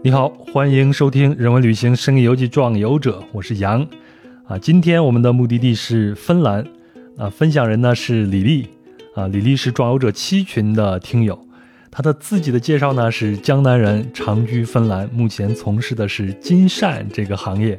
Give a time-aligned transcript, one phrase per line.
[0.00, 3.84] 你好，欢迎收听《人文旅行生意游记壮游者》，我是杨。
[4.46, 6.64] 啊，今天我们的目的地是芬兰。
[7.16, 8.68] 啊，分享人呢是李丽。
[9.14, 11.36] 啊，李丽是壮游者七群的听友。
[11.90, 17.78] 她的自己的介绍呢是江南人，长居芬兰，目前从事的是金善这个行业。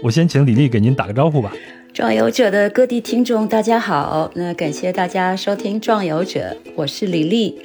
[0.00, 1.52] 我先请李丽给您打个招呼吧。
[1.92, 4.30] 壮游者的各地听众，大家好。
[4.36, 7.58] 那感谢大家收听壮游者，我是李丽。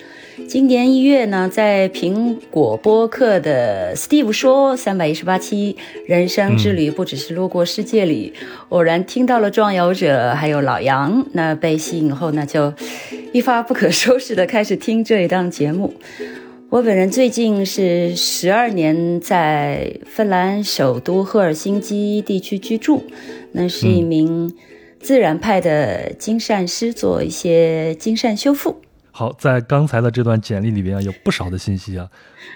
[0.47, 5.75] 今年一月呢，在苹果播客的 Steve 说三百一十八期
[6.09, 8.33] 《人生之旅不只是路过世界》里，
[8.69, 12.71] 偶然听到了壮游者还有老杨，那被吸引后呢，就
[13.31, 15.93] 一发不可收拾的开始听这一档节目。
[16.69, 23.03] 我本人最近是十二年在芬兰首都赫尔辛基地区居住，
[23.53, 24.53] 那是一名
[24.99, 28.77] 自然派的金善师，做一些金善修复。
[29.15, 32.09] 好，在刚才的这段简历里边啊，有不少的信息啊。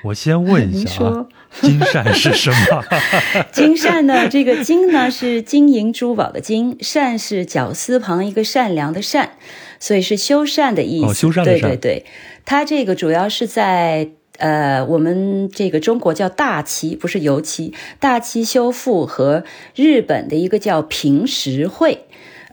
[0.03, 1.27] 我先问一下啊，
[1.61, 2.83] 金善是什么？
[3.53, 4.27] 金善呢？
[4.27, 9.33] 这个金呢是金银珠宝的金，善是绞丝旁一个善良的善，
[9.79, 11.05] 所以是修缮的意思。
[11.05, 11.69] 哦，修缮的善。
[11.69, 12.05] 对对对，
[12.43, 19.43] 它这个主要是在呃，我们这个中国叫大漆，不是油漆，大漆修复和
[19.75, 22.05] 日本的一个叫平石绘。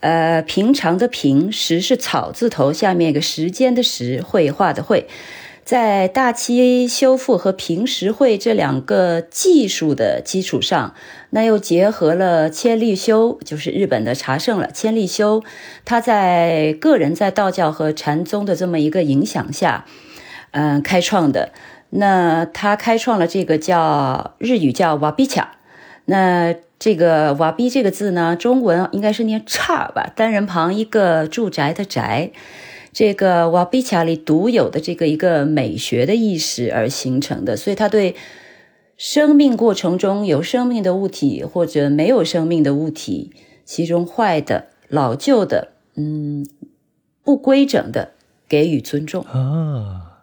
[0.05, 5.09] 呃，平常的平时是草字头，下面一个时间的时，绘画的绘，
[5.65, 10.93] 在大漆修复和平时绘这两个技术的基础上，
[11.31, 14.71] 那又结合了千利休，就是日本的茶圣了。
[14.71, 15.43] 千利休
[15.87, 19.87] 他在个人在道教和禅宗的这么一个影响下，
[20.51, 21.51] 嗯，开创的。
[21.89, 25.57] 那他开创了这个叫日语叫瓦比卡，
[26.05, 26.55] 那。
[26.79, 32.33] 这个瓦比这个字呢，中文应该是念叉吧，单人旁一个住宅的宅。
[32.93, 38.15] 这个瓦比卡里独有的这个一个美学的意识而形成的，所以它对
[38.97, 43.33] 生命过程中有生命的物体或者没有生命的物体，
[43.65, 46.47] 其中坏的、老旧的、嗯
[47.25, 48.13] 不规整的，
[48.49, 50.23] 给予尊重啊。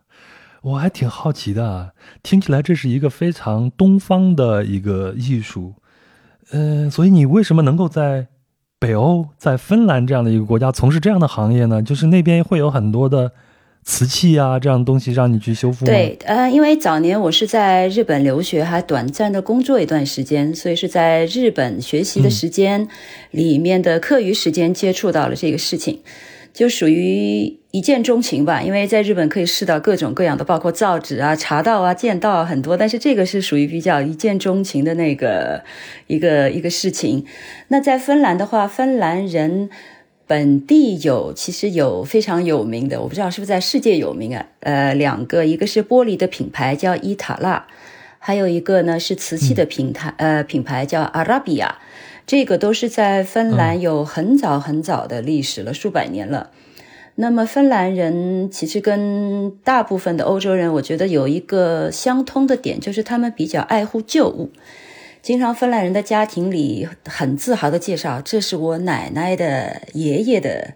[0.62, 5.74] 我还挺好奇的，听起来这是一个非常东方的一个艺术。
[6.52, 8.28] 嗯，所以你为什么能够在
[8.80, 11.82] 北欧、在芬兰这样的一个国家从事这样的行业呢？
[11.82, 13.32] 就是那边会有很多的
[13.84, 15.86] 瓷器啊，这样的东西让你去修复。
[15.86, 22.88] 对，呃，因为早年我是在日本留学，还短暂的工作一段时间，所以是在日本学习的时间
[23.32, 26.02] 里面的课余时间接触到了这个事情。
[26.54, 35.64] 就属于一见钟情吧，因为在日本可以试到各种各样的，包括造纸啊、茶道啊、剑道很多，但是这个是属于比较一见钟情的那个
[36.08, 37.26] 一个一个事情。
[37.70, 39.70] 那在芬兰的话，芬兰人
[40.28, 44.46] 本地有其实有非常有名的，我不知道是不是在世界有名啊？
[44.60, 47.66] 呃，两个，一个是玻璃的品牌叫伊塔拉，
[48.20, 51.78] 还有一个呢是瓷器的品牌，呃，品牌叫阿拉比亚。
[52.28, 56.50] 这个都是在芬兰有很早很早的历史了，数百年了。
[57.22, 64.50] 那么芬兰人其实跟大部分的欧洲人，我觉得有一个相通的点，就是他们比较爱护旧物。
[65.22, 70.74] 经常芬兰人的家庭里很自豪的介绍，这是我奶奶的爷爷的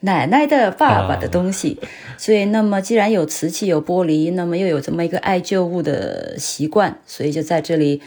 [0.00, 1.78] 奶奶的爸爸的东西。
[2.18, 8.02] 所以，那么既然有瓷器有玻璃，那么又有这么一个爱旧物的习惯，所以就在这里。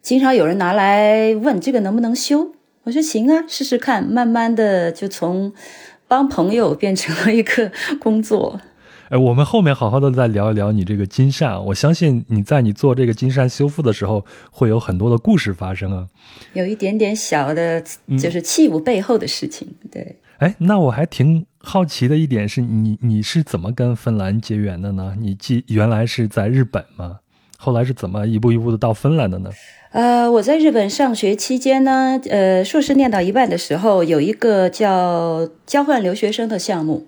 [0.00, 2.52] 经常有人拿来问这个能不能修，
[2.84, 4.04] 我说行啊，试试看。
[4.04, 5.52] 慢慢的就从
[6.08, 8.60] 帮朋友变成了一个工作。
[9.08, 11.64] 哎，我们后面好好的再聊一聊你这个金扇。
[11.66, 16.08] 我相信你在你做这个金扇修复的时候，会有很多的故事发生啊。
[16.54, 17.80] 有一点点小的，
[18.18, 19.68] 就是器物背后的事情。
[19.92, 20.16] 对。
[20.38, 25.14] 哎，那我还挺好奇的一点是你你是怎么跟芬兰结缘的呢？
[25.20, 27.20] 你既原来是在日本吗？
[27.56, 29.50] 后来是怎么一步一步的到芬兰的呢？
[29.96, 37.06] 呃，我在日本上学期间呢，呃，硕士念到一半的时候，有一个叫交换留学生的项目，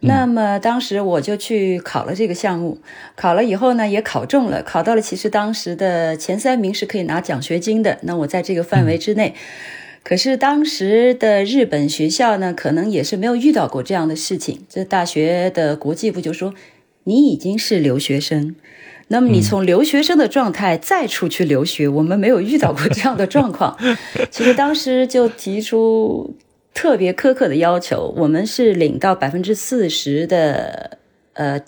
[0.00, 2.76] 那么当时我就去考了这个项目，
[3.16, 9.34] 考了以后呢，也考中了，考到了，其实当时的前三名是可以拿奖学金的，那我在这个范围之内，
[10.02, 16.52] 可是当时的日本学校呢，可能也是没有遇到过这样的事情，这大学的国际部就说
[17.04, 18.56] 你已经是留学生。
[19.12, 23.76] 那么你从留学生的状态再出去留学，我们没有遇到过这样的状况。
[24.30, 26.32] 其实当时就提出
[26.72, 30.96] 特别苛刻的要求，我们是领到百分之四十的
[31.32, 31.60] 呃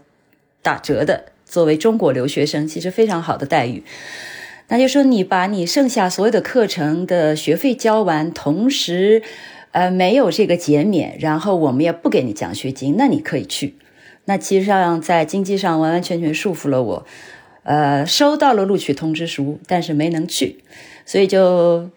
[0.62, 3.82] 打折的，作为中国留学生，其实非常好的待遇。
[4.68, 9.20] 那就说你把你剩下所有的课程的学费交完，同时
[9.72, 13.74] 呃没有这个减免，然后我们也不给你奖学金，那你可以去。
[14.24, 17.06] 那其实上在经济上完完全全束缚了我。
[17.64, 20.64] 呃，收到了录取通知书，但是没能去，
[21.06, 21.88] 所以就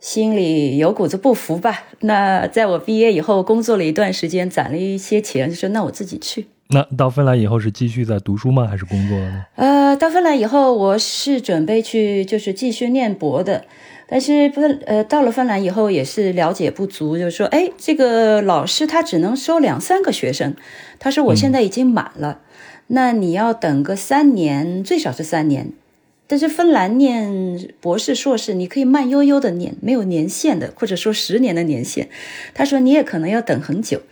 [0.00, 1.84] 心里有股子不服吧。
[2.00, 6.48] 那在我毕业以后，工作了一段时间，攒了一些钱，就说那我自己去。
[6.70, 8.66] 那到芬兰以后是继续在读书吗？
[8.66, 9.44] 还是工作呢？
[9.54, 13.64] 呃，到芬兰以后，我是准备去就是继续念博的，
[14.08, 20.54] 但是不呃，到了芬兰以后也是了解不足，就是说，哎，这个老师他只能收两三个学生，
[20.98, 22.40] 他说我现在已经满了，
[22.86, 25.72] 那你要等个三年，最少是三年。
[26.28, 32.08] 但是芬兰念博士、硕士，你可以慢悠悠的念，没有年限的，或者说十年的年限。
[32.52, 34.02] 他说你也可能要等很久。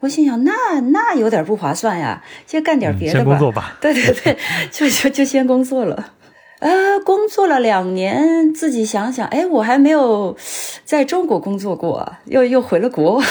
[0.00, 3.18] 我心想，那那有点不划算呀，先干点别的吧。
[3.18, 3.76] 先工作吧。
[3.78, 4.38] 对对对，
[4.72, 6.14] 就就就先工作了。
[6.60, 10.36] 呃，工作了两年，自己想想，哎，我还没有
[10.84, 13.22] 在中国工作过，又又回了国。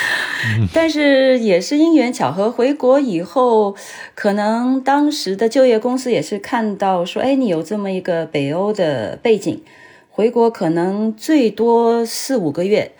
[0.74, 3.74] 但是也是因缘巧合，回国以后，
[4.14, 9.62] 可能当时的就业公司也是看到说，哎，你有这么一个北欧的背景，
[10.10, 12.92] 回国可能最多四五个月。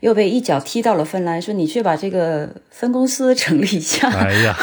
[0.00, 4.08] 又被一脚踢到了芬兰，说你去把这个分公司成立一下。
[4.10, 4.56] 哎呀，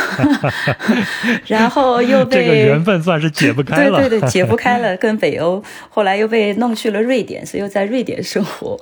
[1.48, 4.00] 然后又被这个缘分算是解不开了。
[4.00, 5.62] 对对对，解不开了，跟北欧。
[5.90, 8.80] 后来又被弄去了瑞典，所以又在瑞典生活，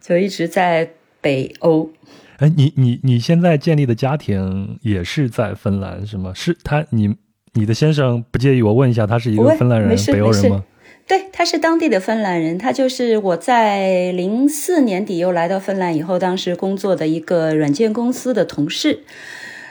[0.00, 0.90] 就一直在
[1.20, 1.90] 北欧。
[2.38, 6.32] 哎，你你你现在建立的家庭也是在芬兰是吗？
[6.34, 7.14] 是他你
[7.54, 10.64] 你的先生不介意我问一下，他是一个芬兰人，北欧人吗？
[11.06, 19.04] 对，他是当地的芬兰人，他就是我在零四年底又来到芬兰以后，当时工作的一个软件公司的同事。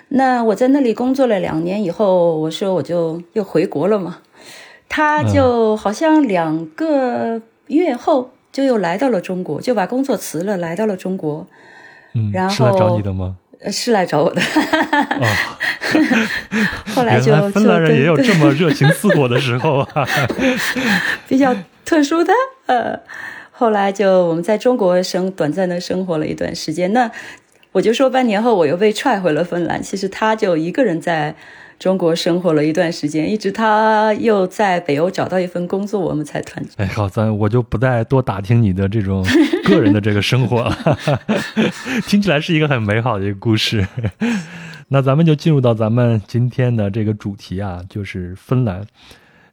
[0.09, 4.19] 那我在那里工作了两年以后，我说我就又回国了嘛。
[4.87, 11.45] 他就好像两个月后就又来到了中国，就把工作辞了，来到了中国。
[12.13, 13.35] 嗯，然后是来找你的吗？
[13.71, 14.41] 是来找我的。
[16.93, 20.07] 后来就芬兰人也有这么热情似火的时候啊，
[21.27, 22.33] 比较特殊的。
[22.65, 22.99] 呃，
[23.51, 26.91] 后来就我们在中国生短暂的生活了一段时间。
[26.93, 27.09] 那
[27.71, 29.81] 我就说半年后我又被踹回了芬兰。
[29.81, 31.35] 其实他就一个人在。
[31.77, 36.71] 中国生活了一段时间，一直他又在北欧找到一份工作，我们才团聚。
[36.77, 39.25] 哎，好，咱我就不再多打听你的这种
[39.65, 40.77] 个人的这个生活了，
[42.07, 43.85] 听起来是一个很美好的一个故事。
[44.89, 48.85] 那咱们就进入到咱们今天的这个主题啊，就是芬兰。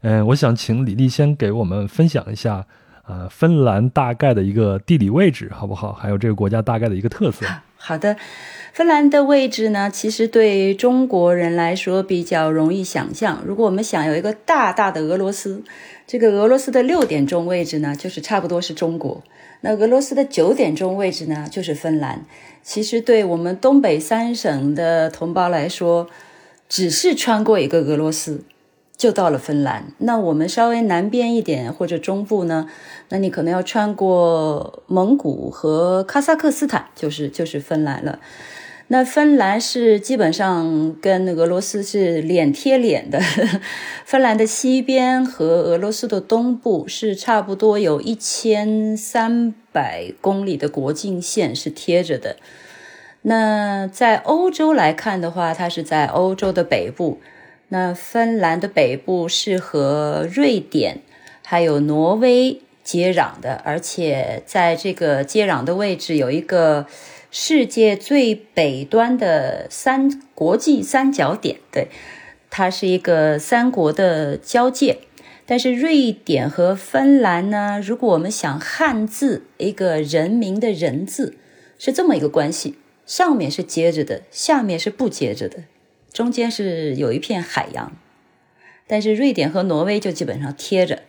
[0.03, 2.65] 嗯，我想请李丽先给我们分享一下
[3.03, 5.93] 啊，芬兰大概的一个地理位置，好不好？
[5.93, 7.47] 还有这个国家大概的一个特色。
[7.85, 8.17] 好的。
[8.73, 13.43] 芬兰的位置呢，其实对中国人来说比较容易想象。
[13.45, 15.63] 如果我们想有一个大大的俄罗斯，
[16.07, 19.23] 这个俄罗斯的六点钟位置呢，就是差不多是中国；
[19.61, 22.25] 那俄罗斯的九点钟位置呢，就是芬兰。
[22.63, 26.09] 其实对我们东北三省的同胞来说，
[26.67, 28.43] 只是穿过一个俄罗斯。
[29.03, 29.87] 就到了芬兰。
[29.99, 32.69] 那我们稍微南边一点或者中部呢？
[33.09, 38.21] 那你可能要穿过蒙古和哈萨克斯坦，就是就是芬兰了。
[38.87, 43.19] 那芬兰是基本上跟俄罗斯是脸贴脸的。
[44.07, 52.37] 芬兰的西边和俄罗斯的东部是差不多有一千三百公里的国境线是贴着的。
[53.23, 57.19] 那在欧洲来看的话，它是在欧洲的北部。
[57.73, 61.01] 那芬兰的北部是和瑞典
[61.43, 66.87] 还有挪威接壤的，而且在这个接壤的位置有一个
[67.31, 71.89] 世界最北端的三国际三角点，对，
[72.51, 74.99] 它是一个三国的交界。
[75.47, 81.37] 但是瑞典和芬兰呢，如果我们想汉字一个人名的人字
[81.79, 82.77] 是这么一个关系，
[83.07, 85.61] 上面是接着的，下面是不接着的。
[86.13, 87.91] 中间是有一片海洋，
[88.87, 91.03] 但是瑞典和挪威就基本上贴着。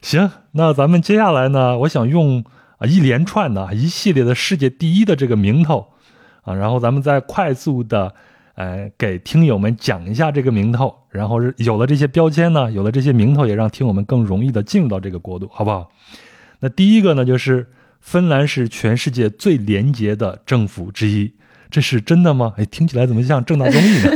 [0.00, 1.76] 行，那咱们接下来呢？
[1.78, 2.44] 我想用
[2.78, 5.88] 啊一连串的一系列的世界第一的这个名头
[6.42, 8.14] 啊，然后咱们再快速的
[8.54, 15.90] 呃给听友们讲一下这个名头，然后有了这些标签呢，有了这些名头，也让听友们更容易的进入到这个国度，好不好？
[16.60, 17.66] 那第一个呢，就是
[18.00, 21.32] 芬兰是全世界最廉洁的政府之一，
[21.70, 22.52] 这是真的吗？
[22.56, 24.10] 哎，听起来怎么像正大综艺呢？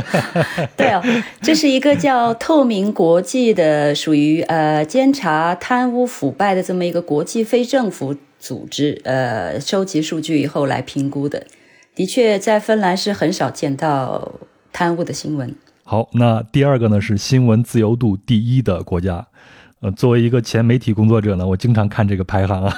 [0.76, 1.02] 对哦，
[1.40, 11.46] 这是一个叫透明国际的，属于呃监察贪污腐败的这么一个国际非政府组织，呃，收集数据以后来评估的。
[11.94, 14.32] 的确，在芬兰是很少见到
[14.72, 15.54] 贪污的新闻。
[15.84, 19.26] 好，那第二个呢是新闻自由度第一的国家。
[19.80, 22.74] 呃，作为一个前媒体工作者呢，我经常看这个排行啊。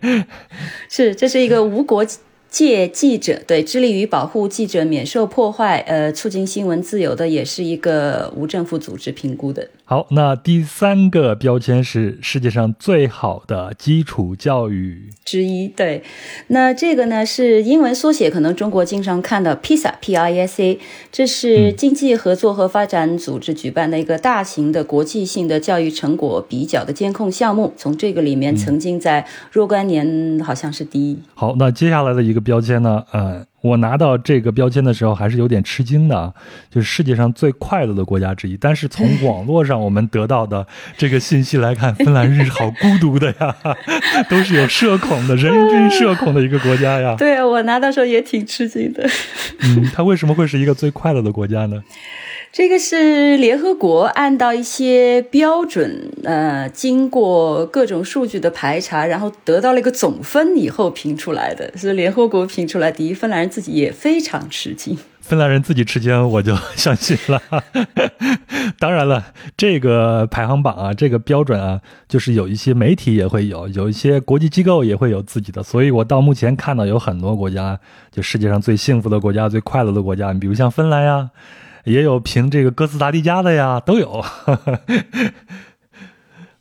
[0.90, 2.04] 是，这是一个无国。
[2.50, 9.68] 借记者对致力于保护记者免受破坏，呃，促进新闻自由的，也是一个无政府组织评估的。
[9.90, 15.66] 好，那第三个标签是世界上最好的基础教育之一。
[15.66, 16.04] 对，
[16.46, 20.78] 那这个呢是英文缩写，可能中国经常看到 PISA，P-I-S-A，
[21.10, 27.72] 这是经济合作和发展组织举办的一个大型的国际性的教育成果比较的监控项目。
[27.76, 31.18] 从这个里面，曾经在若干年好像是第一。
[31.34, 32.40] 好，那接下来的一个。
[32.40, 33.04] 标签呢？
[33.12, 36.32] 呃，我拿到这个标签的时候还是有点吃惊的，
[36.70, 38.56] 就是世界上最快乐的国家之一。
[38.56, 43.56] 但是从网络上我们得到的这个信息来看，芬兰是好孤独的呀，
[44.30, 47.14] 都是有社恐的，人均社恐的一个国家呀。
[47.18, 49.08] 对啊，我拿到时候也挺吃惊的。
[49.60, 51.82] 嗯，它为什么会是一个最快乐的国家呢？
[52.52, 63.14] 这个是联合国按照一些标准，呃，经过各种数据的排查，然后得到了一个总分以后评出来的，是联合国评出来第一。
[63.14, 67.40] 芬兰人自己也非常吃惊， 芬兰人自己吃惊，我就相信了。
[68.80, 69.26] 当然了，
[69.56, 75.62] 这个排行榜啊，这个标准啊，就是有一些媒体也会有，有一些国际机构也会有自己的。
[75.62, 77.78] 所以我到目前看到有很多国家，
[78.10, 81.30] 就世界上最幸福的国家、最快乐的国家，你比如像芬兰呀。
[81.84, 84.24] 也有评这个哥斯达黎加的呀，都有。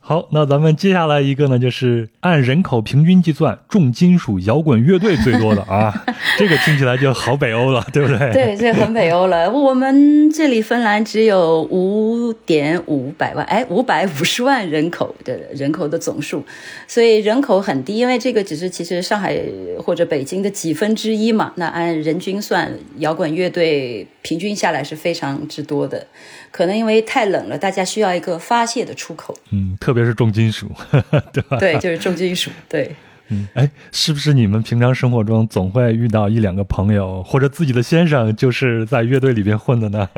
[0.09, 5.93] 好，那咱们接下来一个呢，就是按人口平均计算，重金属摇滚乐队最多的啊，
[6.35, 8.33] 这个听起来就好北欧了，对不对？
[8.33, 9.47] 对，这很北欧了。
[9.51, 16.43] 我们这里芬兰只有五点五百万，哎，五百五十万人口的人口的总数，
[16.87, 19.39] 所以人口很低，因为这个只是其实上海
[19.77, 21.53] 或者北京的几分之一嘛。
[21.57, 26.07] 那按人均算，摇滚乐队平均下来是非常之多的。
[26.51, 29.37] 可能因为太冷了，大家需要一个发泄的出口。
[29.51, 30.71] 嗯，特别是重金属，
[31.31, 31.57] 对吧？
[31.57, 32.49] 对，就是重金属。
[32.67, 32.95] 对，
[33.29, 40.09] 嗯，哎，是不是你们平常生活中总会遇到一两个朋友，或者自己的先生就是在乐队里边混的呢？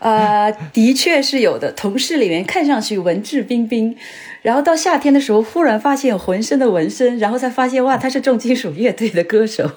[0.00, 1.72] 啊， 的确是有的。
[1.72, 3.96] 同事里面看上去文质彬彬，
[4.42, 9.68] 然后到夏天的时候，忽然发现浑身的纹身，然后才发现哇，他是重金属乐队的歌手。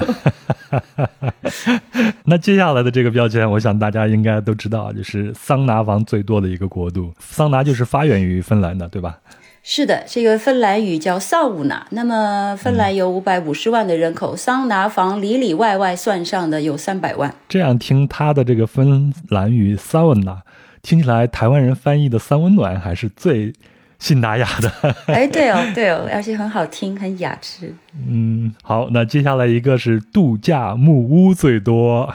[2.26, 7.14] 那接下来的这个标签，我想大家应该都知道，就是桑拿房最多的一个国度。
[7.20, 9.20] 桑拿就是发源于芬兰的，对吧？
[9.62, 11.86] 是的，这个芬兰语叫桑乌纳。
[11.92, 17.34] 那么芬兰有五百五十万的人口，桑拿房里里外外算上的有三百万。
[17.48, 20.42] 这样听他的这个芬兰语桑温纳，
[20.82, 23.54] 听起来台湾人翻译的三温暖还是最。
[24.00, 27.74] 信达雅的， 哎，对哦，对哦，而且很好听，很雅致。
[28.08, 32.12] 嗯，好，那接下来一个是度假木屋最多。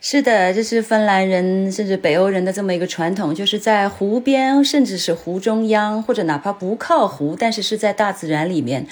[0.00, 8.86] 是的，这是芬兰人甚至北欧人的这么一个传统，就是在湖边，甚至是湖中央，或者哪怕不靠湖，但是是在大自然里面，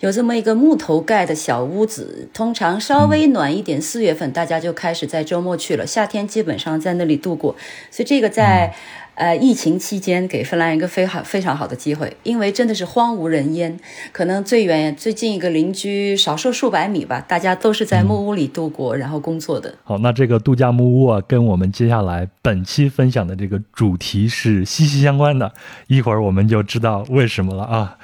[0.00, 2.28] 有这么一个木头盖的小屋子。
[2.34, 7.54] 通常稍微暖一点，四月份大家就开始在周末去了，夏天基本上在那里度过。
[7.90, 8.74] 所以这个在。
[9.14, 13.78] 呃，疫情期间给芬兰人一个非常非常好的机会，因为真的是荒无人烟，
[14.10, 19.74] 可能最远最近一个邻居少说数百米吧，大家都是在木屋里度过，然后工作的。
[19.84, 25.52] 好，那这个度假木屋啊，跟我们接下来本期分享的这个主题是息息相关的，
[25.88, 27.98] 一会儿我们就知道为什么了啊。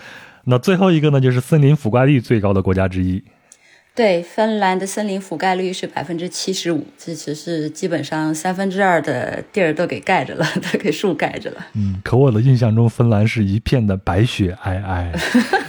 [0.45, 3.25] 那最后一个呢，就是森林覆盖率最高的国家之一。
[3.99, 11.67] 对，芬兰的森林覆盖率是百分之七十五，这只是基本上三分之二的地儿都给盖着了， 都给树盖着了。
[11.75, 15.13] 嗯，可我的印象中，芬兰是一片的白雪皑皑，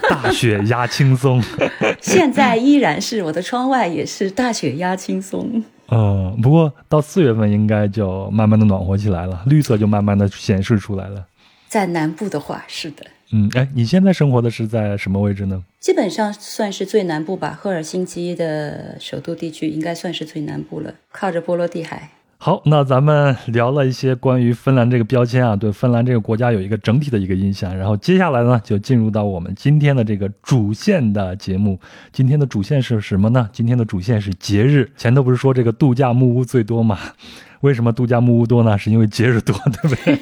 [0.07, 1.41] 大雪压青松。
[2.00, 5.63] 现在依然是，我的窗外也是大雪压青松。
[5.89, 11.25] 嗯，不过到四月份应该就慢慢的暖和起来了，绿色就慢慢的显示出来了。
[11.67, 13.03] 在南部的话，是的。
[13.31, 15.63] 嗯，哎，你现在生活的是在什么位置呢？
[15.79, 22.09] 基本上算是最南部吧，赫尔辛基的首都地区应该算是最南部了，靠着波罗的海。
[22.38, 27.75] 好，那咱们聊了一些关于芬兰这个标签啊，对芬兰这个国家有一个整体的一个印象。
[27.77, 31.79] 然后接下来呢，就进入到我们今天的这个主线的节目。
[32.12, 33.50] 今天的主线是什么呢？
[33.53, 34.91] 今天的主线是节日。
[34.98, 36.98] 前头不是说这个度假木屋最多吗？
[37.62, 38.78] 为什么度假木屋多呢？
[38.78, 40.18] 是因为节日多，对不对？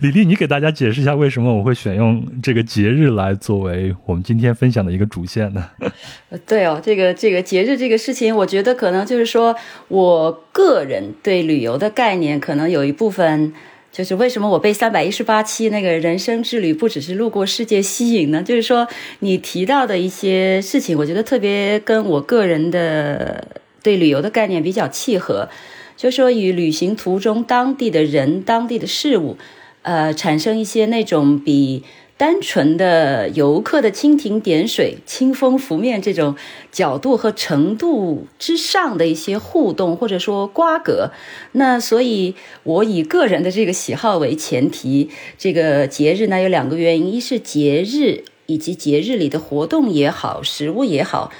[0.00, 5.68] 李丽，你给大家解释一下，为什么我会选用这个节日来作为我们今天分享的一个主线呢？
[6.46, 9.54] 对哦，这个这个节日这个事情，我觉得可能就是说
[9.88, 13.52] 我个人对旅游的概念，可能有一部分
[13.92, 18.42] 就是为什么我被三百一十八期那个人生之旅不只是路过世界吸引呢？
[18.42, 23.44] 就是说你提到的一些事情，我觉得特别跟我个人的。
[23.88, 25.48] 对旅游的概念比较契合，
[25.96, 29.38] 就说与旅行途中当地的人、当地的事物，
[29.80, 31.84] 呃，产生一些那种比
[32.18, 36.36] 单纯的游客的蜻蜓点水、清风拂面这种
[36.70, 41.10] 角度和程度之上的一些互动，或者说瓜葛。
[41.52, 51.32] 那所以，我以个人的这个喜好为前提，这个节日呢有两个原因：一是节日以及节日里的活动也好，食物也好，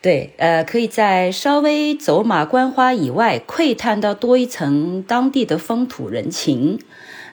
[0.00, 6.78] 对，呃，可以在稍微走马观花以外，窥探到多一层当地的风土人情。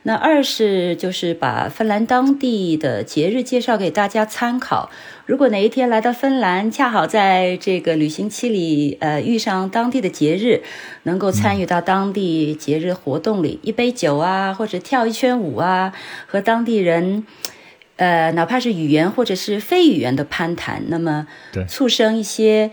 [0.02, 4.90] 那二是就是把芬兰当地的节日介绍给大家参考。
[5.28, 10.64] 如果哪一天来到芬兰，恰好在这个旅行期里，呃，遇上当地的节日，
[11.04, 15.94] 能够参与到当地节日活动里，一杯酒啊，或者跳一圈舞啊，
[16.26, 17.26] 和当地人，
[17.98, 21.28] 呃，哪怕是语言或者是非语言的攀谈，那么
[21.68, 22.72] 促生一些。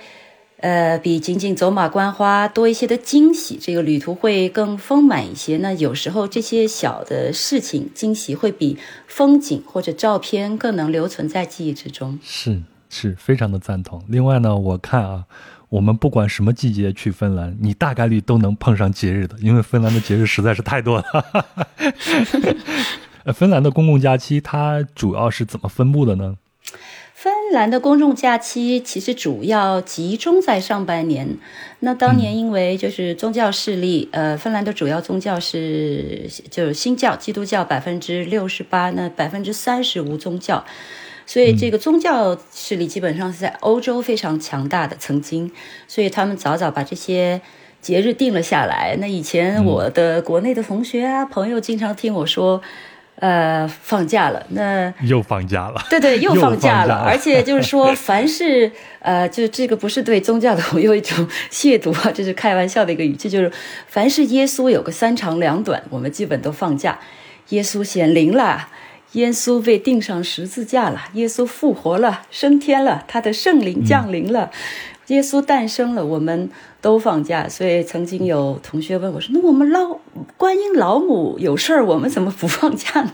[0.63, 5.57] 呃，比仅仅走马观花多一些的惊喜，这个旅途会更丰满一些。
[5.57, 12.17] 那有时候这些小的事情惊喜会比风景或者照片更能留存在记忆之中。
[12.23, 14.05] 是是，非常的赞同。
[14.07, 15.25] 另外呢，我看啊，
[15.69, 21.47] 我们不管什么季节去芬兰，你大概率都能碰上节日的，因为芬兰的节日实在是太多了。
[23.35, 26.37] 芬兰的公共假期它主要是怎么分布的呢？
[27.15, 31.39] 芬兰的公众假期其实主要集中在上半年。
[31.79, 40.65] 那当年因为就是宗教势力，呃，芬兰的主要宗教是就是新教，基督教百分之六十八，那百分之三十无宗教，
[41.25, 44.97] 所以这个宗教势力基本上是在欧洲非常强大的。
[44.99, 45.53] 曾经，
[45.87, 47.41] 所以他们早早把这些
[47.81, 48.97] 节日定了下来。
[48.99, 52.61] 那以前我的国内的同学啊朋友经常听我说。
[53.23, 63.53] 呃，放假了，那又放假了，对对， 又放假了，而且就是说，凡是呃，就这个不是对宗教的我有一种亵渎啊，这是开玩笑的一个语气，就是
[63.87, 66.99] 凡是耶稣有个三长两短，我们基本都放假。
[67.51, 68.69] 耶稣显灵了，
[69.13, 74.51] 耶稣被钉上十字架了，耶稣复活了，升天了，他的圣灵降临了。
[75.07, 76.51] 耶稣诞生了，我们
[76.83, 79.97] 都放假，所以曾经有同学问我说：“那我们老
[80.37, 83.13] 观音老母有事儿，我们怎么不放假呢？”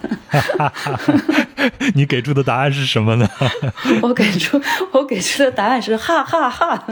[1.95, 3.29] 你给出的答案是什么呢？
[4.03, 4.59] 我给出
[4.93, 6.83] 我给出的答案是哈哈哈。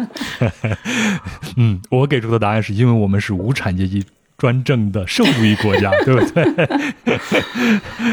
[1.56, 4.04] 嗯，我给出的答案是因为我们是无产阶级
[4.36, 6.44] 专政的社会主义国家，对不对？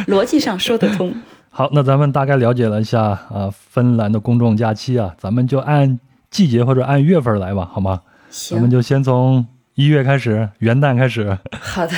[0.08, 1.14] 逻辑上说得通。
[1.50, 6.00] 好，那咱们大概了解了一下啊，芬兰的公众假期啊，咱们就按。
[6.34, 8.02] 季节或者按月份来吧，好吗？
[8.34, 11.38] 行，我们就先从一月开始，元旦开始。
[11.52, 11.94] 好的，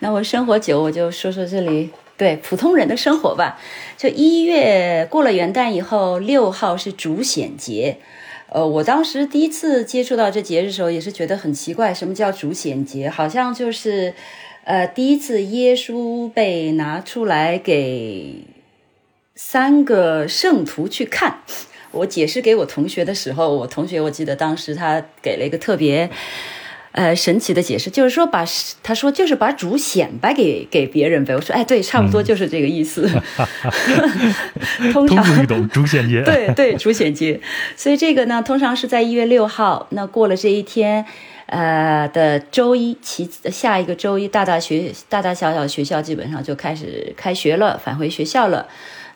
[0.00, 3.58] 那我生活久，我就说说这里对普通人的生活吧。
[3.96, 7.96] 就一月过了元旦以后，六号是主显节。
[8.50, 13.08] 呃，我当时第一次接触到这节日的时候，也是觉得很奇怪，什么叫主显节？
[13.08, 14.12] 好像就是，
[14.64, 18.44] 呃，第一次耶稣被拿出来给
[19.34, 21.38] 三个圣徒去看。
[21.92, 26.10] 我解释给我同学的时候，我同学我记得当时他给了一个特别，
[26.92, 28.44] 呃神奇的解释，就是说把
[28.82, 31.34] 他说就是把主显摆给给别人呗。
[31.34, 33.08] 我说哎对，差不多就是这个意思。
[34.92, 36.22] 通常一种主显节。
[36.22, 37.40] 对对，主显节。
[37.76, 39.86] 所以这个呢，通常是在一月六号。
[39.90, 41.04] 那过了这一天，
[41.46, 48.66] 呃的周一，其下一个周一，大大学大大小小学校基本上就开始开学了，返回学校了。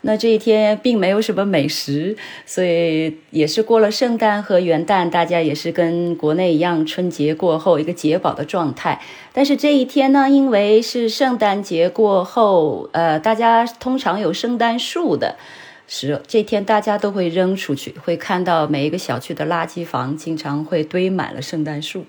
[0.06, 2.16] 那这一天并没有什么美食，
[2.46, 9.02] 所以也是过了圣诞和元旦，大家也是跟国内一样，春节过后一个解饱的状态。
[9.32, 15.34] 但是这一天呢，因为是圣诞节过后，呃，大家通常有圣诞树的，
[15.88, 22.06] 是这天大家都会扔出去，会看到每一个小区的垃圾房经常会堆满了圣诞树。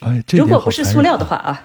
[0.00, 1.64] 哎，如果不是塑料的话啊。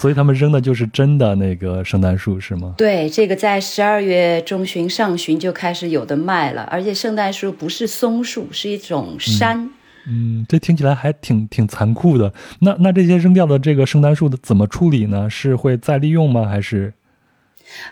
[0.00, 2.72] 所以他们扔的就是真的那个圣诞树，是吗？
[2.78, 9.68] 对，这个在十二月中旬、上旬就开始有的卖了，而且圣诞树不是松树，是一种杉。
[10.08, 12.32] 嗯，这听起来还挺挺残酷的。
[12.60, 15.28] 那那这些扔掉的这个圣诞树的怎么处理呢？
[15.28, 16.46] 是会再利用吗？
[16.46, 16.94] 还是？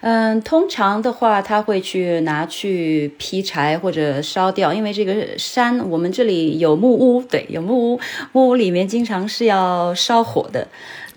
[0.00, 8.00] 嗯，通常的话，他会去拿去劈柴或者烧掉，因为这个山，我们这里有木屋，对，有木屋，
[8.32, 10.66] 木屋里面经常是要烧火的，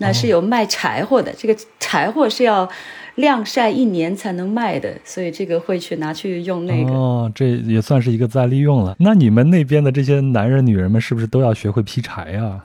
[0.02, 2.68] 那是有卖柴火的，这个柴火是要
[3.14, 6.90] 晾晒一年才能卖的，所以这个会去拿去用那个。
[6.92, 8.96] 哦，这也算是一个再利用了。
[8.98, 12.60] 那你们那边的这些男人、女人们是不是都要学会劈柴呀？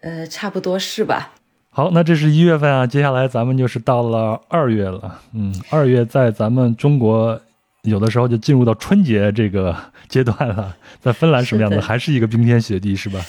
[0.00, 1.32] 呃，差不多是吧。
[1.70, 5.20] 好，那这是一月份啊，接下来咱们就是到了二月了。
[5.32, 7.40] 嗯，二月在咱们中国
[7.82, 9.76] 有的时候就进入到春节这个
[10.08, 11.80] 阶段了，在芬兰什么样的？
[11.80, 13.20] 还是一个冰天雪地是吧？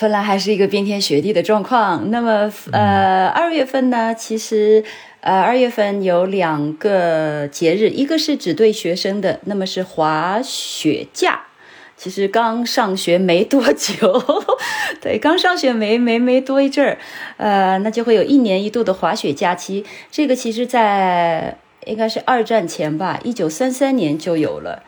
[0.00, 2.10] 芬兰还是一个冰天雪地的状况。
[2.10, 4.82] 那么，呃，二月份呢，其实，
[5.20, 11.42] 呃，二月份有两个节日，一个是只对学生的，那么是滑雪假。
[11.98, 14.24] 其实刚上学没多久，
[15.02, 16.96] 对，刚上学没没没多一阵儿，
[17.36, 19.84] 呃，那就会有一年一度的滑雪假期。
[20.10, 24.82] 这个其实，在应该是二战前吧，一九三三年就有了。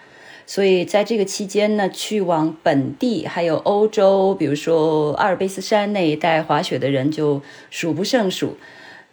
[0.46, 8.56] 所以在这个期间呢，去往本地还有欧洲，比如说阿尔卑斯山那一带滑雪的人就数不胜数。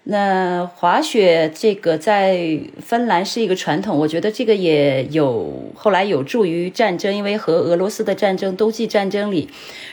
[0.03, 9.49] 那滑雪这个在芬兰是一个传统，我觉得这个也有后来有助于战争，因为和俄罗斯的战争冬季战争里，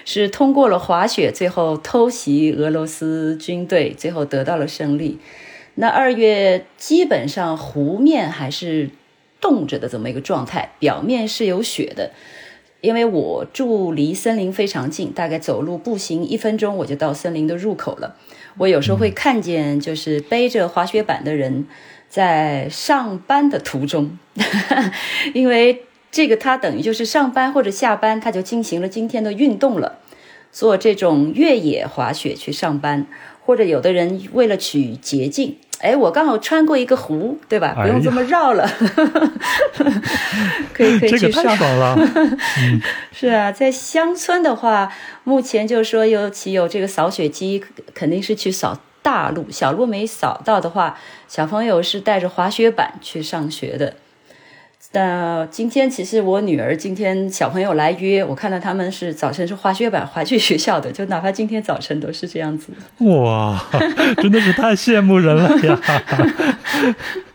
[0.06, 5.18] 是通过了滑雪，最后偷袭俄罗斯军队，最后得到了胜利。
[5.74, 8.88] 那二月基本上湖面还是
[9.40, 12.12] 冻着的这么一个状态，表面是有雪的，
[12.80, 18.16] 因为我住离森林非常近，大概走路步行一分钟我就到森林的入口了。
[18.58, 21.66] 我有时候会看见，就是背着滑雪板的人
[22.08, 24.18] 在上班的途中，
[25.34, 29.98] 因为这个他等于就是上班或者下班，他就进行了今天的运动了，
[30.50, 33.06] 做这种越野滑雪去上班，
[33.44, 35.56] 或者有的人为了取捷径。
[35.80, 37.76] 哎，我刚好穿过一个湖，对吧？
[37.80, 38.68] 不用这么绕了，
[40.72, 41.18] 可以可以去上。
[41.18, 41.98] 这个太爽了。
[43.12, 44.90] 是啊，在乡村的话，
[45.24, 47.62] 目前就是说，尤其有这个扫雪机，
[47.94, 53.94] 肯定是去扫大路，小路没扫到的话，小朋友是带着滑雪板去上学的。
[54.92, 62.72] 那今天其实我女儿今天小朋友来约，我看到他们是早晨是滑雪板滑去学校的，就哪怕今天早晨都是这样子。
[63.04, 63.62] 哇，
[64.22, 65.80] 真的是太羡慕人了呀！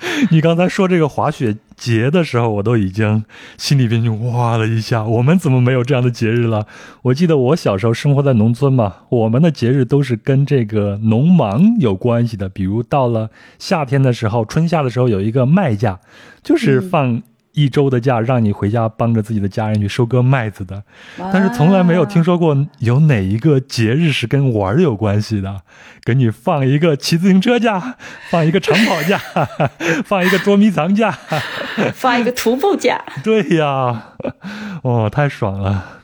[0.32, 3.24] 你刚才说这个滑雪节的时候，我都已经
[3.58, 5.04] 心里边就哇了一下。
[5.04, 6.66] 我们怎么没有这样的节日了？
[7.04, 12.50] 我记得我小时候生活在农村嘛，我们的节日都是跟这个农忙有关系的。
[12.50, 16.00] 比如到了夏天的时候，春夏的时候有一个麦价，
[16.44, 17.22] 就是放。
[17.54, 20.84] 一周的假让你回家帮着自己的家人去收割麦子的，
[21.34, 25.62] 但是从来没有听说过有哪一个节日是跟玩有关系的，
[26.04, 27.98] 给你放一个骑自行车假，
[28.32, 29.18] 放一个长跑假，
[30.06, 31.12] 放一个捉迷藏假，
[31.94, 33.04] 放一个徒步假。
[33.24, 34.14] 对呀，
[34.84, 36.00] 哦，太爽了！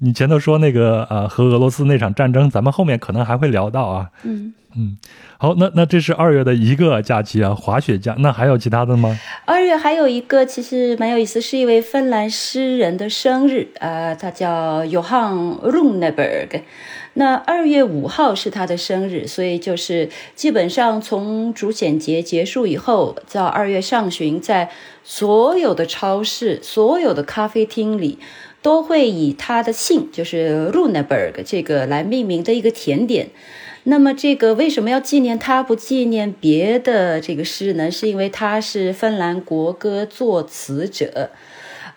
[0.00, 4.10] 你前头说那个呃和俄罗斯那场战争，咱们后面可能还会聊到啊。
[4.24, 4.52] 嗯。
[4.78, 4.96] 嗯，
[5.38, 8.14] 好，那那这是二月的一个假期啊，滑雪假。
[8.18, 9.18] 那还有其他的吗？
[9.46, 16.62] 二月还有一个，其实蛮有意思，是一位芬兰诗人的生日啊，他叫 Johan Runeberg。
[17.14, 24.68] 那二月五号是他的生日，所以就是基本上从主显节结束以后，到二月上旬，在
[25.02, 28.18] 所有的超市、所有的咖啡厅里，
[28.60, 33.30] 都会以他的姓，就是 Runeberg 这个来命名的一个甜点。
[33.88, 37.88] 那么这个为什么要纪念他，不纪念别的这个诗人呢？
[37.88, 41.30] 是因为他是芬兰国歌作词者，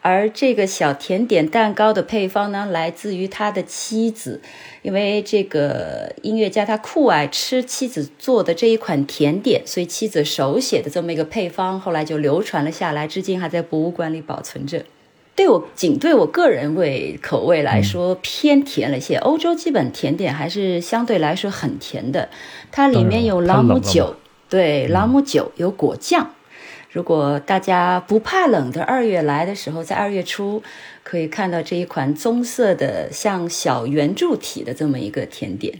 [0.01, 4.39] 而这个小甜点蛋糕的配方呢，来自于他的妻子，
[4.83, 14.85] 因为这个音乐家他酷爱吃妻子做的这一款甜点，所以妻子手写的这么一个配方，后来就流传了下来，至今还在博物馆里保存着。
[15.39, 22.27] 对我仅对我个人味口味来说偏甜了一些，欧洲基本甜点还是相对来说很甜的。
[22.73, 24.17] 它里面有朗姆酒，
[24.49, 26.31] 对，朗姆酒有果酱。
[26.91, 30.61] 如果大家不怕冷的二月来的时候，在二月初
[31.03, 35.79] 可以看到这一款棕色的像小圆柱体的这么一个甜点。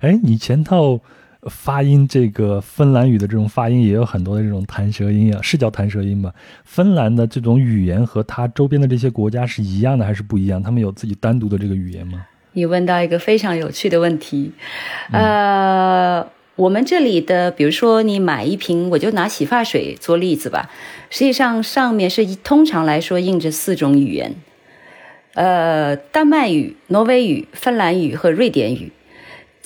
[0.00, 1.00] 哎，你前头。
[1.48, 6.32] 发音这个芬兰语的这种发音也有很多的这种弹舌音啊，是叫弹舌音吧？
[6.64, 10.62] 芬兰的这种语言和它周边的这些国家是一样的还是不一样？
[10.62, 12.26] 他们有自己单独的这个语言吗？
[12.52, 14.52] 你问到一个非常有趣的问题，
[15.12, 20.70] 呃，我们这里的，比如说你买一瓶，我就拿洗发水做例子吧，
[21.10, 24.34] 实际上上面是通常来说印着四种语言，
[25.34, 28.90] 呃，丹麦语、挪威语、芬兰语和瑞典语。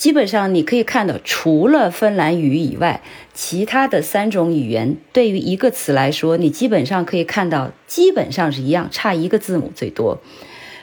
[0.01, 3.03] 基本上你可以看到，除了芬兰语以外，
[3.35, 10.19] 其他的三种语言对于一个词来说，你基本上可以看到，基本上是一样，差一个字母最多。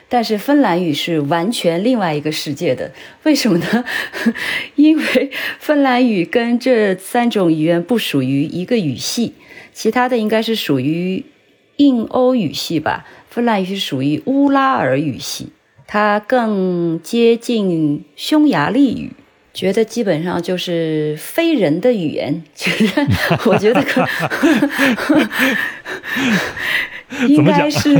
[0.07, 3.83] 但是芬兰语是完全另外一个世界的，为什么呢？
[4.75, 5.29] 因为
[5.59, 9.33] 芬兰语跟这三种语言不属于一个语系，
[9.73, 11.25] 其他的应该是属于
[11.75, 13.05] 印欧语系吧。
[13.29, 15.49] 芬兰语是属于乌拉尔语系。
[15.91, 19.09] 它更接近匈牙利语，
[19.55, 22.43] 觉得基本上就是非人的语言。
[22.53, 23.07] 觉得
[23.49, 24.07] 我觉得可，
[27.27, 27.99] 应该是，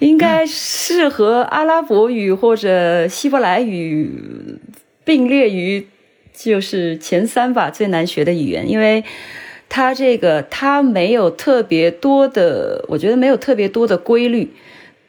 [0.00, 4.58] 应该适合阿拉伯语或者希伯来语
[5.04, 5.86] 并列于
[6.34, 9.04] 就是前三吧，最难学的语言，因为
[9.68, 14.50] 它这个它没有特别多的，我觉得没有特别多的规律。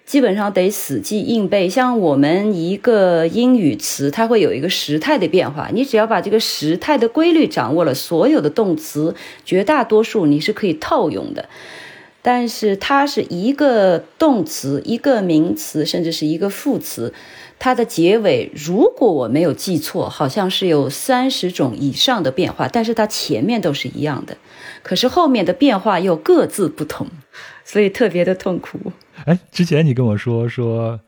[0.09, 5.69] 基本上得死记硬背，像我们一个英语词，它会有一个时态的变化。
[5.71, 9.13] 你只要把这个时态的规律掌握了，所有的动词
[9.45, 11.47] 绝大多数你是可以套用的。
[12.23, 17.13] 但是它是一个动词、一个名词，甚至是一个副词，
[17.59, 24.37] 它的结尾，如果我没有记错，好像是有三十种以上的变化，但是它前面都是一样的，
[24.81, 27.05] 可是后面的变化又各自不同，
[27.63, 28.79] 所以特别的痛苦。
[29.25, 30.99] 哎，之前你跟我说说，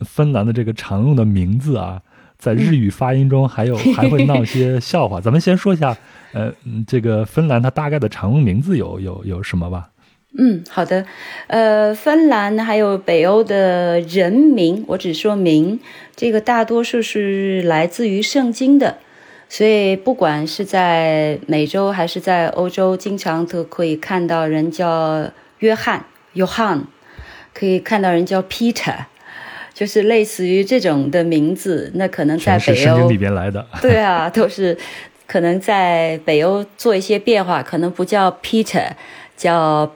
[0.00, 2.02] 芬兰的这个常用的名字啊，
[2.38, 5.20] 在日语发音中还有 还会闹些笑话。
[5.20, 5.96] 咱们先说一下，
[6.32, 6.52] 呃，
[6.86, 9.90] 这个芬兰它大概的常用名字有有有什么吧？
[10.36, 11.06] 嗯，好的。
[11.46, 15.78] 呃，芬兰还有北欧的人名，我只说名，
[16.16, 18.98] 这个大多数是来自于圣经的，
[19.48, 26.80] 所以不管是在美洲还是在欧洲，经常都可以看到人叫约翰 （Johann）。
[27.64, 28.94] 可以看到人叫 Peter，
[29.72, 31.90] 就是类似于这种的名字。
[31.94, 34.76] 那可能在北欧里边来的， 对啊，都是
[35.26, 38.90] 可能在北欧做一些变化，可能不叫 Peter，
[39.34, 39.90] 叫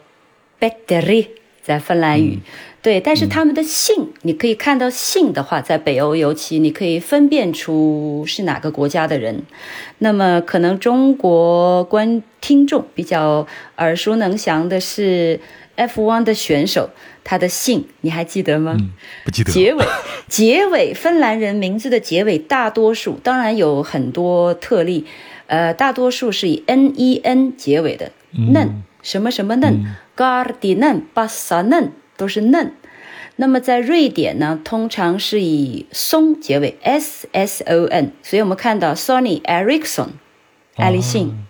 [0.59, 1.29] b e t e r i
[1.63, 2.39] 在芬兰语。
[2.81, 9.43] 对，但是他们的姓，你可以看到姓的话，在北欧尤其你可以分辨出是哪个国家的人。
[9.99, 15.39] 那么可能中国观听众比较耳熟能详的是
[15.79, 16.91] F1 的选手。
[17.25, 18.75] 他的姓你还记得吗？
[19.23, 19.53] 不记得。
[19.53, 19.85] 结尾，
[20.29, 25.05] 结尾，芬兰人名字的结尾，大多数当然有很多特例，
[25.47, 28.13] 呃，大多数是以 n e n 结尾的，
[28.53, 29.85] 嫩什么什么嫩
[30.17, 32.73] g a r d i n e n b a s a 嫩都是嫩。
[33.37, 40.09] 那么在瑞典呢，通常是以松结尾，s s o n，所以我们看到 Sony Ericsson，
[40.77, 41.47] 爱立信。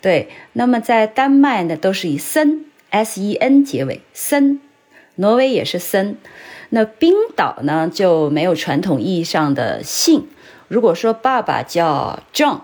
[0.00, 4.60] 对，那么在丹麦呢，都是以森 s e n 结尾，森。
[5.16, 6.16] 挪威也是森，
[6.70, 10.26] 那冰岛呢就没有传统意义上的姓。
[10.66, 12.62] 如果说爸爸叫 John，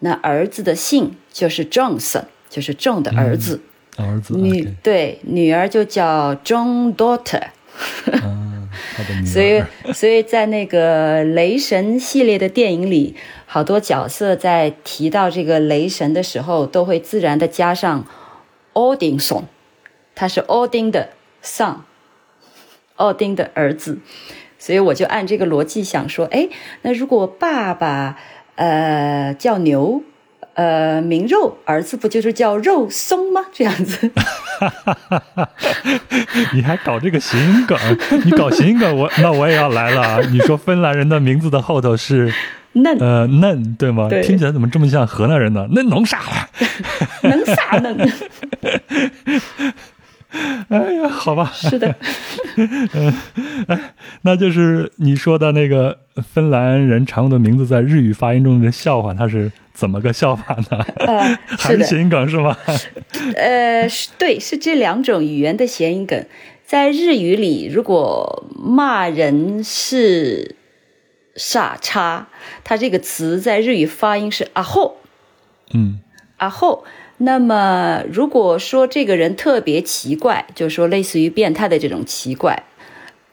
[0.00, 3.60] 那儿子的姓就是 Johnson，就是 John 的儿子。
[3.96, 4.36] 儿子。
[4.36, 7.48] 女对女儿就叫 John Daughter。
[8.10, 8.68] 嗯，
[9.24, 13.14] 所以所以在那个雷神系列的电影里，
[13.46, 18.04] 好多角色在提到这个雷神的时候，都会自然的加上
[18.78, 19.44] Odinson，
[20.14, 21.10] 他是 Odin 的。
[21.40, 21.84] 上，
[22.96, 24.00] 奥丁的儿子，
[24.58, 26.48] 所以我就按这个逻辑想说，哎，
[26.82, 28.18] 那如果爸爸
[28.56, 30.02] 呃叫牛，
[30.54, 33.46] 呃名肉，儿子不就是叫肉松吗？
[33.52, 34.10] 这样子，
[36.52, 37.78] 你还搞这个谐音梗？
[38.24, 40.20] 你搞谐音梗，我那我也要来了。
[40.24, 42.34] 你说芬兰人的名字的后头是
[42.72, 44.08] 嫩，呃嫩，对吗？
[44.22, 45.66] 听起来怎么这么像河南人呢？
[45.72, 46.48] 嫩弄啥了？
[47.28, 47.96] 能啥嫩？
[50.68, 51.94] 哎呀，好吧，是的，
[52.56, 53.14] 嗯，
[53.66, 55.98] 哎，那就是你说的那个
[56.34, 60.84] 芬兰人常用的名字，在日语发音中的笑话，它是怎么个笑法呢？
[60.98, 62.54] 呃，还是谐音梗是吗？
[63.36, 66.22] 呃，对，是这两种语言的谐音梗。
[66.66, 70.56] 在日语里，如果骂人是
[71.38, 72.28] 傻叉，
[72.64, 74.98] 它这个词在日语发音是阿后，
[75.72, 76.00] 嗯，
[76.36, 76.84] 阿后。
[77.20, 82.62] 那么，如果说这个人特别奇怪，就说类似于变态的这种奇怪，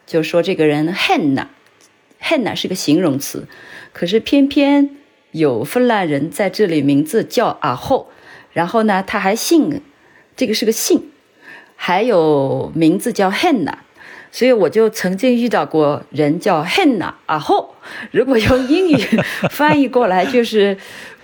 [0.08, 3.48] 就说这个人 henna，henna 是个形容词，
[3.94, 4.96] 可是偏偏
[5.30, 8.10] 有芬兰人在这里名字叫阿后，
[8.54, 9.82] 然后呢，他还姓，
[10.36, 11.12] 这个是个姓，
[11.76, 13.76] 还有名字叫 henna，
[14.36, 17.74] 所以我就曾经遇到过人叫 henna 阿后，
[18.12, 18.98] 如果用英语
[19.50, 20.78] 翻译过来就是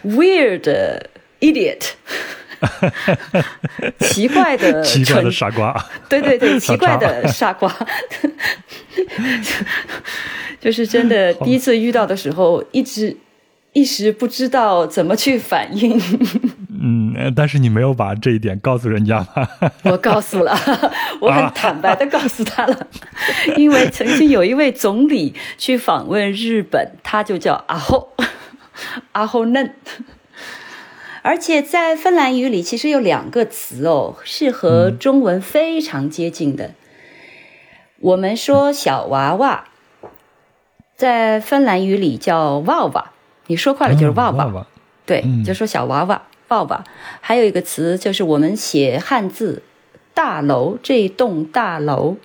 [0.06, 0.62] weird
[1.41, 1.82] idiot。
[4.00, 7.76] 奇怪的，奇怪的傻瓜，对对对，奇怪的傻瓜，
[10.62, 11.34] 就是真的。
[11.34, 13.17] 第一次遇到的时候，一直
[13.74, 16.02] 一时不知道怎么去反应。
[17.15, 19.47] 嗯，但是你没有把这一点告诉人家吗？
[19.84, 20.58] 我告诉了，
[21.19, 22.88] 我很坦白的告诉他了，
[23.58, 28.13] 因为曾经有一位总理去访问日本，他就叫阿后，
[29.13, 29.76] 阿后嫩。
[31.24, 36.71] 而且在芬兰语里，其实有两个词哦，是和中文非常接近的。
[38.00, 39.65] 我们说小娃娃，
[40.95, 43.12] 在芬兰语里叫娃娃，
[43.45, 44.65] 你说快了就是娃娃。
[45.06, 46.84] 对，就说小娃娃，娃娃。
[47.20, 49.64] 还有一个词就是我们写汉字
[50.14, 52.18] 大楼，这栋大楼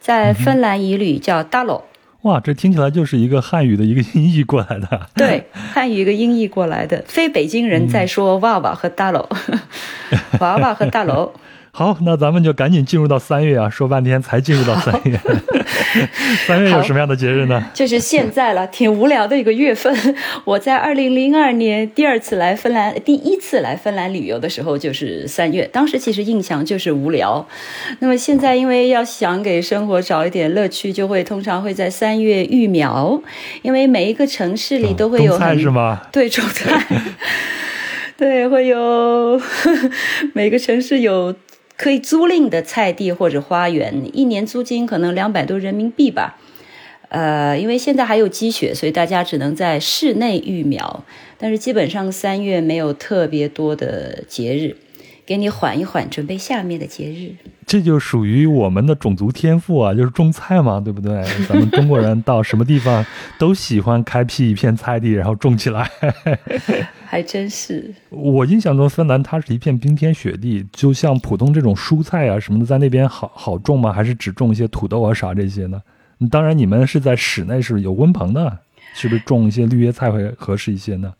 [0.00, 1.82] 在芬兰语里叫 “dalo”。
[2.22, 5.08] 哇，这听起来就是一个汉语的一个音译过来的。
[5.14, 9.28] 对，汉语一个音译过来的，非北京人在说娃娃和大楼，
[10.38, 11.32] 娃娃和大楼。
[11.74, 13.70] 好，那咱们就赶紧进入到三月啊！
[13.70, 15.18] 说半天才进入到三月，
[16.46, 17.64] 三月有什么样的节日呢？
[17.72, 19.96] 就是现在了，挺无聊的一个月份。
[20.44, 27.48] 我在二零零二年第二次来芬兰，第一次来芬兰旅游的时候就是三月，当时其实印象就是无聊。
[28.00, 33.18] 那么现在因为要想给生活找一点乐趣，就会通常会在三月育苗，
[33.62, 36.02] 因为每一个城市里都会有 菜是吗？
[36.12, 36.86] 对，种菜，
[38.18, 39.40] 对，会有
[40.34, 41.34] 每个城市有。
[41.82, 46.38] 可以租赁的菜地或者花园，一年租金可能两百多人民币吧。
[47.08, 51.04] 呃，因为现在还有积雪，所以大家只能在室内育苗。
[51.38, 54.76] 但是基本上三月没有特别多的节日，
[55.24, 57.34] 给你缓一缓，准备下面的节日。
[57.64, 61.22] 这就属于我们的种族天赋啊，就是种菜嘛，对不对？
[61.48, 63.04] 咱们中国人到什么地方
[63.38, 65.88] 都喜欢开辟一片菜地，然后种起来。
[67.06, 73.92] 还真是，我印象中芬兰它是一片冰天雪地，就像普通这种蔬菜啊什么的，在那边好好种吗？
[73.92, 75.80] 还是只种一些土豆啊啥这些呢？
[76.30, 78.58] 当然，你们是在室内是有温棚的，
[78.94, 81.12] 是不是种一些绿叶菜会合适一些呢？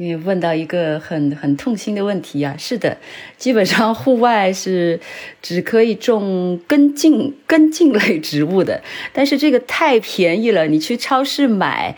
[0.00, 2.54] 你问到一个很很痛心的问题啊！
[2.56, 2.98] 是的，
[3.36, 5.00] 基本上户外是
[5.42, 8.80] 只可以种根茎根茎类植物的，
[9.12, 11.96] 但是这个太便宜了，你去超市买。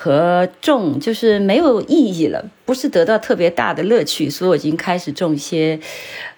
[0.00, 5.80] 和种就是没有意义了，不是得到特别大的乐趣，所以我已经开始种一些，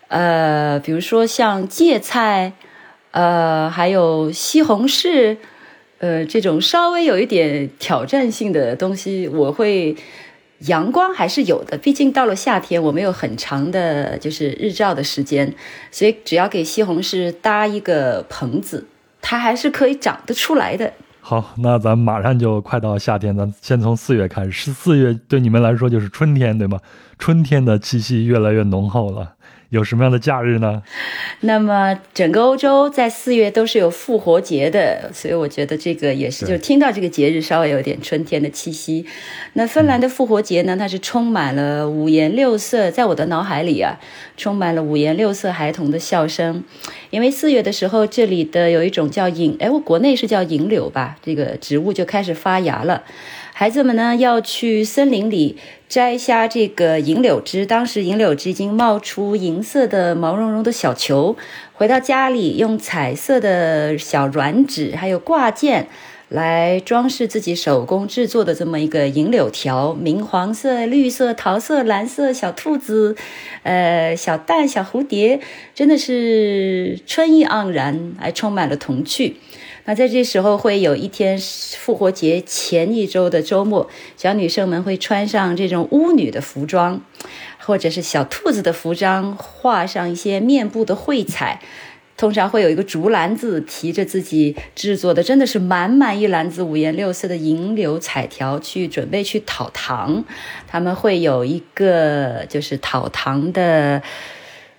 [0.09, 2.55] 呃，比如说像芥菜，
[3.11, 5.37] 呃，还有西红柿，
[5.99, 9.95] 呃，这种稍微有一点挑战性的东西，我会
[10.67, 15.55] 阳光还是有的，毕竟到了夏天，我们有很长的就是日照的时间，
[15.91, 18.87] 所以只要给西红柿搭一个棚子，
[19.23, 20.93] 它还是可以长得出来的。
[21.23, 24.73] 好，那咱马上就快到夏天，咱先从四月开始。
[24.73, 26.79] 四月对你们来说就是春天，对吗？
[27.19, 29.35] 春天的气息越来越浓厚了。
[29.71, 30.83] 有什么样的假日呢？
[31.41, 39.07] 那么整个欧洲在四月都是有复活节的，所以我觉得这个也是，就听到这个节日稍微有点春天的气息。
[39.53, 43.99] 那芬兰的复活节呢，它是充满了五颜六色，在我的脑海里啊，
[44.37, 46.65] 充满了五颜六色孩童的笑声。
[47.11, 53.05] 因为四月的时候，这里的有一种叫银，哎，我国内是叫银柳吧，这个植物就开始发芽了。
[53.61, 61.37] 孩子们呢要去森林里摘下这个银柳枝，当时银柳枝已经冒出银色的毛茸茸的小球，
[61.75, 65.89] 回到家里用彩色的小软纸还有挂件
[66.31, 73.15] 来装饰自己手工制作的这么一个银柳条，明黄色、绿色、桃色、蓝色小兔子，
[73.65, 75.39] 呃，小蛋、小蝴蝶，
[75.75, 79.37] 真的是春意盎然，还充满了童趣。
[79.85, 87.01] 那在这时候会有一天复活节前一周的周末，小女生们会穿上这种巫女的服装，
[87.59, 91.61] 或者是小兔子的服装，画上一些面部的绘彩，
[92.17, 100.25] 通常会有一个竹篮子，提着自己制作的，真的是满满一篮子五颜六色的银柳彩条，去准备去讨糖。
[100.69, 104.03] 他们会有一个就是讨糖的，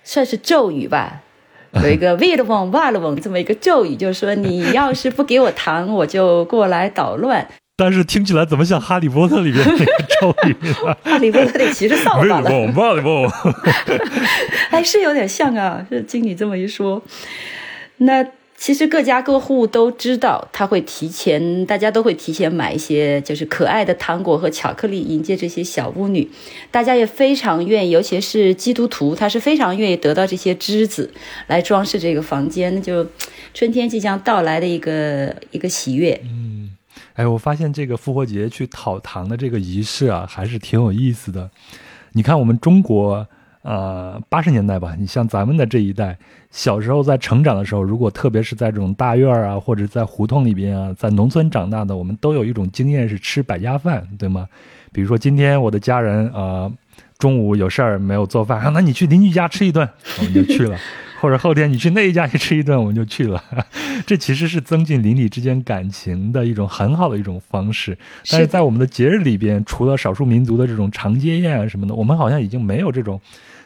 [0.04, 1.21] 算是咒语吧。
[1.82, 7.46] 有一个 “wait on wait on” 这么一个咒语，就是说你要是不给我糖，我就过来捣乱。
[7.76, 9.86] 但是听起来怎么像《哈利波特》里面那个
[10.20, 10.56] 咒语？
[11.02, 12.50] 哈利波特里骑着扫把了。
[12.50, 13.54] wait on wait on，
[14.70, 15.84] 还是有点像啊。
[15.88, 17.02] 是经你这么一说，
[17.98, 18.24] 那。
[18.62, 26.30] 其实各家各户都知道，他会提前，大家都会提前买一些就是可爱的糖果和巧克力迎接这些小巫女。
[26.70, 31.12] 大家也非常愿意，尤其是基督徒，他是非常愿意得到这些枝子
[31.48, 33.04] 来装饰这个房间，就
[33.52, 36.20] 春天即将到来的一个一个喜悦。
[36.22, 36.70] 嗯，
[37.14, 41.50] 哎，我发现这个复活节去讨糖的这个仪式啊，还是挺有意思的。
[42.12, 43.26] 你看我们中国。
[43.62, 46.18] 呃，八十年代吧，你像咱们的这一代，
[46.50, 54.48] 小时候在成长的时候，如果特别是在这种大院啊，或者在胡同里边啊，在农村长大的，我们都有一种经验是吃百家饭，对吗？
[54.92, 56.68] 比如说今天我的家人啊，
[57.18, 59.88] 中午有事儿没有做饭，啊，那你去邻居家吃一顿，
[60.18, 60.76] 我们就去了；
[61.22, 63.40] 或者后天你去那一家去吃一顿，我们就去了。
[64.04, 67.96] 这其实是增进邻里之间感情的一种很好的一种方式。
[68.28, 73.20] 但是在我们的节日里边，除了少数民族的这种长街宴啊什么的，我们好像已经没有这种。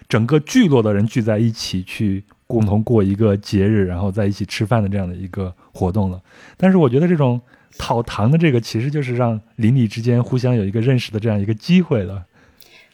[0.08, 6.20] 整个聚落的人聚在一起去共同过一个节日，然后在一起吃饭的这样的一个活动了。
[6.56, 7.40] 但是我觉得这种
[7.76, 12.24] 讨糖的这个，其实就是让邻里之间互相有一个认识的这样一个机会了。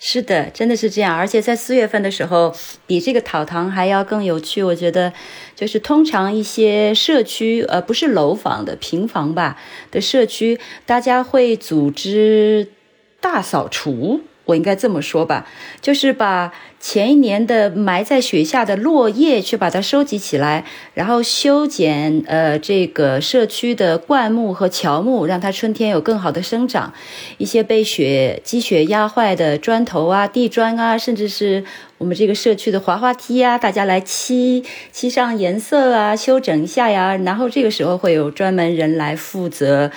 [0.04, 1.16] 是的，真的是这样。
[1.16, 2.52] 而且在四月份的时候，
[2.88, 4.60] 比这个讨糖还要更有趣。
[4.60, 5.12] 我觉得，
[5.54, 9.56] 就是通常一些社区，呃，不是楼房的平房吧
[9.92, 12.72] 的社区，大家会组织
[13.20, 14.22] 大扫除。
[14.44, 15.46] 我应该这么说吧，
[15.80, 16.52] 就是把
[16.82, 20.64] 前一年的埋在雪下的落叶去把它收集起来，
[20.94, 26.92] 然后修剪呃这个社区的灌木和乔木，让它春天有更好的生长。
[27.38, 31.62] 一些被雪积雪压坏的砖头啊、地砖啊，甚至是
[31.98, 37.14] 我们这个社区的滑滑梯啊，大家来漆漆上颜色啊，修整一下呀。
[37.14, 39.92] 然后这个时候会有专门人来负责。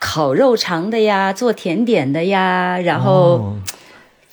[0.00, 3.56] 烤肉肠的呀，做甜点的呀，然后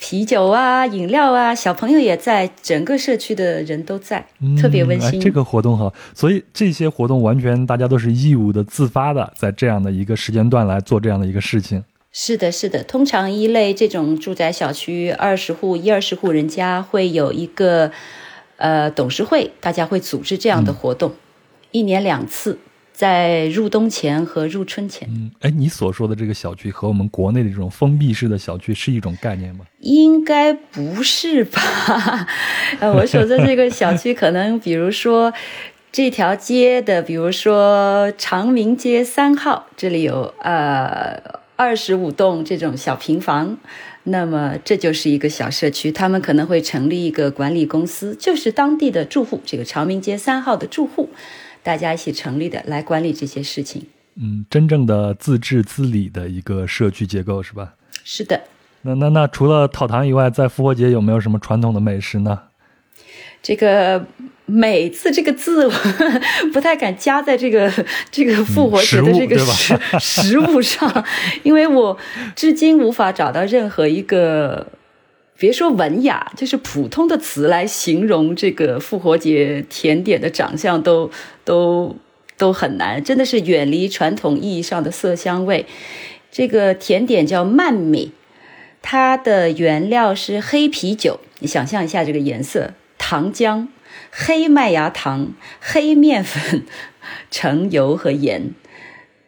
[0.08, 4.24] 啤酒啊、饮料啊，小朋友也在，整个社区的人都在，
[4.62, 5.20] 特别温馨。
[5.20, 11.84] 这个活动哈，所以这些活动完全大家都是义务的、自发的，在这样的一个时间段来做这样的一个事情。
[12.12, 12.84] 是的，是的。
[12.84, 17.92] 通常一类这种住宅小区，二十户、一二十户人家会有一个
[18.58, 21.14] 呃董事会，大家会组织这样的活动，
[21.72, 22.60] 一年两次。
[22.96, 29.66] 在入冬前和入春前，嗯，哎，你所说的这个小区和我们国内的这种封闭式的小区是一种概念吗？
[29.82, 31.60] 应该不是吧？
[32.80, 35.34] 呃，我所在这个小区，可能比如说
[35.92, 41.22] 这条街的，比如说长明街三号，这里有呃
[41.58, 43.58] 二十五栋这种小平房，
[44.04, 51.10] 那么这就是一个小社区，他们可能会成立一个管理公司，就是当地的住户，这个长明街三号的住户。
[51.66, 53.88] 大家一起成立的来管理这些事情，
[54.22, 57.74] 嗯，真正的自治自理的一个社区结构是吧？
[58.04, 58.40] 是的。
[58.84, 62.40] 那那那除了讨糖以外，在复活节有没有什么传统的美食呢？
[63.42, 64.06] 这个
[64.46, 65.68] “美”字这个字，
[66.54, 67.72] 不太敢加在这个
[68.12, 71.04] 这个复活节的这个食 食物上，
[71.42, 71.98] 因为我
[72.36, 74.68] 至今无法找到任何一个。
[75.38, 81.12] 别说文雅，就是普通的词来形容这个复活节甜点的长相，都
[81.44, 81.98] 都
[82.38, 85.66] 都很难，真的是远离传统意义上的色香味。
[86.32, 88.14] 这个甜点叫曼米，
[88.82, 93.68] 它的原料是黑啤酒，你想象一下这个颜色，糖浆、
[94.12, 96.66] 黑麦芽糖、黑面粉、
[97.30, 98.52] 橙油和盐。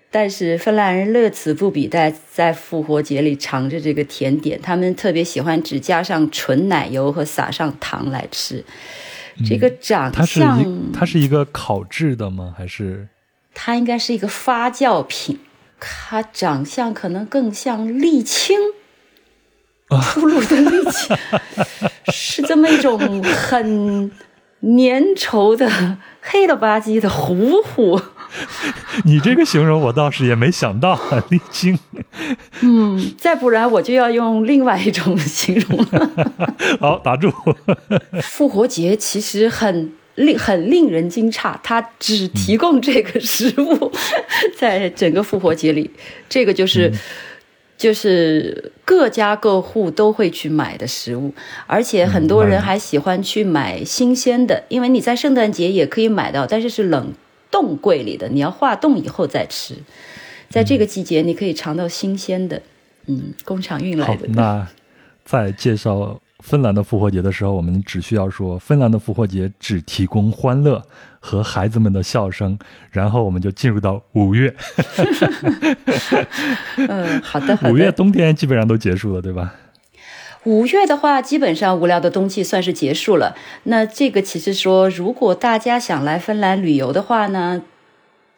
[0.10, 8.64] 但是芬兰人乐此不彼，在在复活节里尝着这个甜点，他们特别喜欢只加上纯奶油和撒上糖来吃。
[9.45, 12.55] 这个长相，它是一个烤制的吗？
[12.58, 13.08] 还是
[13.53, 15.39] 它应该是一个发酵品？
[15.80, 18.58] 它长相可能更像沥青，
[20.01, 21.16] 粗鲁的沥青，
[22.12, 24.10] 是这么一种很
[24.62, 28.01] 粘稠的黑了吧唧的糊糊。
[29.05, 30.95] 你这个形容我倒是也没想到，
[31.30, 31.78] 沥青。
[32.61, 36.32] 嗯，再不然我就要用另外一种形容了。
[36.80, 37.32] 好，打住。
[38.21, 43.91] 复活节其实很令很令人惊诧，它只提供这个食物，
[44.57, 45.91] 在整个复活节里，
[46.28, 46.91] 这个就是
[47.78, 51.34] 就是各家各户都会去买的食物，
[51.67, 57.13] 而且很多人还喜欢去买新鲜的，因为你在圣诞节也可以买到，但是是冷。
[57.50, 59.76] 冻柜里的，你要化冻以后再吃。
[60.50, 62.62] 在这个季节，你可以尝到新鲜的，
[63.08, 64.28] 嗯，工厂运来的。
[64.30, 64.66] 那
[65.26, 70.82] 在介绍芬兰的复活节的时候，我们只需要说，芬兰的复活节只提供欢乐
[71.20, 72.58] 和孩子们的笑声，
[72.91, 74.56] 然后我们就进入到五月。
[76.88, 77.74] 嗯， 好的，好的。
[77.74, 79.54] 五月冬天基本上都结束了，对吧？
[80.48, 83.36] 五月的话，基本上无聊的冬季算是结束了。
[83.64, 87.64] 那这个其实说，如果大家想来芬兰旅游的话呢，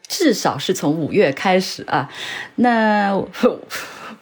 [0.07, 2.09] 至少是从五月开始啊。
[2.55, 3.23] 那。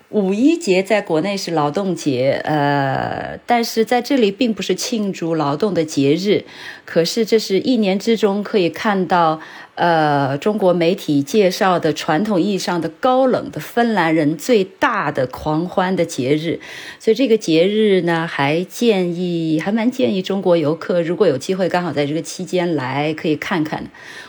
[0.09, 6.45] 五一节在国内是劳动节，呃，但是在这里并不是庆祝劳动的节日，
[6.85, 9.41] 可是这是一年之中可以看到，
[9.77, 16.59] 呃，中国媒体介绍的传统意义上的高冷的芬兰人最大的狂欢的节日，
[16.99, 23.83] 所以这个节日呢，还建议，还蛮建议中国游客如果有机会刚好在这个期间来，可以看看。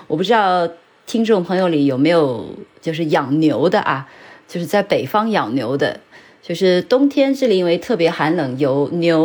[0.07, 0.68] 我不知道
[1.07, 4.07] 听众朋友里有没有就是养牛的啊？
[4.46, 6.01] 就是在北方养牛的，
[6.49, 9.22] 就是冬天这里因为特别寒冷，有牛。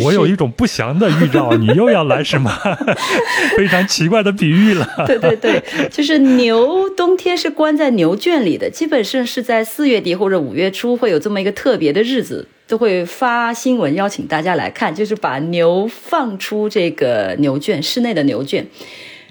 [0.00, 2.50] 我有一种不祥的预兆，你又要来什么
[3.58, 4.88] 非常奇怪的比喻了？
[5.06, 18.66] 对对对，就是牛冬天是关在牛圈里的，基本上是在四月底或者五月初会有这么一个特别的日子，都会发新闻邀请大家来看，就是把牛放出这个牛圈，室内的牛圈。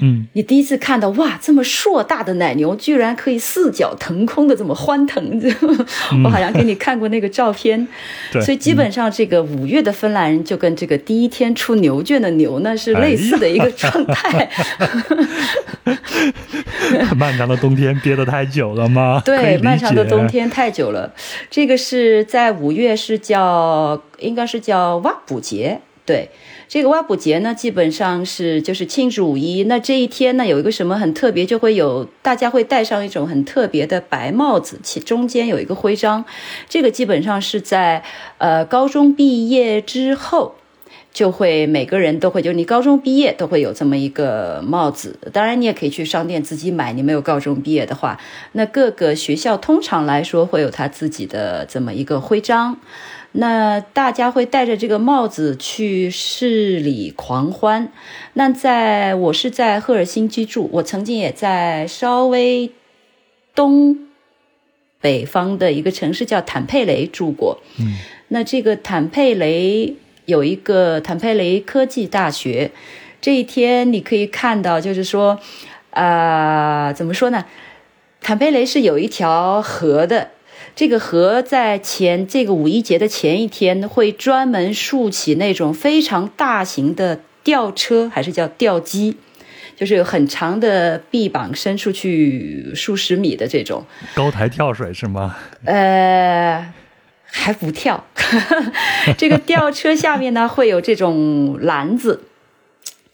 [0.02, 5.42] 嗯，你第一次看到哇，这么硕大的奶牛居然可以四脚腾空的这么欢腾，
[6.26, 7.88] 我好像给你看过那个照片。
[8.32, 14.50] 对，所以基本上这个五月的芬兰人就跟这个第一天出牛圈的牛呢是类似的一个状态。
[17.16, 19.22] 漫长的冬天憋得太久了吗？
[19.24, 21.12] 对，漫长的冬天太久了。
[21.50, 26.30] 这个是在五月是叫，应该是叫挖补节，对。
[26.72, 29.66] 这个挖补节呢，基本上是就是庆祝五一。
[29.66, 36.24] 那这一天呢，有一个什么很特别，就会有大家会戴上一种很特别的白帽子，其中间有一个徽章。
[36.70, 38.02] 这个基本上是在
[38.38, 40.56] 呃高中毕业之后，
[41.12, 45.20] 就会每个人都会，就是你高中毕业都会有这么一个帽子。
[45.34, 46.94] 当然，你也可以去商店自己买。
[46.94, 48.18] 你没有高中毕业的话，
[48.54, 52.78] 那各个学校通常来说会有他自己的这么一个徽章。
[53.34, 57.92] 那大家会戴着这个帽子去市里狂欢。
[58.34, 62.72] 那在我是在赫尔辛基住，我曾经也在稍微
[63.56, 63.98] 东
[65.00, 67.62] 北方的一个城市叫坦佩雷住过。
[67.80, 67.96] 嗯，
[68.28, 72.72] 那这个坦佩雷有一个坦佩雷科技大学。
[73.22, 75.40] 这一天你可以看到，就是说，
[75.92, 77.46] 啊，怎么说呢？
[78.20, 80.32] 坦佩雷是有一条河的。
[80.76, 89.18] 这个河在前这个五一节的前一天会专门竖起那种非常大型的吊车，还是叫吊机，
[89.76, 93.84] 就是有很长的臂膀伸出去数十米的这种
[94.16, 95.36] 高台跳水是吗？
[95.66, 96.74] 呃，
[97.26, 98.06] 还不跳。
[99.18, 102.24] 这个吊车下面呢会有这种篮子，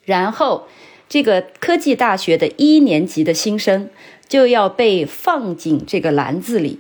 [0.06, 0.68] 然后
[1.10, 3.90] 这个科技大学的一年级的新生
[4.28, 6.80] 就要被放进这个篮子里。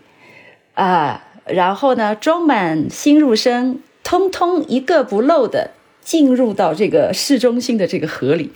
[0.77, 5.71] 啊，然后呢，装满新入生，通通一个不漏的
[6.03, 8.51] 进入到这个市中心的这个河里。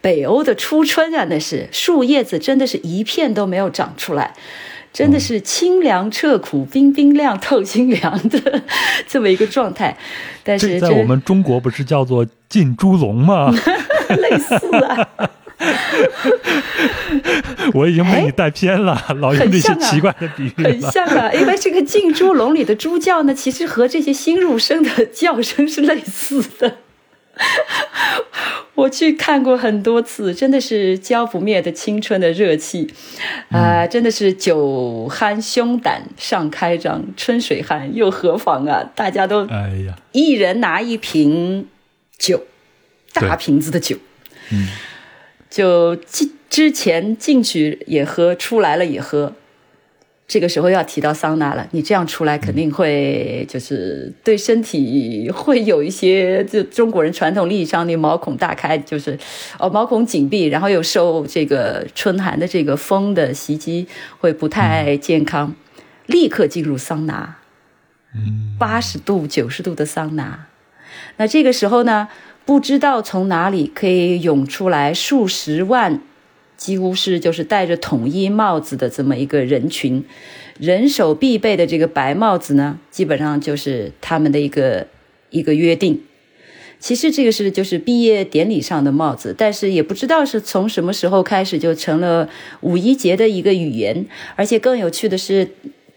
[0.00, 4.32] 北欧的初春啊，那是树叶子真的是一片都没有长出来，
[4.94, 8.62] 真的是清凉彻骨、冰冰凉透心凉的
[9.06, 9.94] 这么一个状态。
[10.42, 13.52] 但是在我们中国不是叫做进猪笼吗？
[14.16, 15.30] 类似啊。
[17.74, 26.76] 我已经被你带偏了，老用这些奇怪的比喻很像啊，因为这个进猪笼里的猪叫呢，其实和这些新入生的叫声是类似的。
[28.74, 32.92] 我去看过很多次，真的是浇不灭的青春的热气
[33.50, 33.86] 啊！
[33.86, 38.84] 真的是酒酣胸胆尚开张，春水寒又何妨啊！
[38.94, 41.66] 大家都哎呀，一人拿一瓶
[42.16, 42.44] 酒，
[43.12, 43.96] 大瓶子的酒，
[44.52, 44.68] 嗯。
[45.50, 49.34] 就进之前进去也喝，出来了也喝。
[50.26, 59.18] 这个时候要提到桑拿了，你这样出来肯定会就是对身体会有一些，就中国人传统意义上的毛孔大开，就是
[59.58, 63.86] 哦毛孔紧闭，然后又受这个春寒的这个风的袭击，
[64.18, 65.54] 会不太健康。
[66.04, 67.38] 立刻进入桑拿，
[68.14, 70.48] 嗯，八十度、九十度的桑拿。
[71.16, 72.08] 那这个时候呢？
[72.48, 76.00] 不知道从哪里可以涌出来数十万，
[76.56, 80.02] 几乎是就是戴着统一帽子的这么一个人群，
[80.58, 84.86] 人手必备的这个白帽子呢，基本上就是他们的一个
[85.28, 86.00] 一个约定。
[86.80, 92.30] 其实这个是就是毕业典礼上的帽子，但是也不知道是从什么时候开始就成了
[92.62, 95.50] 五一节的一个语言，而且更有趣的是。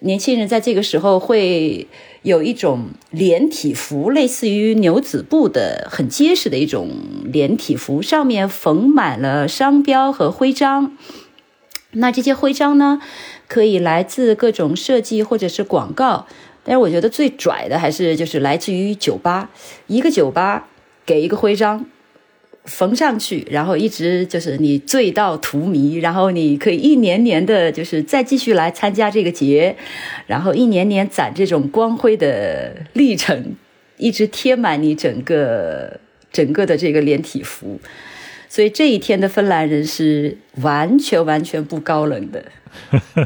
[0.03, 1.85] 年轻人在这个时候会
[2.23, 6.91] 有一种连体服，类似于牛仔布的很结实的一种
[7.25, 10.95] 连体服，上面缝满了商标和徽章。
[11.93, 13.01] 那这些徽章呢，
[13.47, 16.27] 可以来自各种设计或者是广告，
[16.63, 19.49] 但是我觉得最拽的还是就是来自于酒吧，
[19.87, 20.67] 一个酒吧
[21.05, 21.85] 给一个徽章。
[22.65, 29.75] 缝上去，然后一直就是你醉到荼蘼，然后你可以一年年的，就是再继续来参加这个节，
[30.27, 33.55] 然后一年年攒这种光辉的历程，
[33.97, 35.99] 一直贴满你整个
[36.31, 37.79] 整个的这个连体服。
[38.51, 42.43] 所以这一天的芬兰人是完全完全不高冷的，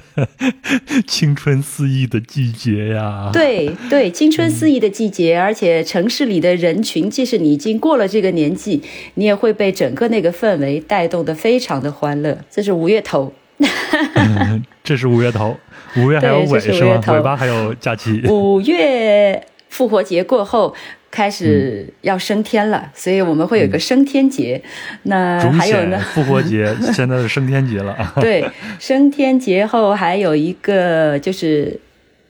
[1.07, 3.31] 青春肆意的季节呀！
[3.33, 8.83] 对对，青春肆意的季节，而且城市里的人群，即使你已经过了这个年纪，
[9.15, 12.37] 你也会被整个那个氛围带动的非常的欢乐。
[12.51, 13.33] 这是五月头，
[14.83, 15.57] 这是五月头，
[15.97, 17.01] 五月还有尾是吗？
[17.07, 18.21] 尾巴还有假期。
[18.27, 20.75] 五月复活节过后。
[21.15, 24.61] 开始要升天了，所以我们会有个升天节。
[25.03, 25.97] 那还有呢？
[26.13, 27.95] 复活节现在是升天节了。
[28.19, 28.45] 对，
[28.79, 31.79] 升天节后还有一个就是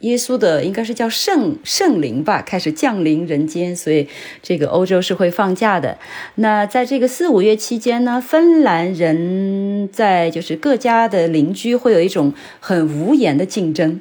[0.01, 4.07] 耶稣的应该是叫圣圣灵吧，开始降临人间，所以
[4.43, 5.97] 这个欧洲是会放假的。
[6.35, 13.99] 那在这个四五月期间呢，芬兰人在就是各家的邻居会有一种很无言的竞争，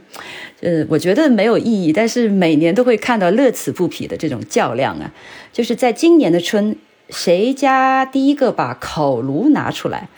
[0.60, 5.12] 呃，我觉得没有意义，但是每年都会看到乐此不疲的这种较量啊。
[5.52, 6.76] 就是在今年的春，
[7.10, 10.08] 谁家第一个把烤炉拿出来？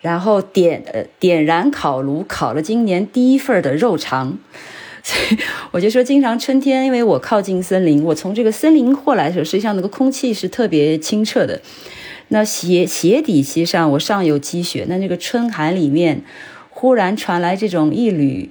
[0.00, 4.38] 然后点呃点燃烤炉，烤了今年第一份的肉肠，
[5.02, 5.38] 所以
[5.72, 11.60] 我就说，经常春天，因为我靠近森林，我从这个森林过来的时候，实际上那个空气是特别清澈的。
[12.28, 16.22] 那鞋鞋底其实上我上有积雪，那那个春寒里面，
[16.70, 18.48] 忽然传来这种一缕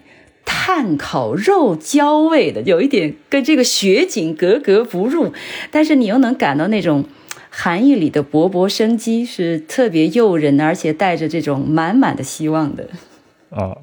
[0.52, 5.32] 炭烤肉焦味的，有一点跟这个雪景格格不入，
[5.70, 7.06] 但是你又能感到那种。
[7.52, 12.88] 寒意里的勃勃生机是特别诱人，而且带着这种满满的希望的。
[13.50, 13.76] 啊，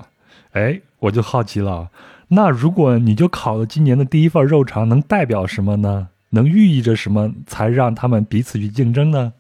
[0.53, 1.91] 哎，我就好奇了，
[2.29, 6.09] 那如果你就烤了今年的第一份肉肠，能代表什么呢？
[6.31, 9.33] 能寓意着什么，才让他们彼此去竞争呢？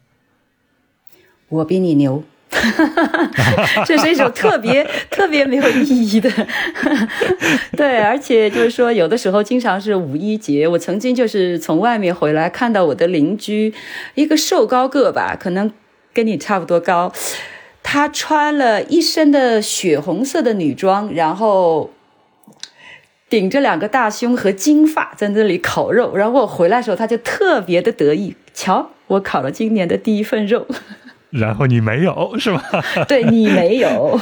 [1.49, 2.25] 我比你牛。
[3.85, 6.31] 这是一种特别 特别没有意义的，
[7.77, 13.75] 对，而且就是说，有的时候经常是五一节，我曾经就是从外面回来，看到我的邻居
[14.15, 15.71] 一个瘦高个吧，可能
[16.15, 17.13] 跟你差不多高，
[17.83, 21.91] 他穿了一身的血红色的女装，然后
[23.29, 30.67] 顶着两个大胸和金发在那里烤肉，然后我回来的时候，他就特别的得意，瞧，我烤了今年的第一份肉。
[31.37, 32.63] 然后你没有 是吧？
[33.07, 34.19] 对你没有。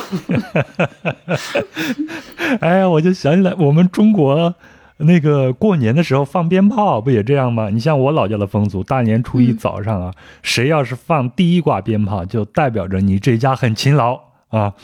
[2.61, 4.55] 哎呀，我就想起来，我们中国
[4.99, 7.69] 那个过年的时候放鞭炮不也这样吗？
[7.71, 10.13] 你像我老家的风俗，大年初一早上啊，
[10.43, 14.75] 谁要是放第一挂鞭炮，就代表着你这家很勤劳啊。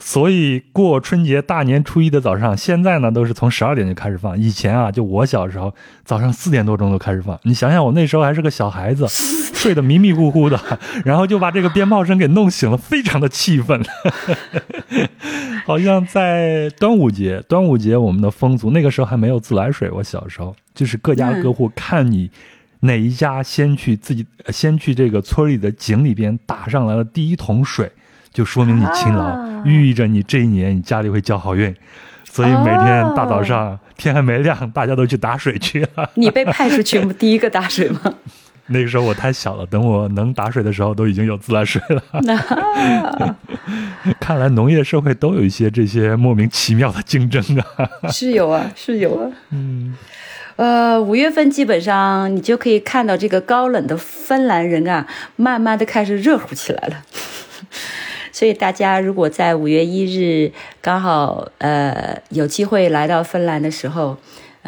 [0.00, 4.38] 所以过春节大年初一的早上，现在呢都是从十二点就开始放。
[4.38, 5.74] 以前啊，就我小时候
[6.04, 7.36] 早上四点多钟就开始放。
[7.42, 9.08] 你想想，我那时候还是个小孩子，
[9.58, 10.60] 睡得迷迷糊糊的，
[11.04, 13.84] 然后就把这个鞭炮声给弄醒了，非常的气愤。
[15.66, 19.90] 好像在端午节，端午节我们的风俗那个时候还没有自来水。
[19.90, 22.30] 我小时候就是各家各户看你
[22.80, 27.90] 哪一家先去自己先去这个村里的井里边打上来了第一桶水。
[28.32, 31.74] 就说明你勤劳，寓意着你这一年你家里会交好运，
[32.24, 36.08] 所以每天大早上天还没亮，大家都去打水去了。
[36.14, 38.14] 你被派出去 第一个打水吗？
[38.70, 42.02] 那个时候我太小了，等我能打水的时候，都已经有自来水了。
[44.20, 47.88] 看来农业社会都有一些这些莫名其妙的竞争啊。
[48.12, 49.30] 是有啊，是有啊。
[49.50, 49.94] 嗯，
[50.56, 55.06] 呃，五月份基本上你就可以看到这个高冷的芬兰人啊，
[55.36, 57.02] 慢慢的开始热乎起来了。
[58.30, 64.16] 所以大家如果在五月一日刚好呃有机会来到芬兰的时候，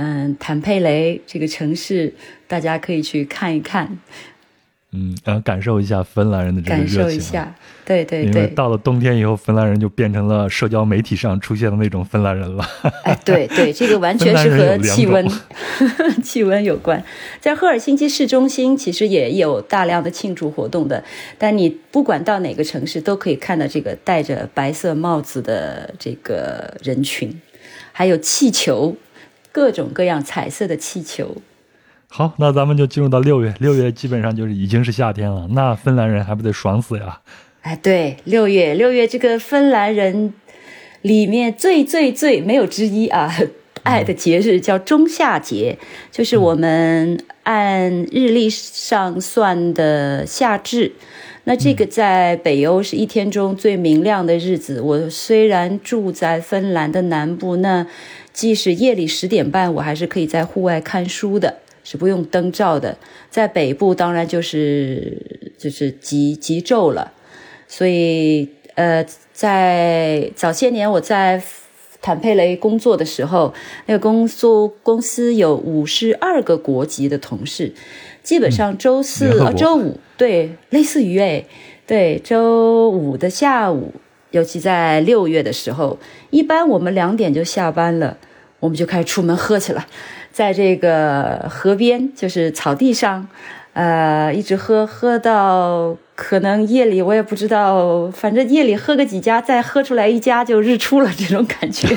[0.03, 2.15] 嗯，坦佩雷这个城市，
[2.49, 3.99] 大家可以去看一看。
[4.93, 6.97] 嗯，然后感受一下芬兰人的这个热情。
[6.97, 8.33] 感受一下，对对对。
[8.33, 12.67] 因为到了冬天以后，芬兰人就变成了社交媒体上出现的那种芬兰人了。
[13.05, 15.29] 哎， 对对，这个完全是和气温
[16.25, 17.05] 气温有关。
[17.39, 21.05] 在赫尔辛基市中心，其实也有大量的庆祝活动的。
[21.37, 27.39] 但你不管到哪个城市，都可以看到这个戴着白色帽子的这个人群，
[27.93, 28.97] 还有气球，
[29.53, 31.37] 各种各样彩色的气球。
[32.09, 33.55] 好，那咱们就进入到六月。
[33.61, 37.21] 六月基本上就是已经是夏天了，那芬兰人还不得爽死呀？
[37.63, 40.35] 哎，对，六月，六月这个芬兰人
[41.03, 43.33] 里面最最最没有之一啊，
[43.85, 45.79] 爱的节日叫中夏节，
[46.11, 50.93] 就是我们按日历上算的夏至。
[51.45, 54.81] 那这个在北欧是一天中最明亮的日子。
[54.81, 57.87] 我虽然住在芬兰的南部，那
[58.41, 61.59] 即使夜里十点半，我还是可以在户外看书的。
[61.85, 62.97] 是不用灯照的，
[63.31, 67.13] 在北部当然就是就是极极昼了，
[67.69, 71.43] 所以呃，在早些年我在
[72.01, 73.53] 坦佩雷工作的时候，
[73.85, 77.73] 那个工作公司有五十二个国籍的同事，
[78.23, 81.45] 基本上周四啊周五对，类似于哎
[81.87, 83.95] 对周五的下午，
[84.31, 85.99] 尤其在六月的时候，
[86.31, 88.19] 一般我们两点就下班了，
[88.61, 89.85] 我们就开始出门喝去了。
[90.31, 93.27] 在这个河边，就是草地上，
[93.73, 101.89] 呃，一直喝喝到可能夜里我也不知道，反正夜里喝个几家，再喝出来一家就日出了，这种感觉。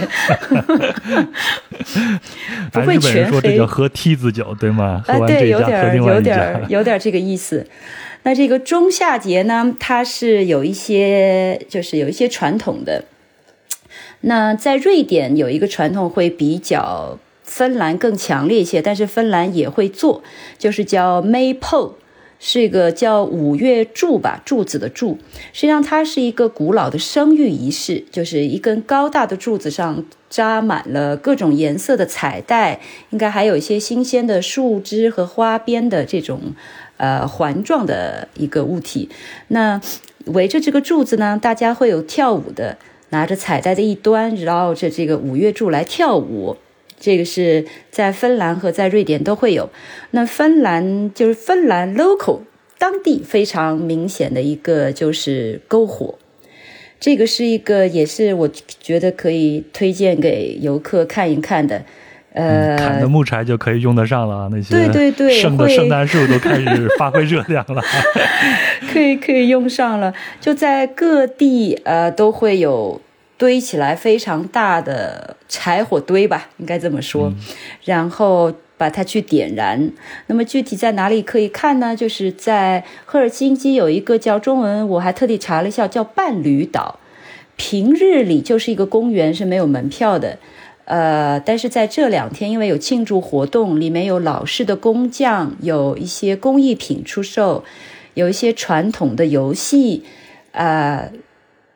[2.71, 3.39] 不会全黑。
[3.41, 5.03] 这个喝梯子酒对吗？
[5.07, 7.67] 啊，对，有点有点有点这个意思。
[8.23, 13.03] 那这个中夏节呢，它是有一些就是有一些传统的。
[14.25, 20.23] 那在瑞典有一个传统会比较芬兰更强烈一些，但是芬兰也会做，
[20.57, 21.93] 就是叫 Maypole。
[22.45, 25.17] 是一个叫五月柱吧，柱子的柱。
[25.53, 36.53] 实际上，它是一个古老的生育仪式，就是一根高大的柱子上扎满了各种颜色的彩带，应该还有一些新鲜的树枝和花边的这种
[36.97, 39.07] 呃环状的一个物体。
[39.47, 39.79] 那
[40.25, 42.77] 围着这个柱子呢，大家会有跳舞的，
[43.13, 46.57] 拿着彩带的一端绕着这个五月柱来跳舞。
[46.99, 49.69] 这个是在芬兰和在瑞典都会有。
[50.11, 52.39] 那芬兰就是芬兰 local
[52.77, 56.15] 当地非常明显的一个就是篝火，
[56.99, 58.49] 这个是一个也是我
[58.79, 61.83] 觉得可以推荐给游客看一看的。
[62.33, 67.81] 呃，砍的木柴就可以用得上了，那些对对对，剩的圣诞树都开始发挥热量了，
[68.91, 70.13] 可以可以用上了。
[70.41, 73.01] 就在各地呃都会有。
[73.35, 77.33] 堆起来非常大的柴火堆吧，应该这么说，
[77.83, 79.91] 然后把它去点燃。
[80.27, 81.93] 那么具体在哪里可以看呢？
[81.93, 86.99] 就是在赫尔辛基有一个叫中文，我还特地查了一下，叫伴侣岛。
[87.57, 90.37] 平日里就是一个公园，是没有门票的。
[90.85, 97.63] 呃，但是在这两天，因为有庆祝活动，里面有老式的工匠，有一些工艺品出售，
[98.13, 100.03] 有一些传统的游戏，
[100.51, 101.11] 呃，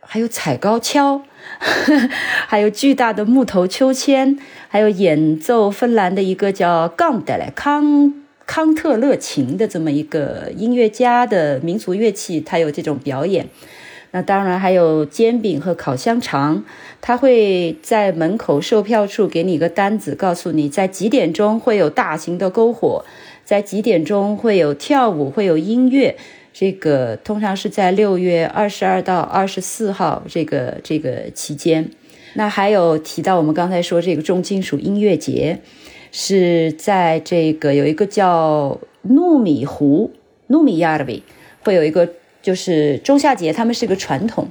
[0.02, 1.24] 还有踩高跷。
[2.46, 4.38] 还有巨大的木头秋千，
[4.68, 8.14] 还有演奏芬兰的一个叫冈德莱康
[8.46, 13.48] 康特勒琴的这么一个音乐家的民族乐器，他有这种表演。
[14.12, 16.64] 那当然还有煎饼和烤香肠，
[17.02, 23.04] 他会在门口售票处给你一个单子，告诉你在几点钟会有大型的篝火，
[23.44, 26.16] 在几点钟会有跳舞，会有音乐。
[26.54, 31.92] 这个通常是在六月二十二到二十四号这个这个期间。
[32.34, 35.60] 那还有提到我们刚才说这个重金属音乐节，
[36.12, 40.12] 是在这个有一个叫糯米湖
[40.48, 41.22] 努米亚的维，
[41.62, 42.10] 会有一个
[42.48, 44.48] 就是中夏节，他们是个传统，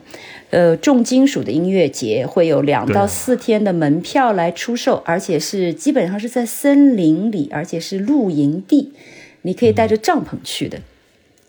[0.51, 8.93] 呃，重金属的音乐节，会有两到四天的门票来出售，而且是基本上是在森林里，而且是露营地，
[9.41, 10.79] 你可以带着帐篷去的。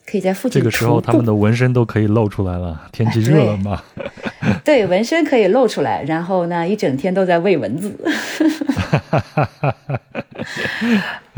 [0.06, 0.62] 可以在附近。
[0.62, 2.88] 这个时候，他们的纹身都可以露出来了。
[2.93, 3.84] 天气热了嘛？
[4.64, 6.04] 对，纹身可以露出来。
[6.04, 7.91] 然后呢，一整天都在喂蚊子。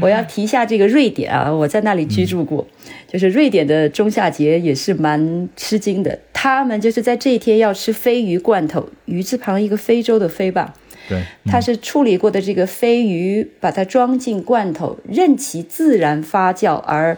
[0.01, 2.65] 我要提一下这个瑞典啊，我在那里居住过。
[3.07, 6.19] 就是瑞典的中夏节也是蛮吃惊的。
[6.31, 10.73] 他们就是在这一天要吃鲱鱼罐头，鱼字旁一个非洲的非吧？
[11.07, 17.17] 对，它是处理过的这个鲱鱼，把它装进罐头，任其自然发酵而。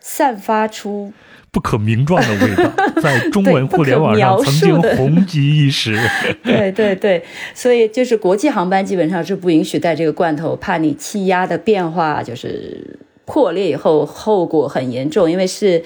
[0.00, 1.12] 散发出
[1.58, 2.70] 不可名状的味道，
[3.02, 5.98] 在中文互联网上曾经红极一时。
[6.44, 7.20] 对对对，
[7.52, 15.82] 所以就是国际航班基本上是不允许带这个罐头，怕你气压的变化就是破裂以后后果很严重，因为是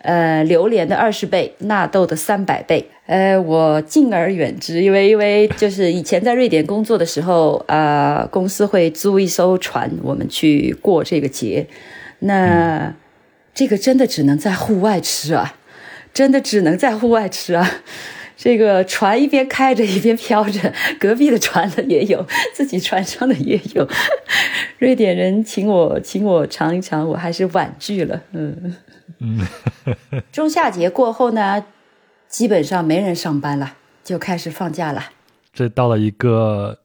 [0.00, 2.84] 呃榴莲的二十倍，纳豆的三百倍。
[3.06, 11.64] 呃，我敬而远之，因为因为就是以前在瑞典工作的时候，呃，公司会租一艘船，我们去过这个节，
[12.18, 12.92] 那。
[13.54, 15.56] 这个真的只能在户外吃啊，
[16.14, 17.70] 真的只能在户外吃啊。
[18.36, 23.88] 这个船一边开着一边飘着，隔壁的船的也有，自己船上的也有。
[24.78, 28.20] 瑞典人请我请我尝一尝，我还是婉拒了。
[28.32, 28.74] 嗯
[29.20, 29.46] 嗯。
[30.32, 31.64] 中夏节过后呢，
[32.28, 35.10] 基本上没人上班了，就开始放假了。
[35.52, 36.81] 这到了一个。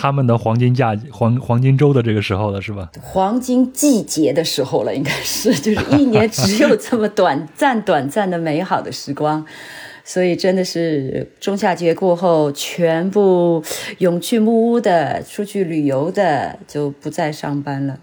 [0.00, 2.90] 他们的黄金假黄黄金周的这个时候了，是吧？
[3.04, 9.44] 黄金季节的时候了，应该是，就是一年只有这么短暂、短暂的美好的时光，
[10.02, 13.62] 所以真的是中夏节过后，全部
[13.98, 17.98] 涌去木屋的、出去旅游的就不再上班了。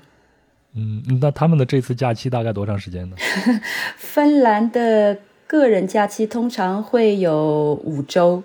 [0.76, 3.16] 嗯，那他们的这次假期大概多长时间呢？
[3.98, 5.18] 芬兰的
[5.48, 8.43] 个人假期通常会有五周，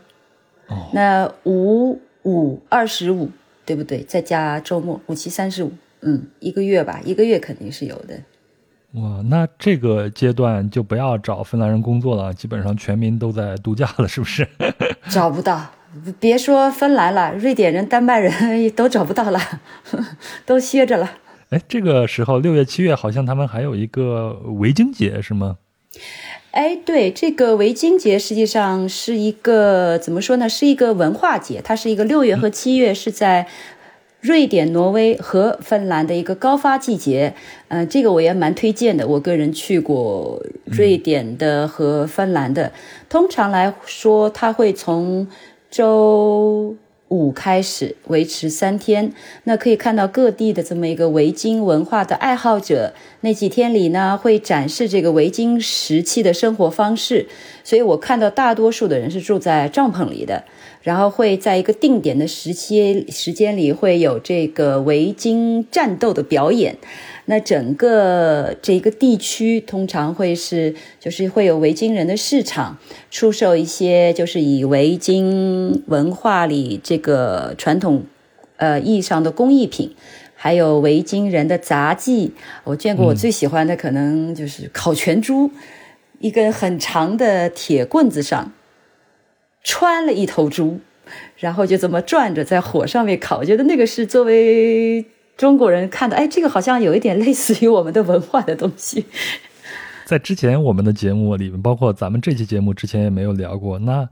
[0.69, 3.29] 哦，那五五二十五。
[3.65, 4.03] 对不对？
[4.03, 8.21] 再加周末，五七三十五，嗯，一个月吧，一个月肯定是有的。
[8.93, 14.47] 哇，那这个阶段就不要找芬兰人工作了，基本上全民都在度假了，是不是？
[15.09, 15.71] 找不到，
[16.21, 19.41] 别说芬兰了，瑞典人、丹麦人都找不到了，
[20.45, 21.11] 都歇着了。
[21.51, 25.57] 哎，这个时候六月、七月，好像他们还有一个维京节，是吗？
[26.53, 30.47] 哎，对，这个维京节实际上是一个怎么说呢？
[30.47, 33.47] 是一个文化节，它是一个六月和七月是在
[34.21, 37.33] 瑞典、挪威和芬兰的一个高发季节。
[37.69, 39.09] 嗯，这个我也蛮推荐的。
[39.09, 42.71] 我个人去过瑞典的和芬兰的，
[43.09, 45.27] 通常来说，它会从
[45.71, 46.77] 周
[47.13, 49.13] 五开始维持三天，
[49.45, 57.29] 那可以看到各地的这么一个维京文化的爱好者，那几天里呢会展示这个维京时期的生活方式，
[57.63, 60.43] 所以我看到大多数的人是住在帐篷里的，
[60.81, 66.79] 然后会在一个定点的时期时间里会有这个维京战斗的表演。
[67.27, 72.79] 那整个这个地区通常会是，就是会有维京人的市场，
[73.13, 78.03] 出售一些就是以维京文化里这个传统，
[78.57, 79.95] 呃意义上的工艺品，
[80.35, 82.33] 还有维京人的杂技。
[82.65, 85.53] 我见过我最喜欢的可能就是烤全猪，
[86.19, 88.53] 一根很长的铁棍子上
[89.63, 90.81] 穿了一头猪，
[91.37, 93.39] 然后就这么转着在火上面烤。
[93.39, 95.07] 我觉得那个是作为。
[95.43, 99.05] 中国人看的，哎，这个好像有一点类似于我们的文化的东西。
[100.07, 103.77] 在之前我们的节目里面，包括咱们这期节目之前也没有聊过。
[103.77, 104.09] 那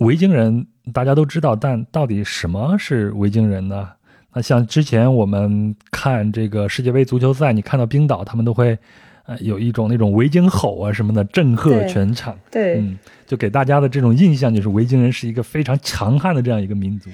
[0.00, 3.88] 维京人大家都知道，但到底什么是维京人呢？
[4.34, 8.78] 那像之前我们看这个世界杯足球赛，你看到冰岛，他们都会
[9.24, 12.38] 呃有一种那种维京吼啊什么的，震撼全场。
[12.50, 12.98] 对，嗯。
[13.26, 17.10] 就给大家的这种印象，就是维京人是一个非常强悍的这样一个民族。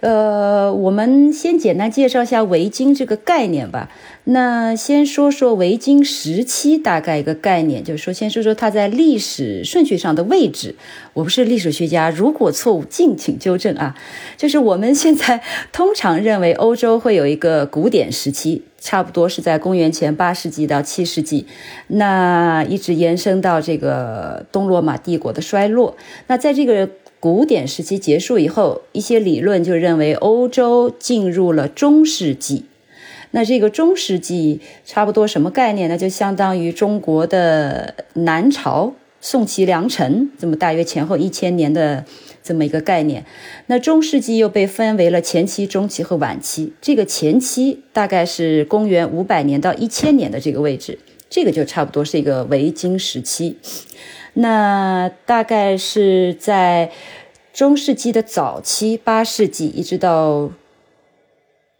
[0.00, 3.88] 呃，我们先简单介绍一下维京这个概念吧。
[4.24, 10.74] 那先说说维京时期大概一个概念，就是说先说说它在历史顺序上的位置。
[11.14, 13.94] 我不是历史学家，如果错误，敬请纠正啊。
[14.36, 15.40] 就是我们现在
[15.72, 18.62] 通常认为欧洲会有一个古典时期。
[18.84, 21.46] 差不多是在公元前八世纪到七世纪，
[21.86, 25.96] 那一直延伸到这个东罗马帝国的衰衰落。
[26.26, 26.90] 那在这个
[27.20, 32.64] 古典时期结束以后，一些理论就认为欧洲进入了中世纪。
[33.30, 35.96] 那这个中世纪差不多什么概念呢？
[35.96, 42.04] 就相当于中国的南朝宋齐梁陈，这么大约前后一千年的。
[42.46, 43.24] 这么一个概念，
[43.68, 46.74] 那中世纪又被分为了前期、中期和晚期。
[46.82, 50.98] 这个前期大概是公元五百年到一千年的这个位置，
[51.30, 53.56] 这个就差不多是一个维京时期。
[54.34, 56.92] 那大概是在
[57.52, 60.52] 中世纪的早期，八世纪一直到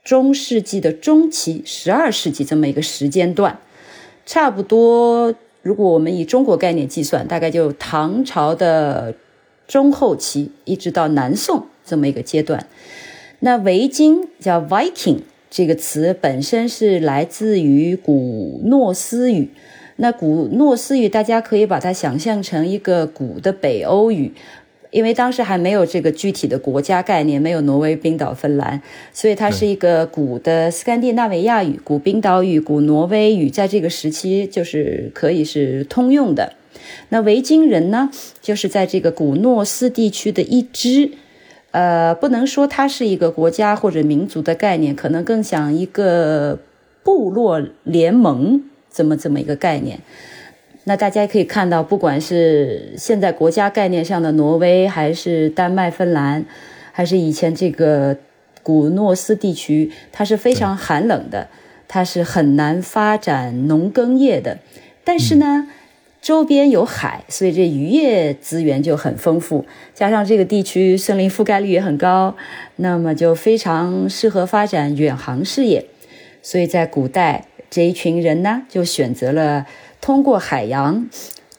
[0.03, 3.59] 中世纪的中期，十二世纪这么一个时间段，
[4.27, 5.35] 差不多。
[5.63, 9.15] 如果我们以中国概念计算，大概就唐朝的。
[9.67, 12.67] 中后期一直到南宋这么一个阶段，
[13.41, 19.49] 那维京叫 Viking 这个词本身是来自于古诺斯语，
[19.97, 24.33] 那古诺斯语大家可以把它想象成一个古的北欧语，
[24.91, 28.83] 因为当时还没有这个具体的国家概念，没有挪威、冰岛、芬兰，
[29.13, 36.55] 所以它是一个古的斯堪的纳维亚语、古冰岛语、古挪威语，在这个时期就是可以是通用的。
[37.11, 41.13] 那维京人呢，就是在这个古诺斯地区的一支，
[41.71, 46.59] 呃，不能说它是一个国家或者民族的概念，可能更像一个
[47.03, 48.63] 部落联盟
[48.95, 49.99] 这么这么一个概念。
[50.85, 56.45] 那大家可以看到，不管是现在国家概念上的挪威，还是丹麦、芬兰，
[56.93, 58.17] 还是以前这个
[58.63, 61.49] 古诺斯地区，它是非常寒冷的，
[61.89, 64.59] 它是很难发展农耕业的。
[65.05, 65.69] 但是呢，
[66.21, 69.65] 周边有海，所以这渔业资源就很丰富，
[69.95, 72.37] 加上这个地区森林覆盖率也很高，
[72.77, 75.87] 那么就非常适合发展远航事业。
[76.43, 79.67] 所以在古代，这一群人呢，就选择了
[80.01, 81.09] 通过海洋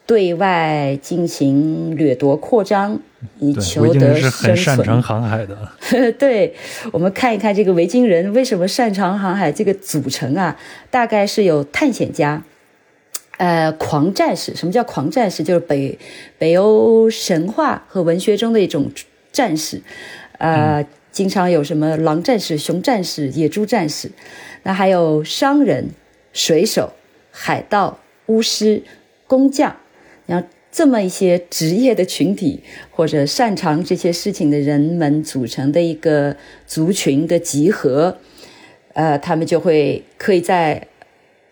[0.05, 3.01] 对外进行掠夺扩张，
[3.39, 4.32] 以求得生存。
[4.32, 5.70] 很擅长航海的。
[6.18, 6.55] 对，
[6.93, 10.55] 我们看一看这个维京人为什么擅长航海，这个组成啊，
[10.89, 12.43] 大概是有探险家。
[13.36, 15.43] 呃，狂战士，什么叫狂战士？
[15.43, 15.99] 就是北
[16.38, 18.89] 北欧神话和文学中的一种
[19.34, 19.82] 战士，
[20.38, 24.09] 呃，经常有什么狼战士、熊战士、野猪战士，
[24.63, 25.89] 那还有商人、
[26.36, 26.94] 水手、
[27.32, 28.84] 海盗、巫师、
[29.26, 29.78] 工匠，
[30.28, 32.62] 然后这么一些职业的群体
[32.92, 38.18] 或者擅长这些事情的人们组成的一个族群的集合，
[38.94, 40.88] 呃，他们就会可以在。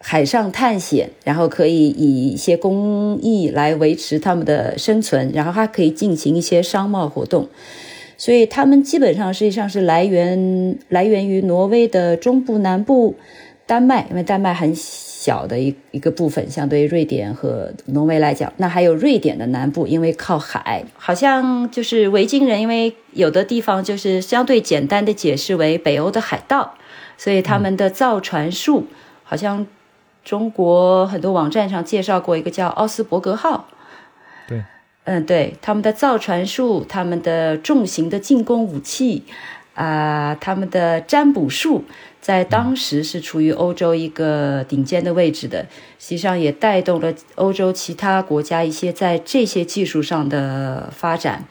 [0.06, 7.48] 海上探险，然后可以以一些工艺来维持他们的生存，然后还可以进行一些商贸活动，
[8.18, 13.16] 所以他们基本上实际上是来源来源于挪威的中部、南部、
[13.74, 26.76] 丹麦，因为丹麦很小的一一个部分，相对于瑞典和挪威来讲，那还有瑞典的南部，因为靠海，好像就是维京人，因为有的地方就是相对简单的解释为北欧的海盗，
[27.17, 28.86] 所以他们的造船术
[29.24, 29.65] 好像。
[30.24, 33.67] 中国很多网站上介绍过一个叫奥斯伯格号，
[34.47, 34.63] 对，
[35.03, 39.26] 嗯，对，他们的造船术，他们的重型的进攻武器，
[39.74, 41.84] 啊，他们的占卜术，
[42.24, 45.67] 在当时是处于欧洲一个顶尖的位置的，
[45.99, 51.43] 实际上也带动了欧洲其他国家一些在这些技术上的发展。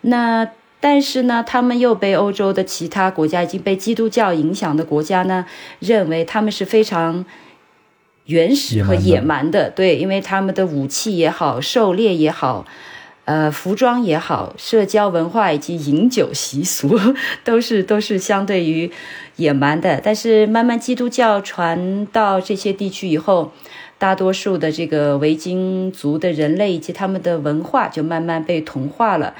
[0.00, 0.50] 那
[0.80, 5.46] 但是呢，他们又被欧洲的其他国家已经被基督教影响的国家呢，
[5.78, 7.24] 认为他们是非常
[8.26, 9.70] 原始和野蛮的。
[9.70, 12.66] 对，因为他们的武器也好，狩猎也好，
[13.28, 16.98] 呃，服装也好，社交文化以及饮酒习俗
[17.44, 18.90] 都是都是相对于
[19.36, 20.00] 野蛮的。
[20.02, 23.52] 但是慢慢基督教传到这些地区以后，
[23.98, 29.34] 大多数的这个维京族的人类以及他们的文化就慢慢被同化了。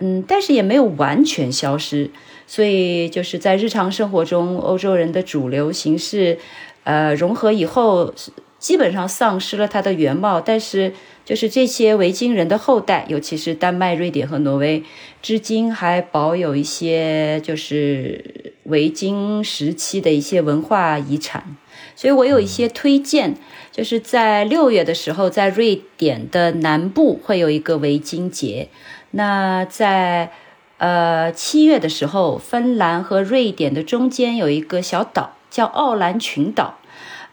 [0.00, 2.10] 嗯，但是也没有完全消失，
[2.44, 6.38] 所以就是在日常生活中，欧洲人的主流形式，
[6.82, 8.12] 呃，融合以后，
[8.58, 10.40] 基本上丧失了它的原貌。
[10.40, 10.92] 但是，
[11.28, 14.82] 就是这些维京人的后代，尤其是丹麦、瑞典和挪威，
[15.20, 21.54] 至今还保有一些就是维京时期的一些文化遗产。
[21.94, 23.36] 所以我有一些推荐，
[23.70, 28.70] 就是在六月的时候，在瑞典的南部会有一个维京节。
[29.10, 30.32] 那在
[30.78, 36.77] 呃七月的时候，芬兰和瑞典的中间有一个小岛叫奥兰群岛，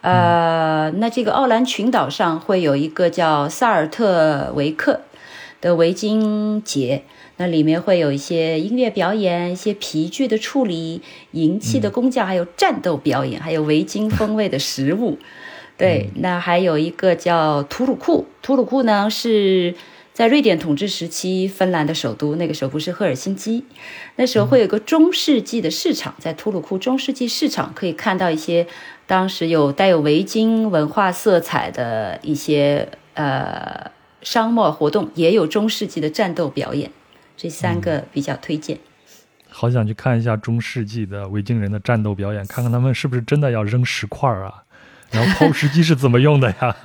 [0.06, 5.02] 呃，那这个奥兰群岛上会有一个叫萨尔特维克
[5.62, 7.04] 的维京节，
[7.38, 11.02] 那里面会有一些音乐表演、一些皮具的处理、
[11.32, 15.18] 银器的工匠，还有战斗表演，还有维京风味的食物。
[15.76, 19.74] 对，那还有一个叫图鲁库，图鲁库呢是。
[20.16, 23.66] 在瑞典统治时期，芬兰的首都那个时候不是赫尔辛基，
[24.16, 28.66] 那时候会有个中世纪的市场，在图鲁库中世纪市场可以看到一些
[29.06, 33.92] 当时有带有维京文化色彩的一些呃
[34.22, 36.90] 商贸活动，也有中世纪的战斗表演，
[37.36, 38.80] 这三个比较推荐。
[39.50, 44.64] 好想去看一下中世纪的维京人的战斗表演，看看他们是不是真的要扔石块啊。
[45.12, 46.76] 然后抛石机是怎么用的呀？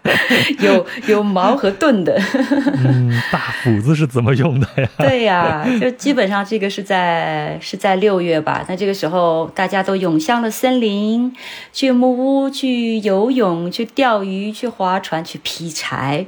[0.60, 2.20] 有有矛和盾的。
[2.84, 4.88] 嗯，大斧子是怎么用的呀？
[4.98, 8.64] 对呀，就基本上这个是在是在六月吧。
[8.68, 11.32] 那这个时候大家都涌向了森林，
[11.72, 16.26] 去木屋，去游泳，去钓鱼，去划船，去劈柴，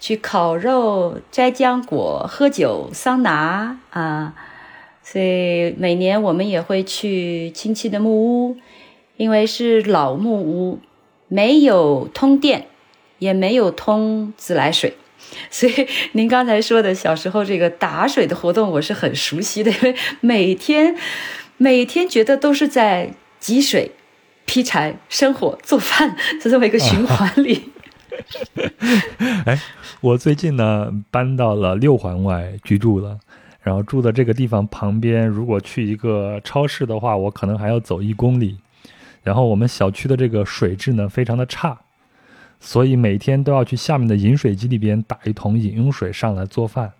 [0.00, 4.32] 去烤肉，摘浆果，喝酒，桑拿啊。
[5.02, 8.56] 所以每年我们也会去亲戚的木屋。
[9.16, 10.80] 因为是老木屋，
[11.28, 12.66] 没有通电，
[13.18, 14.96] 也没有通自来水，
[15.50, 15.72] 所以
[16.12, 19.70] 您刚才说的小时候这个打水的活动，我是很熟悉的。
[19.70, 20.96] 因 为每天
[21.56, 23.92] 每天觉得都是在汲水、
[24.44, 27.70] 劈柴、生火、做饭，就这么一个循环里。
[29.46, 29.60] 哎，
[30.00, 33.18] 我最近呢搬到了六环外居住了，
[33.62, 38.56] 然后住的这个地方旁边，如果去一个超市的话，我可能还要走一公里。
[39.24, 41.76] 然后我们小区的这个水质呢非常的差，
[42.60, 46.92] 所以每天都要去下面的饮水机里边打一桶饮用水上来做饭。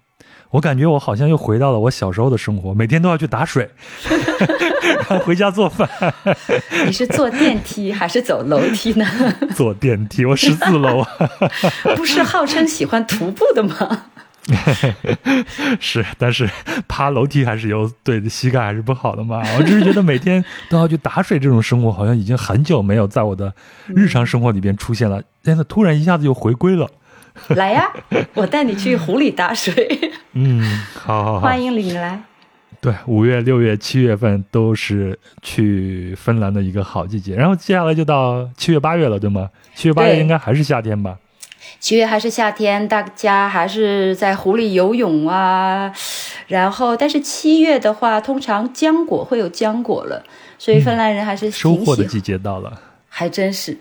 [0.51, 3.69] 我感觉我好像又回到了我小时候的生活，每天都要去打水，
[4.81, 5.89] 然后回家做饭。
[6.87, 9.05] 你是坐电梯还是走楼梯呢？
[9.55, 11.05] 坐电梯，我十四楼。
[11.97, 14.07] 不是号称喜欢徒步的吗？
[15.81, 16.49] 是，但是
[16.87, 19.43] 爬楼梯还是有对膝盖还是不好的嘛。
[19.59, 23.55] 我只是觉得每天都要去打水这种生活，好像已经很久没有在我的
[23.87, 25.23] 日常生活里边出现了。
[25.43, 26.89] 现在突然一下子又回归了。
[27.49, 27.91] 来呀，
[28.35, 29.75] 我带你去湖里打水。
[30.35, 30.63] 嗯，
[30.95, 32.23] 好，好，好，欢迎你来。
[32.81, 37.35] 对，五月、六月、七月份都是去芬兰的一个好季节。
[37.35, 39.49] 然后接下来就到七月、八月了，对吗？
[39.75, 41.17] 七月、八月应该还是夏天吧？
[41.85, 45.93] 七月还是夏天，大家还是在湖里游泳啊。
[46.47, 50.25] 然后，但是七月的话，通常浆果会有浆果了，
[50.59, 52.81] 所以芬兰人还是收获的季节到了，
[53.11, 53.77] 还真是。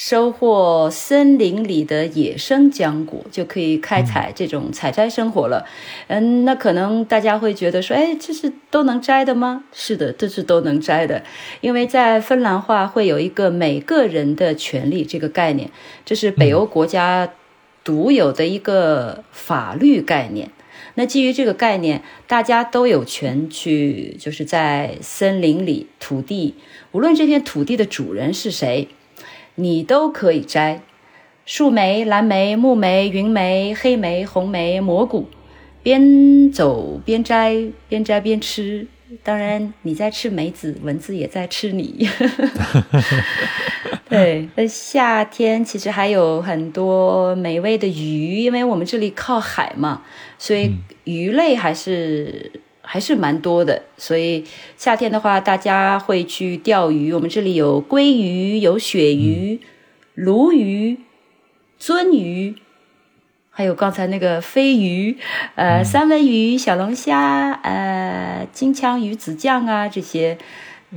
[0.00, 5.66] 收获森林里的野生浆果，就可以开采这种采摘生活了。
[6.06, 9.64] 嗯，那可能大家会觉得说，哎，这是都能摘的吗？
[9.72, 11.24] 是的，这是都能摘的，
[11.60, 15.68] 因为在芬兰话会有一个每个人的权利这个概念，
[16.04, 17.32] 这是北欧国家
[17.82, 20.52] 独有的一个法律概念。
[20.94, 26.54] 那基于这个概念，大家都有权去，就是在森林里土地，
[26.92, 28.86] 无论这片土地的主人是谁。
[29.60, 30.82] 你都可以摘，
[31.44, 35.28] 树莓、蓝莓、木莓、云莓、黑莓、红莓、蘑菇，
[35.82, 38.86] 边走边摘，边摘边吃，
[39.24, 42.08] 当然你在吃梅子，蚊子也在吃你。
[44.08, 50.02] 对，那夏天其实还有很多美味的鱼，因为我们这里靠海嘛，
[50.38, 52.52] 所以鱼类还是
[52.88, 53.82] 还是蛮多的。
[53.98, 54.44] 所以
[54.78, 57.12] 夏天的话，大家会去钓鱼。
[57.12, 59.60] 我们这里有鲑鱼、有鳕鱼、
[60.14, 60.98] 鲈鱼、
[61.78, 62.56] 鳟鱼。
[63.50, 65.18] 还有刚才那个飞鱼，
[65.56, 70.38] 呃，三文鱼、小龙虾，呃，金枪鱼子酱啊，这些，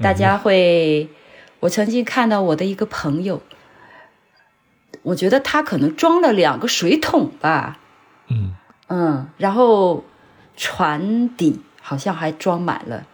[0.01, 1.09] 大家会。
[1.61, 3.41] 我曾经看到我的一个朋友，
[5.01, 7.79] 我觉得他可能装了两个水桶吧，
[8.29, 8.55] 嗯
[8.89, 10.03] 嗯，然后
[10.55, 11.61] 船底
[11.91, 13.05] 好像还装满了，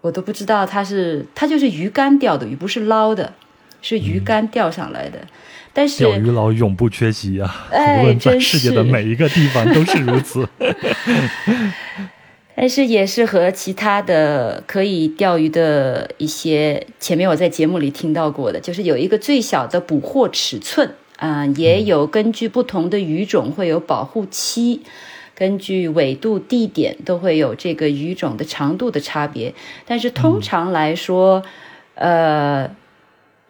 [0.00, 3.32] 我都不知道它是它就是鱼竿钓的鱼，不是捞的，
[3.82, 5.18] 是鱼竿钓上来的。
[5.72, 7.66] 但是钓鱼佬永不缺席啊！
[7.72, 10.48] 无论在世界的每一个地方都是如此。
[12.54, 24.82] 但是也是和其他的可以钓鱼的一些，前面我在节目里听到过的，就是有一个最小的捕获尺寸啊，也有根据不同的鱼种会有保护期，
[25.34, 29.54] 根据纬度、地点都会有这个鱼种的长度的差别。
[29.86, 31.42] 但是通常来说，
[31.94, 32.70] 呃，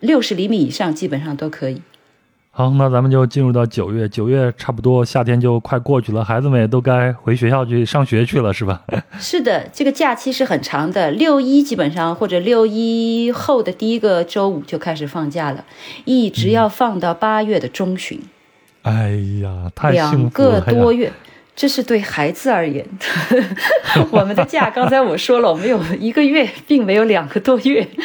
[0.01, 1.82] 六十厘米以上基本上都可以。
[2.57, 4.09] 好，那咱们就进入到九月。
[4.09, 8.80] 九月差不多夏天就快过去了，孩子们也都该回学校去上学去了，是吧？
[9.18, 15.64] 是的，这个假期是很长的，六一基本上或者六一后的第一个周五就开始放假了，
[16.05, 18.20] 一直要放到八月的中旬。
[18.82, 19.11] 哎
[19.43, 21.12] 呀，太两个多月，
[21.57, 22.85] 这是对孩子而言。
[24.11, 27.87] 我们的假刚才我说了，我们有一个月，并没有两个多月。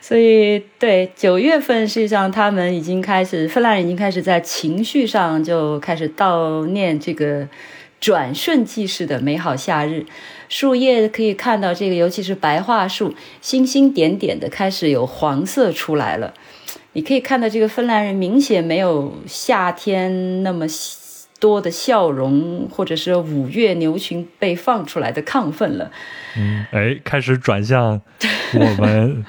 [0.00, 7.46] 所以，对九月份，实际上他们已经开始，芬兰人已经开始在情绪上就开始悼念这个
[8.00, 10.06] 转瞬即逝的美好夏日。
[10.48, 16.32] 树叶可以看到，这个尤其是白桦树，星星点点的开始有黄色出来了。
[16.94, 20.66] 你可以看到，这个芬兰人明显没有夏天那么
[21.38, 25.90] 多的笑容，或者是五月牛群被放出来的亢奋了。
[26.36, 28.00] 嗯，哎，开始转向
[28.54, 29.24] 我们。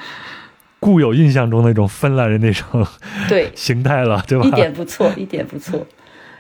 [0.82, 2.88] 固有印象中那种芬兰人那种
[3.28, 4.46] 对形态了，对吧？
[4.48, 5.86] 一点不错，一点不错，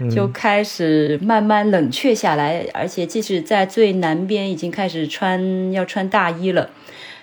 [0.10, 6.70] 就开始慢慢冷却下来，而且即使在最南边已经开始穿要穿大衣了，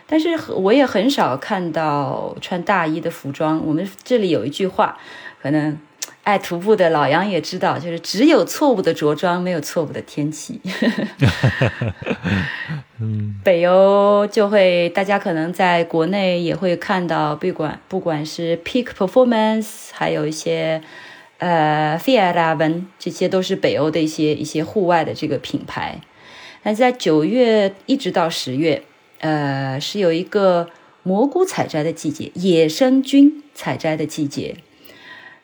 [0.06, 3.66] 但是我也很少看到穿大衣的服装。
[3.66, 4.98] 我们这里有一句话，
[5.40, 5.78] 可能。
[6.26, 10.60] 爱徒步的老杨也知道，就是只有错误的着装，没有错误的天气。
[12.98, 20.82] 嗯， 北欧就会，大家可能在国内也会看到，不管不管是 Peak Performance，还有一些
[21.38, 26.00] 呃 f i a r a v e n 这些都是北欧的一些一些户外的这个品牌。
[26.64, 28.82] 那在九月一直到十月，
[29.20, 30.68] 呃，是有一个
[31.04, 34.56] 蘑菇采摘的季节，野生菌采摘的季节。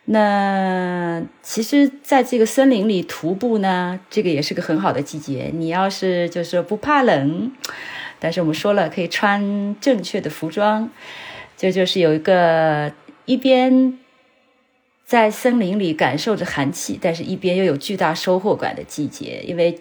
[0.04, 5.50] 那其实，在这个森林里徒步呢，这个也是个很好的季节。
[5.54, 7.52] 你要是就是不怕冷，
[8.18, 10.90] 但是我们说了，可以穿正确的服装，
[11.56, 12.92] 这就是有一个
[13.26, 13.96] 一边
[15.04, 19.44] 在森林里感受着寒气，但是一边又有巨大收获感的季节。
[19.46, 19.78] 因为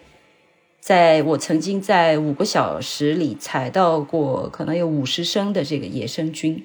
[0.79, 6.63] 在我曾经在五个小时里采到过，可能有五十升的这个野生菌。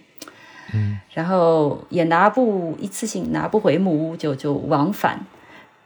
[0.74, 5.24] 嗯，然后也拿不一次性拿不回木屋，就就往返。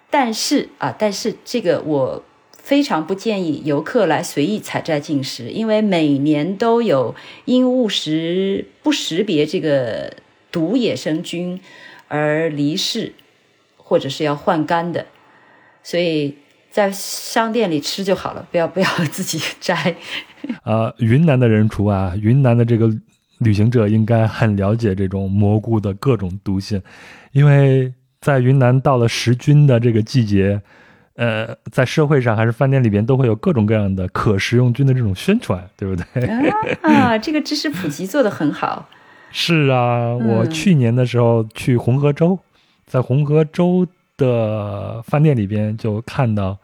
[0.08, 7.14] 但是啊，但是这个我非常不建议游客来随意采摘进食，因为每年都有
[7.44, 10.14] 因误食不识别这个
[10.50, 11.60] 毒野生菌
[12.08, 13.12] 而离世，
[13.76, 15.06] 或者是要换肝的。
[15.82, 16.36] 所以
[16.70, 19.94] 在商店里吃就好了，不要不要自己摘。
[20.62, 22.90] 啊， 云南的人除外，云南的这个。
[23.40, 26.80] 旅行者应该很了解这种蘑菇的各种毒性，
[27.32, 30.60] 因为在云南到了食菌的这个季节，
[31.16, 36.48] 呃，在社会上还是饭店里边都会有各种各样的可食用菌的这种宣传，对不对？
[36.82, 38.88] 啊，这个知识普及做得很好。
[39.30, 42.38] 是啊，我去年的时候去红河州，
[42.86, 43.86] 在红河州
[44.16, 46.58] 的饭店里边就看到。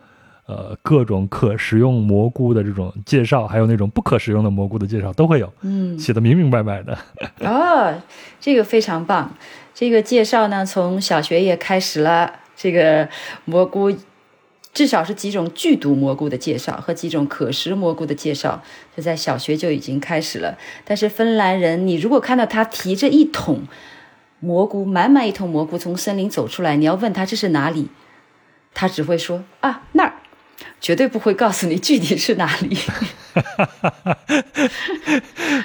[0.46, 6.96] 呃，各种可食用蘑菇的这种介绍，还有那种不可食用的蘑菇的介绍都会有，嗯，写的明明白白的。
[7.40, 7.92] 哦，
[8.40, 9.34] 这个非常棒。
[9.74, 12.32] 这个介绍呢，从小学也开始了。
[12.54, 13.08] 这个
[13.44, 13.92] 蘑菇，
[14.72, 18.62] 至少是几种剧毒蘑菇的介绍和几种可食蘑菇的介绍，
[18.96, 20.56] 就在小学就已经开始了。
[20.84, 23.64] 但是芬兰人，你如果看到他提着一桶
[24.40, 27.88] 蘑菇，满满一桶蘑菇从森林走出来，你要问他这是哪里，
[28.72, 30.12] 他只会说啊那儿。
[30.80, 32.76] 绝对不会告诉你具体是哪里。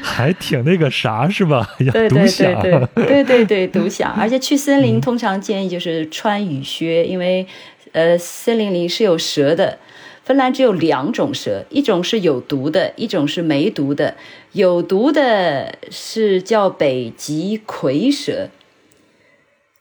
[0.01, 1.67] 还挺那个啥是吧？
[1.91, 2.55] 对对对
[2.93, 4.11] 对对对对，独享。
[4.19, 7.45] 而且去森林通常建议就是穿雨靴，因为
[7.93, 9.77] 呃，森林里是有蛇的。
[10.23, 14.15] 芬兰只有两种蛇，一种是有毒的，一种是没毒的。
[14.51, 18.49] 有毒的是叫北极蝰蛇，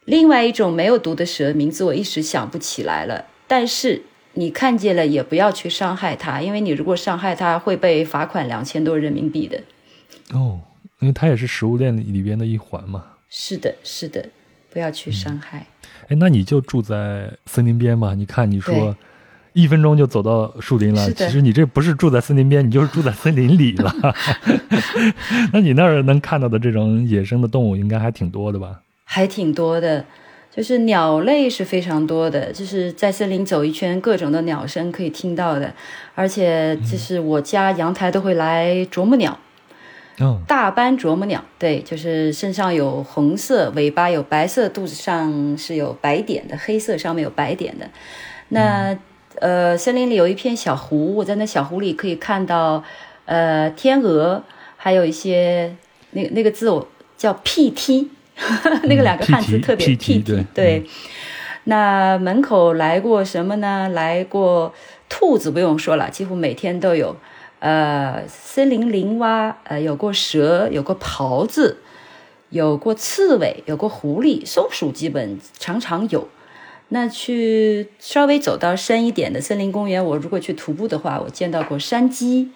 [0.07, 3.27] 另外一种没有毒的蛇名字我一时想不起来了。
[3.47, 4.03] 但是
[4.35, 9.61] 你看见了也不要去伤害它，因为你如果伤害它会被罚款两千多人民币的。
[10.33, 10.61] 哦，
[11.01, 13.05] 因为它也是食物链里边的一环嘛。
[13.29, 14.29] 是的，是的，
[14.73, 15.67] 不要去伤害。
[16.09, 18.15] 哎，那你就住在森林边嘛？
[18.15, 18.97] 你看，你说。
[19.53, 21.11] 一分钟就走到树林了。
[21.11, 23.93] 其实你这不是住在森林边，你就是住在森林里了。
[25.53, 28.81] 那你那儿能看到的这种野生的动物应该还挺多的吧？
[29.03, 30.05] 还挺多的，
[30.55, 35.73] 就是鸟类是非常多的，就是在森林走一圈，各种的鸟声可以听到的。
[36.15, 39.39] 而且就是我家阳台都会来啄木鸟，
[40.47, 47.89] 大斑啄木鸟，对，就是身上有红色，尾巴有白色，肚子上是有白点的，黑色上面有白点的。
[48.49, 48.99] 那
[49.37, 52.83] 呃，森林里有一片小湖，我在那小湖里可以看到，
[53.25, 54.43] 呃，天鹅，
[54.77, 55.75] 还有一些
[56.11, 56.87] 那那个字我
[57.17, 58.11] 叫 P T，
[58.85, 60.85] 那个两个汉字特别 P T，对。
[61.65, 63.89] 那门口来过什么呢？
[63.91, 64.73] 来过
[65.09, 67.17] 兔子，不用说了，几乎每天都有。
[67.59, 71.77] 呃，森林林蛙，呃，有过蛇，有过狍子，
[72.49, 76.27] 有过刺猬，有过狐狸，松鼠基本常常有。
[76.89, 82.51] 那去稍微走到深一点的森林公园，我如果去徒步的话，我见到过山鸡，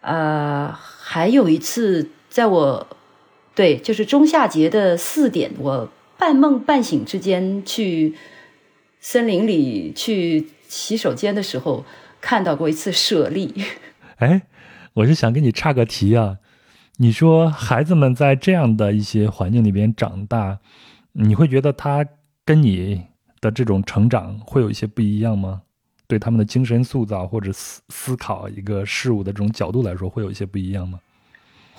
[0.00, 2.86] 呃，还有一次在我
[3.60, 8.14] 对，就是中夏节的四点，我半梦半醒之间去
[9.00, 11.84] 森林里去洗手间的时候，
[12.22, 13.52] 看到过一次舍利。
[14.16, 14.40] 哎，
[14.94, 16.38] 我是想跟你岔个题啊，
[16.96, 20.60] 你说孩子们在这样的一些环境里边长大，
[21.12, 22.06] 你会觉得他
[22.46, 23.02] 跟你？
[23.42, 25.60] 的这种成长会有一些不一样吗？
[26.06, 30.98] 对他们的精神塑造或者思思考一个事物的这种角度来说，会有一些不一样吗？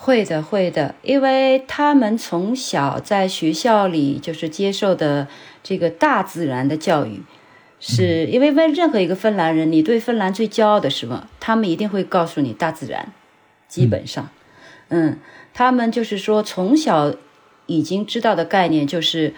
[0.03, 5.28] 会的，会的，因为他们从小在学校里就是接受的
[5.61, 7.22] 这个大自然的教育，
[7.80, 11.28] 是因为问任何一个芬兰人，你对芬兰最骄傲的什么？
[11.40, 13.14] 他们一定会告诉你大自然。
[13.68, 14.30] 基本上，
[14.90, 15.19] 嗯，
[15.53, 17.14] 他们就是说从小
[17.68, 19.36] 已经知道的概念就是。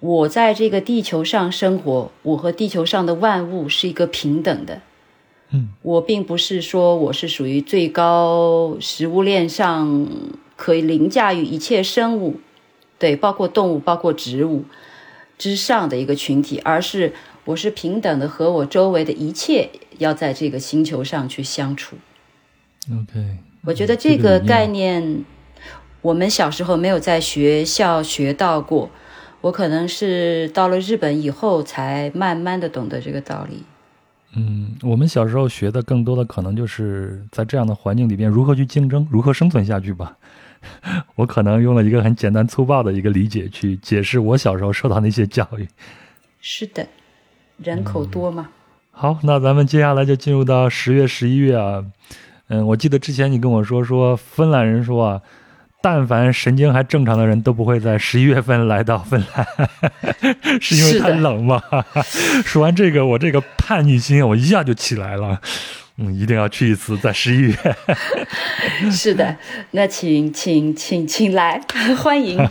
[0.00, 4.82] 我在这个地球上生活，我和地球上的万物是一个平等的。
[5.54, 10.08] 嗯，我并不是说我是属于最高食物链上
[10.56, 12.40] 可以凌驾于一切生物，
[12.98, 14.64] 对，包括动物、包括植物
[15.38, 17.12] 之上的一个群体，而是
[17.44, 21.96] 我是平等的，和我周围的一切要在这个星球上去相处。
[22.90, 25.24] OK，我觉得这个概念
[26.02, 28.90] 我们小时候没有在学校学到过。
[29.42, 33.62] 我可能是到了日本以后，才慢慢的懂得这个道理。
[34.36, 40.16] 嗯，我们小时候学的更多的可能就是在这样的环境里边如何去竞争，如何生存下去吧。
[41.14, 45.68] 我可能用了一个很简单粗暴的一个理解去解释我小时候受到那些教育。
[46.40, 46.86] 是的，
[47.58, 48.48] 人口多嘛。
[48.90, 51.84] 好，那咱们接下来就进入到十月、十一月啊。
[52.48, 55.22] 嗯，我记得之前你跟我说说芬兰人说啊。
[55.84, 59.46] 但凡神经还正常的人都不会在十一月份来到芬兰，
[60.58, 61.62] 是因为太冷吗？
[62.42, 65.38] 说完这个，我这个叛逆心我一下就起来了，
[65.98, 67.54] 嗯，一定要去一次，在十一月。
[68.90, 69.36] 是的，
[69.72, 71.60] 那请请请请来，
[72.02, 72.48] 欢迎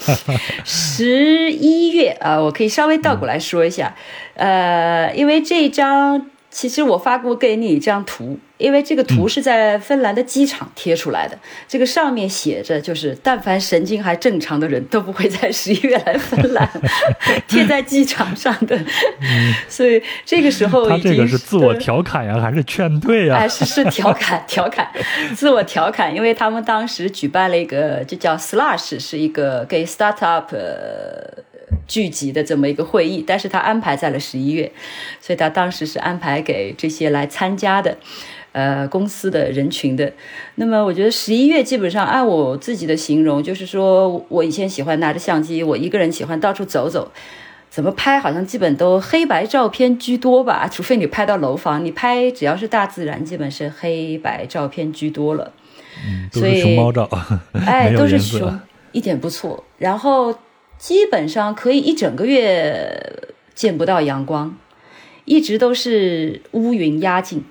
[0.64, 2.40] 十一月啊！
[2.40, 3.96] 我可以稍微倒过来说一下，
[4.36, 6.28] 呃，因为这张。
[6.54, 11.36] 其实我发过给你一张图，因为这个图是在芬兰的机场贴出来的。
[11.68, 16.70] 这个上面写着，就是但凡神经还正常的人都不会在十一月来芬兰，
[17.50, 18.80] 贴在机场上的。
[19.68, 23.38] 所以这个时候，他这个是自我调侃呀，还是劝退呀？
[23.38, 24.88] 哎是是调侃 调侃，
[25.36, 30.46] 自我调侃，因为他们当时举办了一个，就叫 Slash，是一个给 startup。
[31.88, 34.72] 聚集的这么一个会议，但是他安排在了十一月，
[35.20, 37.98] 所以他当时是安排给这些来参加的，
[38.52, 40.12] 呃，公司的人群的。
[40.56, 47.12] 那么我觉得十一月基本上按我自己的形容，就是说我以前喜欢拿着相机，我一个人喜欢到处走走，
[47.70, 55.52] 怎么拍好像基本都黑白照片居多吧，除非你拍到楼房，你拍只要是大自然，基本是黑白照片居多了。
[56.06, 57.10] 嗯，都是熊猫照，
[57.66, 58.60] 哎，都是熊，
[58.92, 59.64] 一点不错。
[59.78, 60.34] 然后。
[60.84, 64.58] 基本上可以一整个月见不到阳光，
[65.24, 67.46] 一直都是乌云压境，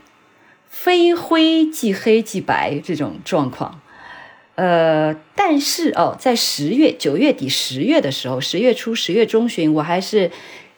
[0.68, 3.80] 非灰即黑即白这种状况。
[4.56, 10.30] 呃，但是哦，在十月、九月底、十月的时候，十月初、十月中旬，我还是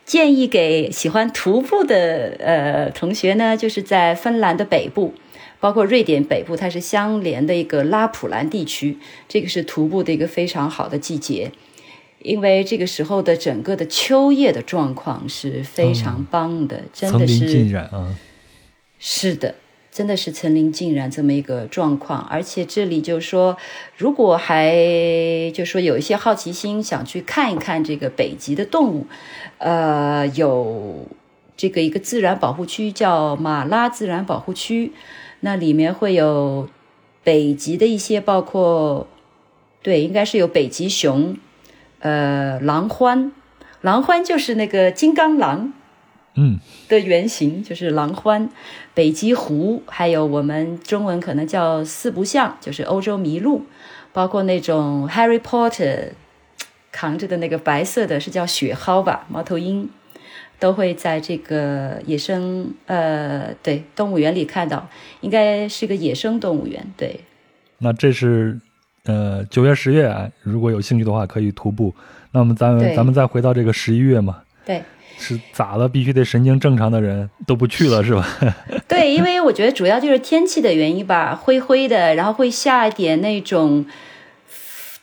[0.04, 5.12] 建议给喜欢徒步的呃同学呢，就是在芬兰的北部，
[5.58, 11.50] 包括瑞典北部，它是相连的一个拉普兰地区，这个是徒步的一个非常好的季节，
[12.24, 18.16] 因为这个时候的整个的秋叶的状况是非常棒的，真的是层林尽染啊。
[18.98, 19.54] 是的。
[19.92, 23.56] 真的是层林尽染这么一个状况，而且这里就是说，
[23.96, 24.74] 如果还
[25.54, 29.06] 就说有一些好奇心，想去看一看这个北极的动物，
[29.58, 31.06] 呃，有
[31.56, 34.90] 这个一个自然保护区叫马拉自然保护区，
[35.38, 36.68] 那里面会有
[37.22, 39.06] 北极的一些，包括
[39.80, 41.36] 对，应该是有北极熊，
[42.04, 43.30] 呃，狼獾，
[43.80, 45.72] 狼獾就是那个金刚狼。
[46.36, 46.58] 嗯，
[46.88, 48.48] 的原型就是狼獾、
[48.92, 53.62] 北极狐，还有我们中文可能叫四不像，就是欧洲麋鹿，
[54.12, 56.08] 包括那种 Harry Potter
[56.92, 59.88] 扛着的那个白色的是叫雪蒿吧，猫头鹰，
[60.58, 64.88] 都会在这个野生呃对动物园里看到，
[65.20, 66.84] 应该是个野生动物园。
[66.96, 67.20] 对，
[67.78, 68.60] 那这是
[69.04, 71.94] 呃九月、十月啊，如果有兴趣的话可以徒步。
[72.32, 74.42] 那么咱们咱们再回到这个十一月嘛。
[74.64, 74.82] 对。
[75.16, 75.88] 是咋了？
[75.88, 78.26] 必须得神经正常的人都不去了， 是吧？
[78.88, 83.86] 对，因为我觉得主要就是天气的原因吧，灰灰的，然后会下一点那种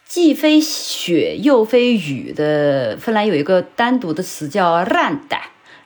[0.06, 2.98] 既非雪又非雨的。
[3.00, 5.40] 芬兰有一个单独的词叫 “randa”，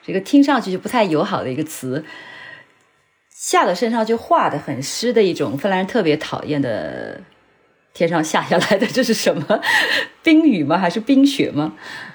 [0.04, 2.04] 这个听上去就不太友好的一个词，
[3.30, 7.22] 下到身上就化的很湿的一种，芬兰人特别讨厌的。
[7.96, 9.60] 天上下下来的这是什么？
[10.22, 10.78] 冰雨吗？
[10.78, 11.74] 还是冰雪吗？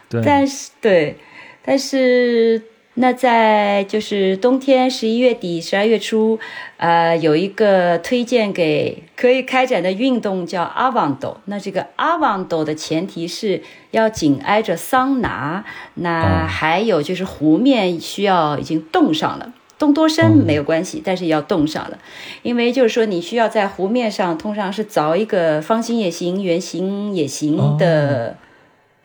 [0.09, 1.17] 对，但是对。
[1.63, 2.63] 但是，
[2.95, 6.39] 那在就是冬天十一月底、十二月初，
[6.79, 11.37] 呃，有一个推荐给可以开展的运动叫阿旺斗。
[11.45, 21.99] 那这个阿旺斗的前提是要紧挨着桑拿，那还有就是湖面需要已经冻上了，冻多深没有关系，但是要冻上了，
[22.43, 28.37] 因为就是说你需要在湖面上通常是凿一个方形也行、圆形也行的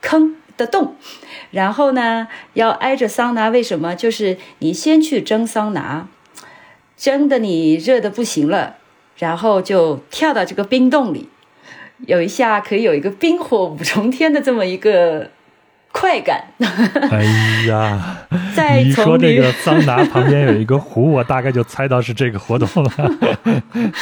[0.00, 0.36] 坑。
[0.58, 0.94] 的洞，
[1.50, 3.50] 然后呢，要挨着桑拿。
[3.50, 3.94] 为什么？
[3.94, 6.08] 就是你先去蒸桑拿，
[6.96, 8.76] 蒸的你热的不行了，
[9.18, 11.28] 然后就跳到这个冰洞里，
[12.06, 15.30] 有一下可以有一个冰火五重天的这么一个
[15.98, 16.44] 快感。
[17.10, 17.24] 哎
[17.66, 18.18] 呀，
[18.84, 22.92] 你说这个桑拿旁边有一个湖，我大概就猜到是这个活动了。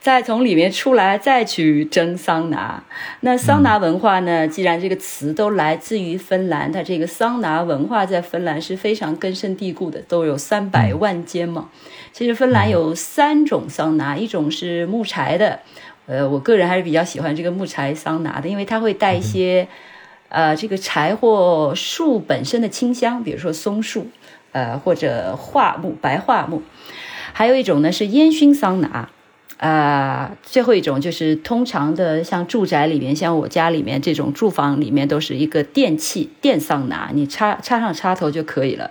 [0.00, 2.82] 再从里面出来，再去蒸桑拿。
[3.20, 4.48] 那桑拿文化呢？
[4.48, 11.68] 既然这个词都来自于芬兰，它这个桑拿文化在芬兰是非常根深蒂固的，都有三百万间嘛。
[12.12, 15.60] 其实芬兰有三种桑拿，一种是木柴的，
[16.06, 19.68] 呃，我个人还是比较喜欢这个木柴桑拿的，因为它会带一些
[20.30, 24.06] 呃这个柴火树本身的清香，比如说松树，
[24.52, 26.62] 呃或者桦木、白桦木。
[27.34, 29.10] 还有一种呢是烟熏桑拿。
[29.58, 38.90] 呃，最后一种就是通常的，像住宅里面，像我家里面这种住房里面，都是一个电器电桑拿，你插插上插头就可以了。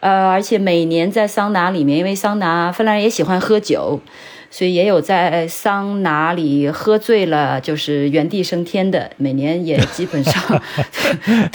[0.00, 4.00] 呃，而且每年在桑拿里面，因为桑拿芬兰人也喜欢喝酒，
[4.50, 10.62] 所以也有在桑拿里喝醉了就是原地升天的，每年也基本上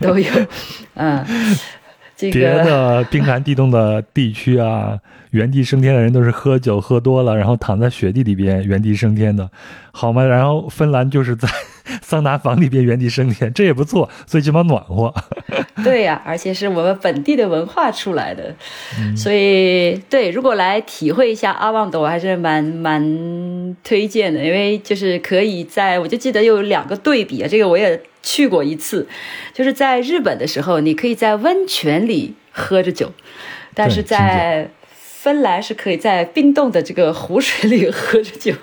[0.00, 0.30] 都都有。
[0.94, 1.24] 嗯，
[2.16, 4.98] 这个别的冰寒地冻的地区啊。
[5.30, 9.50] 原地升天的人都是喝酒喝多了，然后躺在雪地里边原地升天的，
[9.92, 10.24] 好吗？
[10.24, 11.48] 然后芬兰就是在
[12.02, 15.12] 桑拿房里边原地升天，这也不错，最起码暖和。
[15.84, 18.54] 对呀，而且是我们本地的文化出来的，
[19.16, 29.06] 所以对，如果来体会一下阿旺的，我还是蛮蛮推荐的，因为就是可以在，我就记得有两个对比啊，这个我也去过一次，
[29.54, 33.12] 就是在日本的时候，你可以在温泉里喝着酒，
[33.74, 34.68] 但是在
[35.28, 38.54] 芬兰是可以在冰冻的这个湖水里喝着酒。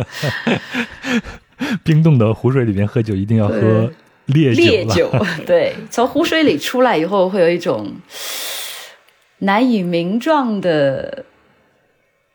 [1.82, 3.90] 冰冻的湖水里面喝酒，一定要喝
[4.26, 4.62] 烈酒。
[4.62, 5.10] 烈酒，
[5.46, 7.94] 对，从湖水里出来以后，会有一种
[9.38, 11.24] 难以名状的，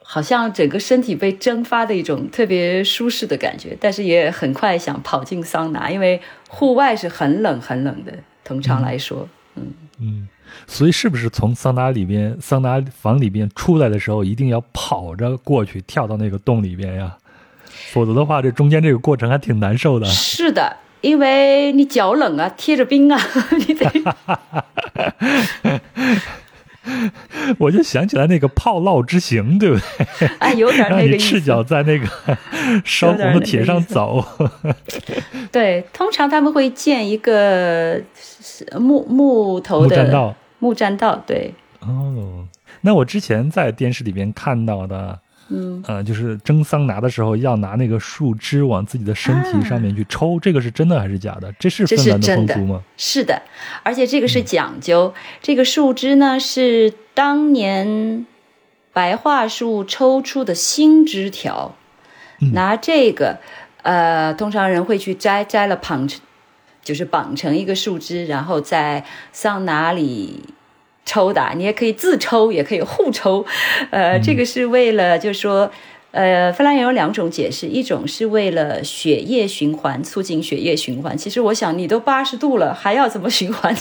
[0.01, 3.77] 好像整个身体被蒸发的一种特别舒适的感觉。
[3.79, 6.19] 但是也很快想跑进桑拿，因为
[6.49, 8.11] 户外是很冷很冷的。
[8.43, 10.27] 通常来说，嗯嗯。
[10.67, 17.17] 所以，是不是从桑拿里边、桑拿房里边出来的时候，一定要跑着过去跳到那个洞里边呀？
[17.91, 20.05] 否则的话，这中间这个过程还挺难受的。
[20.07, 23.19] 是的，因为你脚冷啊，贴着冰啊，
[23.67, 23.91] 你得。
[27.59, 29.77] 我就想起来那个炮烙之行，对不
[30.19, 30.27] 对？
[30.39, 31.27] 哎，有点那个意思。
[31.27, 32.07] 赤脚在那个
[32.85, 34.23] 烧红的铁上走。
[35.51, 38.01] 对，通常他们会建一个
[38.79, 40.35] 木木头的栈道。
[40.59, 41.53] 木栈道，对。
[41.81, 42.45] 哦，
[42.81, 45.19] 那我之前在电视里边看到的。
[45.49, 51.51] 嗯，呃，就是蒸桑拿的时候要拿那个树枝往自己的身体上面去抽，这个是真的还是假的？
[51.59, 52.81] 这是芬兰的风俗吗？
[52.97, 53.41] 是的，
[53.83, 55.13] 而且这个是讲究。
[55.41, 58.25] 这个树枝呢是当年
[58.91, 61.75] 白桦树抽出的新枝条，
[62.51, 63.39] 拿这个，
[63.83, 66.19] 呃，通常人会去摘，摘了绑成，
[66.83, 70.43] 就是绑成一个树枝，然后在桑拿里。
[71.07, 73.45] 抽的，你也可以自抽，也可以互抽，
[73.89, 75.71] 呃，这个是为了，就是说，
[76.11, 81.17] 呃，芬兰人有两种解释，一种是为了血液循环，促进血液循环。
[81.17, 83.73] 其实我想，你都八十度了，还要怎么循环？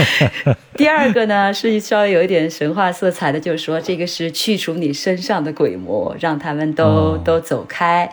[0.76, 8.12] 第二个呢，是稍微有一点神话色彩的，就是说，这个是去除你身上的鬼魔，让他们都都走开。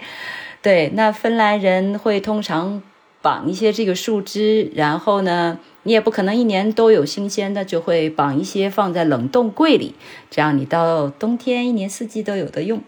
[0.61, 2.81] 对，那芬兰人会通常
[3.21, 5.59] 绑一些这个树枝，然后呢？
[5.85, 9.95] 你也不可能一年都有新鲜的，就会绑一些放在冷冻柜里，
[10.29, 12.81] 这样你到冬天一年四季都有的用。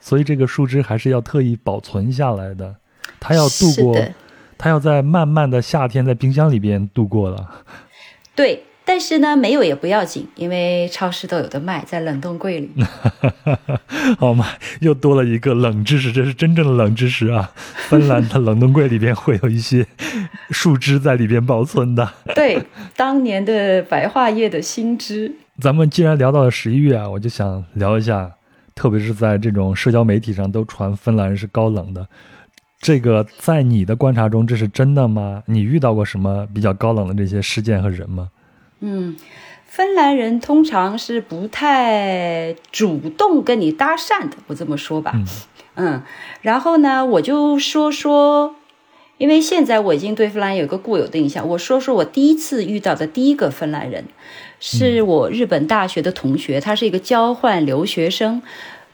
[0.00, 2.76] 所以这个树枝还是要特意保存下来的，
[3.18, 3.98] 它要度过，
[4.58, 7.64] 它要在漫漫的夏天在冰箱里边度过了。
[8.36, 8.64] 对。
[8.84, 12.70] 但是呢，没有也不要紧，因为超市都有的卖，在冷冻柜里。
[14.18, 14.46] 好嘛，
[14.80, 17.52] 又多了一个冷知识，这是真正的冷知识啊！
[17.88, 19.86] 芬兰的冷冻柜里边会有一些
[20.50, 22.12] 树枝在里边保存的。
[22.34, 22.60] 对，
[22.96, 25.32] 当年的白桦叶的新枝。
[25.60, 28.32] 咱们既然聊到了十一月啊，我就想聊一下，
[28.74, 32.04] 特别是在这种社交媒体上都传芬兰人是高冷的，
[32.80, 35.42] 这个在你的观察中这是真的吗？
[35.46, 38.28] 你遇到过什么比较高冷的这些事件和人吗？
[38.84, 39.16] 嗯，
[39.64, 45.14] 芬兰人通常是不太主动跟你搭讪的，我这么说吧。
[45.76, 46.02] 嗯，
[46.40, 48.56] 然后呢，我就说说，
[49.18, 54.04] 因为现在我已经对芬兰有个固有的印象，我说说我第一次遇到的第一个芬兰人，
[54.58, 58.42] 是我日本大学的同学，他是一个交换留学生，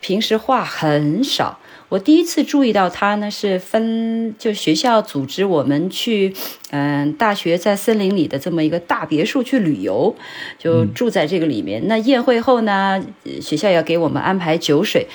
[0.01, 1.59] 平时话很少。
[1.89, 6.35] 我第一次注意到他呢，是分就学校组织我们去，
[6.70, 10.15] 嗯，大学在森林里的这么一个大别墅去旅游，
[10.59, 11.86] 就住在这个里面。
[11.86, 13.02] 那宴会后呢，
[13.40, 15.06] 学校要给我们安排酒水。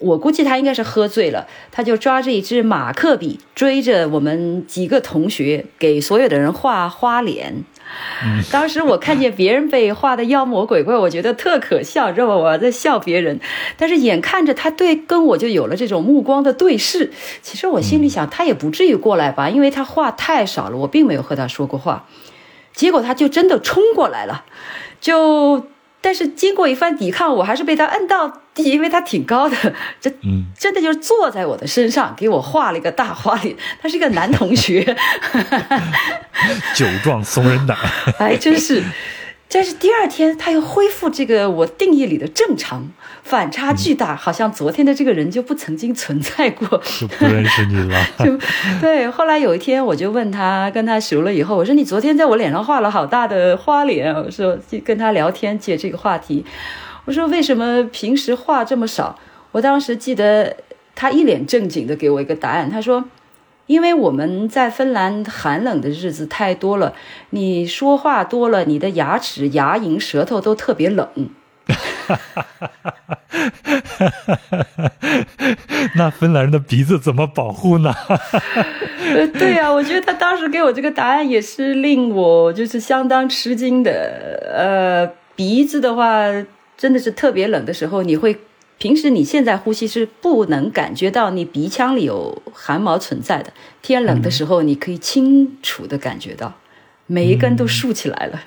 [0.00, 7.64] 我估计他应该是喝醉了，他就抓着一支马克笔，追着我们几个同学，给所有的人画花脸。
[8.50, 12.34] 当时我看见别人被画的妖魔鬼怪，我觉得特可笑，知道吧？
[12.34, 13.40] 我在笑别人，
[13.76, 17.12] 但是眼看着他对跟我就有了这种目光的对视。
[17.42, 22.06] 其实我心里想，他也不至于过来吧，因为他话太少了，我并没有和他说过话。
[22.72, 24.44] 结果他就真的冲过来了，
[25.00, 25.66] 就。
[26.00, 29.56] 但是经过一番抵抗，我还是被他摁到地，因为他挺高的，
[30.00, 30.10] 这
[30.56, 33.54] 真的就是坐在我的身上，给我画了一个大花脸。
[33.82, 34.96] 他是一个男同学，
[36.74, 37.76] 酒壮怂人胆，
[38.18, 38.82] 还 真是。
[39.46, 42.88] 但是第二天他又恢复这个我定义里的正常，
[43.22, 46.66] 反差巨大，好像昨天的这个人就不曾经存在过，
[46.98, 48.04] 就不认识你了。
[48.18, 48.36] 就
[48.80, 56.44] 对，后来有一天我就问他，跟他熟了以后，我说你昨天在我脸上画了好大的花脸，我说跟他聊天借这个话题，
[57.04, 59.18] 我说为什么平时话这么少？
[59.52, 60.56] 我当时记得
[60.94, 63.04] 他一脸正经的给我一个答案，他说。
[63.66, 66.92] 因为我们在芬兰寒冷的日子太多了，
[67.30, 71.08] 你说话多了，你的牙齿、牙龈、舌头都特别冷。
[75.96, 77.94] 那芬兰人的鼻子怎么保护呢？
[79.16, 83.90] 呃，对呀，我觉得他当时给我这个答案也是令我就是相当吃惊的。
[84.54, 86.26] 呃，鼻子的话，
[86.76, 88.38] 真的是特别冷的时候，你会。
[88.76, 96.52] 平时你现在呼吸是不能感觉到你鼻腔里有汗毛存在的，天冷的时候你可以清楚的感觉到，
[97.06, 98.42] 每一根都竖起来了。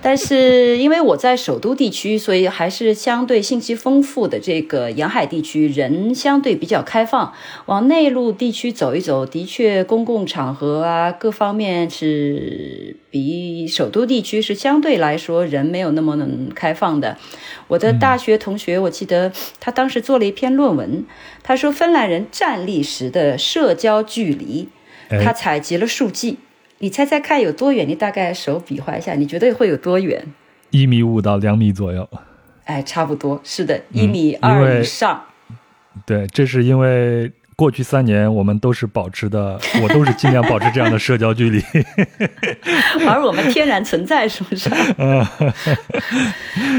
[0.00, 7.32] 但是因为我在首都地区，所以还是相对信息丰富的这个沿海地区，人相对比较开放。
[7.66, 17.16] 往内陆地区走一走，的确公共场合啊各方面是比首都地区是相对来说人没有那么能开放的。
[17.68, 21.04] 我的大学同学，我记得他当时做了一篇论文，
[21.42, 24.68] 他说芬兰人站立时的社交距离，
[25.08, 26.38] 他采集了数据。
[26.78, 27.88] 你猜猜看有多远？
[27.88, 30.22] 你大概手比划一下，你觉得会有多远？
[30.70, 32.08] 一米五到两米左右。
[32.64, 35.22] 哎，差不多是的，一米二以上。
[36.04, 41.62] 对，这是因为过去三年，我们都是保持的， 我都是尽量保持这样的社交距离。
[43.08, 44.68] 而我们天然存在，是不是？
[44.98, 45.24] 嗯，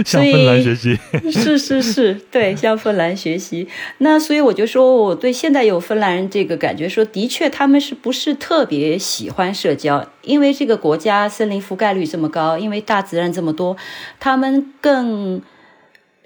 [0.06, 0.96] 向芬兰学习。
[1.32, 3.68] 是是是，对，向芬兰学习。
[3.98, 10.08] 那所以我就说，我对现在有芬兰人这个感觉，说的确他们是不是特别喜欢社交？
[10.22, 13.76] 因为这个国家森林覆盖率这么高，因为大自然这么多，
[14.20, 15.42] 他们更。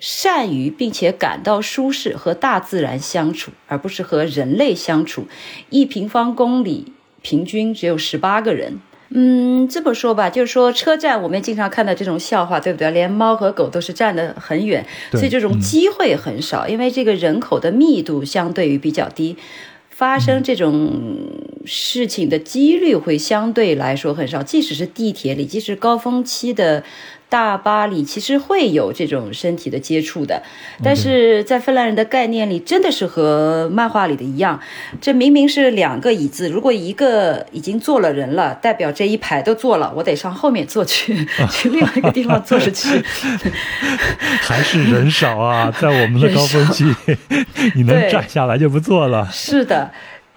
[0.01, 5.27] 善于并且感到舒适和大自然相处，而不是和人类相处。
[5.69, 6.91] 一平方公里
[7.21, 8.79] 平均只有十八个人。
[9.09, 12.89] 嗯，这么说吧，就是说车站我们经常看到这种笑话，对不对？
[12.89, 19.37] 连猫和狗都是站得很远，所以这种机会很少，因为这个人口的密度相对于比较低，
[19.89, 20.99] 发生这种
[21.63, 24.41] 事情的几率会相对来说很少。
[24.41, 26.83] 即使是地铁里，即使高峰期的。
[27.31, 30.43] 大巴里其实会有这种身体的接触的，
[30.83, 34.59] 但是在芬兰人的概念里，真的是和漫画里的一样，
[34.99, 43.01] 这明明是两个椅子，如果一个已经坐了人了，代表这一排都坐了，我得上后面坐去， 去另外一个地方坐着去。
[44.43, 46.83] 还是人少啊，在我们的高峰期，
[47.75, 49.29] 你能站下来就不错了。
[49.31, 49.89] 是的。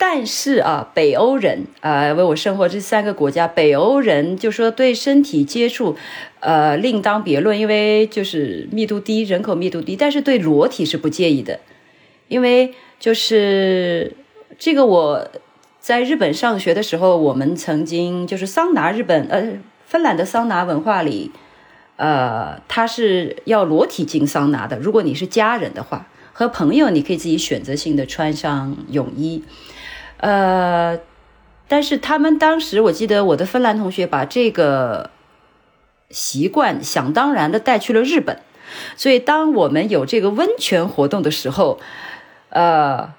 [0.06, 5.96] 但是啊，北欧人啊，为我生活这三个国家，北欧人就说对身体接触，
[6.40, 11.58] 呃，另当别论，因为就是密度低，人口密度低，但是对裸体是不介意的，
[12.28, 14.14] 因为就是
[14.58, 15.26] 这个我
[15.80, 19.54] 在日本上学的时候，我们曾经就是桑拿，日本呃
[19.86, 21.32] 芬兰的桑拿文化里，
[21.96, 29.42] 呃，他是要裸体进桑拿的，如果你是家人的话，和朋友你可以自己选择性的穿上泳衣。
[30.18, 30.98] 呃，
[31.68, 35.10] 但是他们当时，我记得我的芬兰同学把这个
[36.10, 38.40] 习惯想当然的带去了日本，
[38.96, 41.80] 所以当我们有这个温泉活动的时候，
[42.50, 43.12] 呃，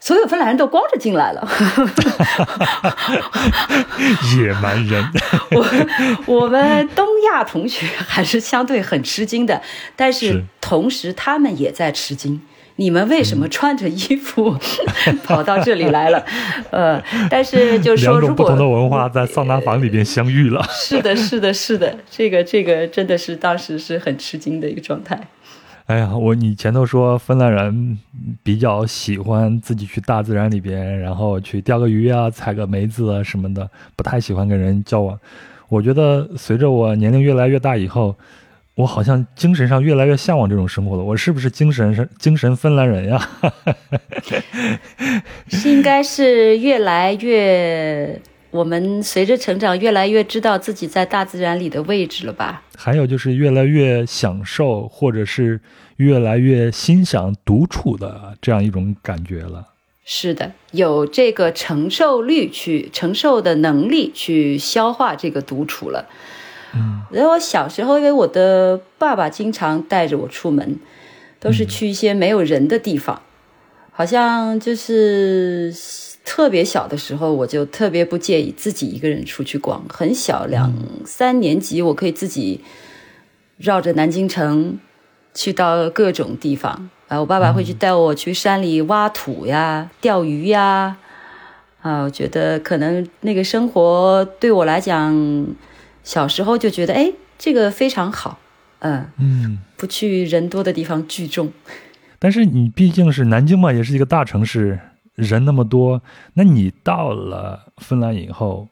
[0.00, 1.46] 所有芬兰人都光着进来了，
[4.36, 5.04] 野蛮人。
[5.52, 5.66] 我
[6.26, 9.62] 我们东亚同学还是相对很吃惊的，
[9.94, 12.40] 但是同时他们也在吃惊。
[12.76, 14.58] 你们为什么穿着衣服
[15.22, 16.24] 跑到这里来了？
[16.70, 25.28] 呃，但是就是说，如果不同的文化在桑拿房里边相遇了， 是的，是的，是的，这个这个真的是当时是很吃惊的一个状态。
[25.86, 27.98] 哎呀，我你前头说芬兰人
[28.42, 35.16] 比较喜欢自己去大自然里边，然后去钓个鱼啊、采个梅子啊什么的，不太喜欢跟人交往。
[35.68, 38.16] 我觉得随着我年龄越来越大以后。
[38.76, 41.02] 我好像精神上越来越向往这种生活了。
[41.04, 43.30] 我是不是精神是精神芬兰人呀？
[45.48, 48.20] 是应该是越来越，
[48.50, 52.62] 我们随着成长越来越知道自己在大自然里的位置了吧？
[52.76, 55.60] 还有就是越来越享受，或者是
[55.98, 59.68] 越来越欣赏独处的这样一种感觉了。
[60.04, 66.08] 是的，有这个承受力去承受的能力去消化这个独处了。
[67.10, 70.78] 然后我小时候，因为我的爸爸经常带着我出门，
[71.38, 73.22] 都是去一些没有人的地方。
[73.92, 75.72] 好像就是
[76.24, 79.84] 特别小的时候，我就特别不介意自己一个人出去逛。
[79.88, 80.72] 很小，两
[81.04, 82.60] 三年级，我可以自己
[83.56, 84.80] 绕着南京城
[85.32, 86.90] 去到各种地方。
[87.06, 90.96] 啊，我爸爸会去带我去山里挖土呀、钓鱼呀。
[91.82, 95.46] 啊，我觉得可能那个生活对我来讲。
[96.04, 98.38] 小时候就觉得，哎，这个非常好，
[98.80, 101.52] 嗯嗯，不去人多的地方聚众。
[102.20, 104.78] 但是你毕竟是南京嘛，也是一个大城市，
[105.14, 106.00] 人那么多，
[106.34, 108.68] 那你到了芬兰以后，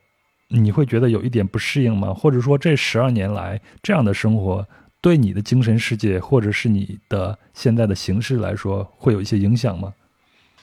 [0.49, 2.15] 你会觉得有一点不适应吗？
[2.15, 4.67] 或者说这十二年来这样的生活
[5.01, 9.93] 对你的精神世界，或者是你的现在的形式来说，会有一些影响吗？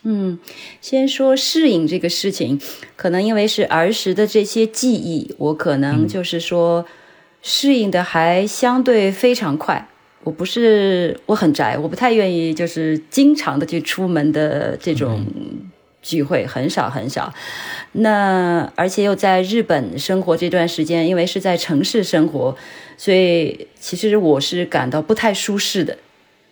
[0.03, 0.39] 嗯，
[0.79, 2.59] 先说适应这个事情，
[2.95, 6.85] 可能因为是儿时的这些记忆，我可能就是说
[7.41, 9.89] 适应的还相对非常快。
[10.23, 15.25] 我不是我很宅，我不太愿意就是经常的去出门的这种
[16.01, 17.33] 聚会，很少很少。
[17.93, 22.55] 那而且又在日本生活这段时间，因为是在城市生活，
[22.97, 25.97] 所以其实我是感到不太舒适的。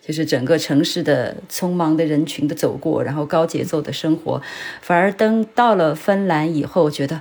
[0.08, 4.42] 就是整个城市的匆忙的人群的走过，然后高节奏的生活，
[4.82, 7.20] 反而等到了芬兰以后，觉得，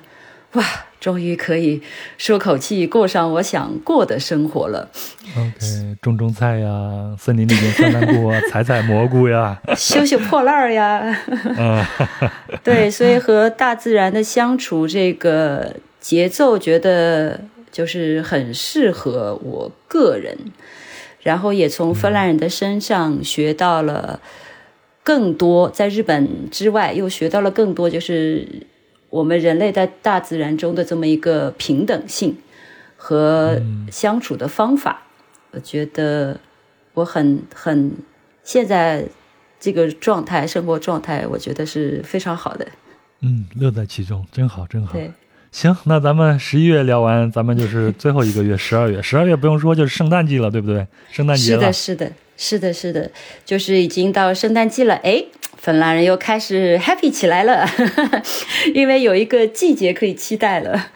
[0.53, 0.65] 哇，
[1.01, 1.83] 终于可以
[2.17, 4.89] 舒口气，过上我想过的生活了。
[5.37, 11.21] OK，种种菜呀，森林里面散散步啊， 采采蘑菇呀，修修破烂儿呀。
[12.63, 17.41] 对，所以和大自然的相处，这个节奏觉得
[17.73, 20.39] 就是很适合我个人。
[21.27, 24.21] 然后也从芬兰人的身上学到了
[25.03, 28.47] 更多，在日本之外又学到了更多，就是
[29.11, 32.37] 我们人类在大自然中的这么一个平等性
[32.97, 35.03] 和相处的方法。
[35.51, 36.39] 我觉得
[36.95, 37.91] 我很很
[38.45, 39.05] 现在
[39.59, 42.69] 这个状态，生活状态，我觉得是非常好的。
[43.23, 44.93] 嗯，乐在其中，真好，真好。
[44.93, 45.11] 对。
[45.57, 49.01] 行，那咱们十一月聊完，咱们就是最后一个月， 十二月。
[49.01, 50.87] 十二月不用说，就是圣诞季了，对不对？
[51.11, 51.73] 圣诞节了。
[51.73, 53.11] 是的，是的，是的，是的，
[53.43, 54.97] 就是已经到圣诞季了。
[54.97, 55.25] 哎，
[55.57, 57.67] 芬兰人又开始 happy 起来了，
[58.75, 60.89] 因为有一个季节可以期待了。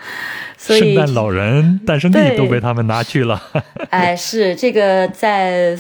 [0.58, 3.42] 所以，圣诞老人诞生地都被他们拿去了。
[3.88, 5.74] 哎，是这个在。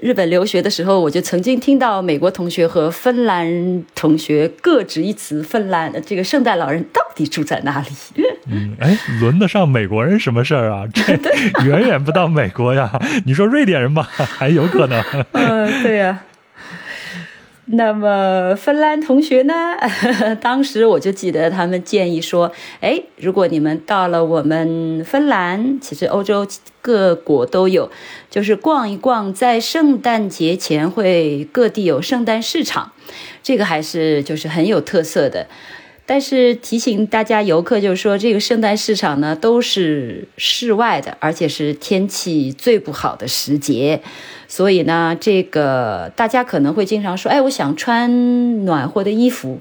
[0.00, 7.88] 日本留学的时候，我就曾经听到美国同学和芬兰同学各执一词：芬兰这个圣诞老人到底住在哪里？
[8.50, 10.84] 嗯，哎，轮得上美国人什么事儿啊？
[10.92, 11.12] 这
[11.66, 12.90] 远远不到美国呀！
[13.26, 15.02] 你说瑞典人吧，还有可能。
[15.32, 16.22] 嗯，对呀。
[17.66, 19.76] 那么芬兰同学呢？
[20.42, 22.52] 当时我就记得他们建议说
[22.82, 26.46] ：“哎，如果你们到了我们芬兰，其实欧洲
[26.80, 27.90] 各国都有，
[28.28, 32.92] 就是逛一逛，在圣诞节前会各地有圣诞市场，
[33.42, 35.46] 这个还是就是很有特色的。”
[36.04, 44.02] 但是提醒大家游客，就是说这个圣诞市场呢都是室外的，而且是天气最不好的时节，
[44.48, 49.60] 所以呢，这个大家可能会经常说，哎，我想穿暖和的衣服，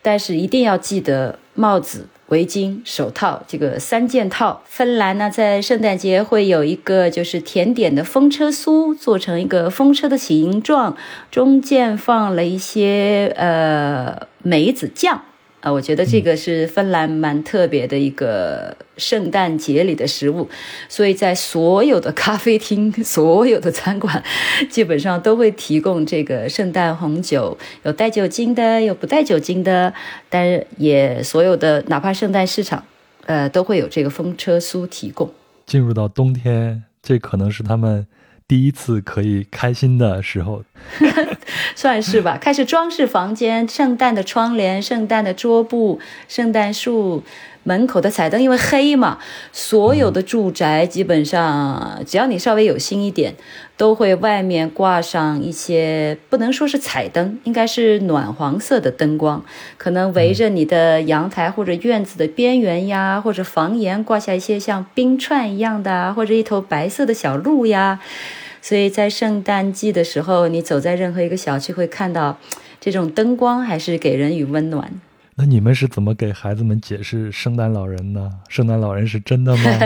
[0.00, 4.62] 但是一定要记得帽子、围巾、手套这个三件套。
[4.64, 10.96] 芬兰呢，在圣诞节会有一个就是甜点的风车酥，做成一个风车的形状，
[11.30, 15.22] 中间放了一些呃梅子酱。
[15.62, 20.48] 啊，我觉得这个是芬兰蛮特别的一个圣诞节里的食物，
[20.88, 24.22] 所以在所有的咖啡厅、所有的餐馆，
[24.68, 29.94] 基本上都会提供这个圣诞红酒，有带酒精的，有不带酒精的，
[30.28, 32.84] 但是也所有的哪怕圣诞市场，
[33.26, 35.32] 呃，都会有这个风车酥提供。
[35.64, 38.04] 进入到冬天，这可能是他们。
[38.52, 40.62] 第一次可以开心的时候，
[41.74, 42.36] 算是吧。
[42.38, 45.98] 开始装饰房间，圣诞的窗帘、圣诞的桌布、
[46.28, 47.22] 圣诞树、
[47.62, 49.18] 门口的彩灯，因为黑嘛，
[49.52, 53.34] 所有的住宅基本上，只要你稍微有心一点，
[53.78, 59.42] 都会外面挂上一些，不能说是彩灯，应该是暖黄色的灯光，
[59.78, 67.98] 可能围着你的阳台或者院子的边缘呀，或者房檐挂下一些像冰串一样的，或者一头白色的小鹿呀。
[68.62, 72.38] 所以在圣诞季的时候，你走在任何一个小区，会看到
[72.80, 74.90] 这种灯光，还是给人以温暖。
[75.34, 78.30] 那你们是怎么给孩子们解释圣诞老人呢？
[78.48, 79.78] 圣诞老人是真的吗？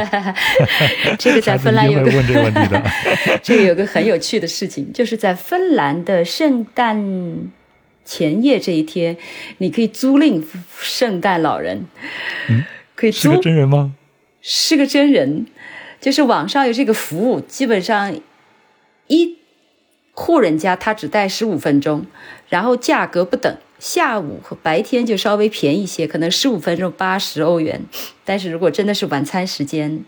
[1.18, 2.82] 这个在芬兰有个问这个问题的。
[3.42, 7.50] 这个有个很有趣的事情，就是在芬兰的圣诞
[8.04, 9.16] 前夜这一天，
[9.58, 10.42] 你可以租赁
[10.80, 11.86] 圣诞老人。
[12.50, 13.30] 嗯，可以租。
[13.30, 13.94] 是个真人吗？
[14.42, 15.46] 是个真人，
[16.00, 18.14] 就是网上有这个服务，基本上。
[19.08, 19.36] 一
[20.12, 22.06] 户人家他只带十五分钟，
[22.48, 27.82] 然后价格不等，下午和白天就稍微便宜些，可能十五分钟八十欧元。
[28.24, 30.04] 但是如果真的是晚餐时间，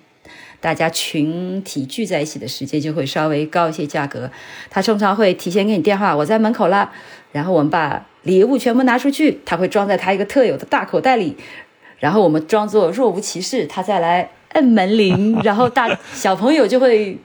[0.61, 4.31] 大家群体聚在一起的时间就会稍微高一些价格。
[4.71, 6.91] 他通常会提前给你电话，我在门口了，
[7.31, 11.37] 然后我们把礼物全部拿出去，他会装在他一个特有的大口袋里，
[11.99, 17.19] 然后我们装作若无其事，他再来摁门铃，然后大小朋友就会。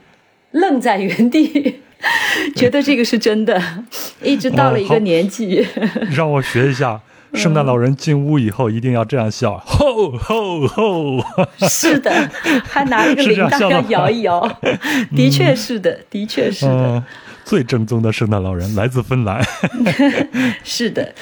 [0.54, 1.80] 愣在原地，
[2.54, 3.60] 觉得这个是真的，
[4.22, 5.66] 一直到了一个年纪。
[6.14, 7.00] 让我学一下，
[7.34, 11.24] 圣诞老人进屋以后一定要这样笑，吼吼吼！
[11.68, 12.30] 是的，
[12.64, 14.40] 还拿一个铃铛要摇一摇，
[15.16, 17.02] 的确是的，的确是的。
[17.44, 19.44] 最正宗的圣诞老人来自芬兰。
[20.62, 21.12] 是的，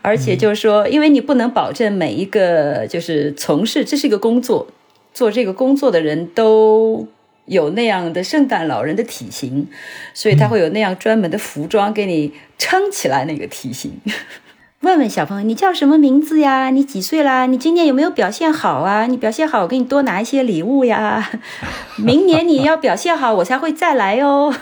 [0.00, 4.66] 而且就是说，因为你不能保证每一个就是从事这是一个工作，
[5.12, 7.06] 做这个工作的人都。
[7.48, 9.66] 有那样的圣诞老人的体型，
[10.14, 14.00] 所以他会有那样专门的服装给你撑起来那个体型。
[14.80, 16.70] 问问小朋友，你叫什么名字呀？
[16.70, 17.46] 你几岁啦？
[17.46, 19.06] 你今年有没有表现好啊？
[19.06, 21.28] 你表现好，我给你多拿一些礼物呀。
[21.98, 24.54] 明年你要表现好，我才会再来哦。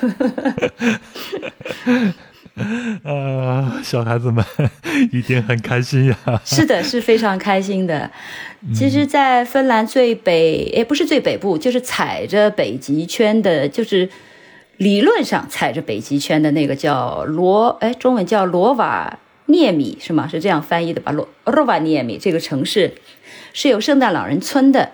[3.04, 4.44] 呃，小孩子们
[5.12, 6.16] 一定很开心呀。
[6.44, 8.10] 是的，是非常开心的。
[8.74, 14.08] 其实，在芬兰最北，也不是最北部，就是踩着北极圈的，就是
[14.78, 20.26] 理论上踩着北极圈的那个叫罗，哎，中文叫罗瓦涅米是吗？
[20.26, 21.12] 是这样翻译的吧？
[21.12, 22.94] 罗罗瓦涅米这个城市
[23.52, 24.92] 是有圣诞老人村的，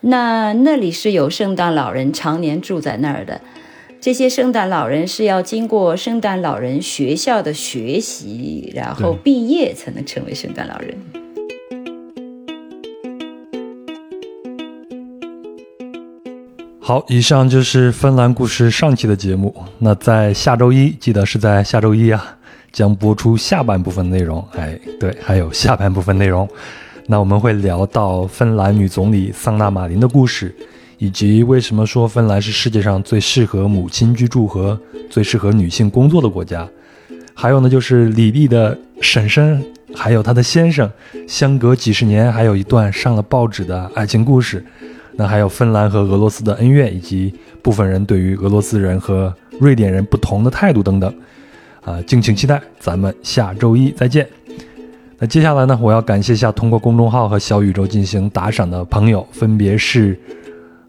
[0.00, 3.42] 那那里是有圣诞老人常年住在那儿的。
[4.02, 10.92] 这些圣诞老人是要经过圣诞老人学校的学习，然后毕业才能成为圣诞老人。
[16.80, 19.54] 好，以上就是芬兰故事上期的节目。
[19.78, 22.36] 那在下周一，记得是在下周一啊，
[22.72, 24.44] 将播出下半部分内容。
[24.56, 26.48] 哎，对，还有下半部分内容。
[27.06, 30.52] 那我们会聊到芬兰女总理桑娜马林的故事。
[31.02, 34.78] 以及为什么说芬兰是世界上最适合母亲居住和
[35.10, 36.64] 最适合女性工作的国家？
[37.34, 39.60] 还有呢，就是李丽的婶婶，
[39.96, 40.88] 还有她的先生，
[41.26, 44.64] 相隔几十年，还有一段上了报纸的爱情故事。
[45.16, 51.12] 那还有芬兰和俄罗斯的恩怨，以及部分人对于俄罗斯人和瑞典人不同的态度等等。
[51.80, 54.24] 啊，敬请期待，咱们下周一再见。
[55.18, 60.16] 那接下来呢，我要感谢一下通过公众号和小宇宙进行打赏的朋友，分别是。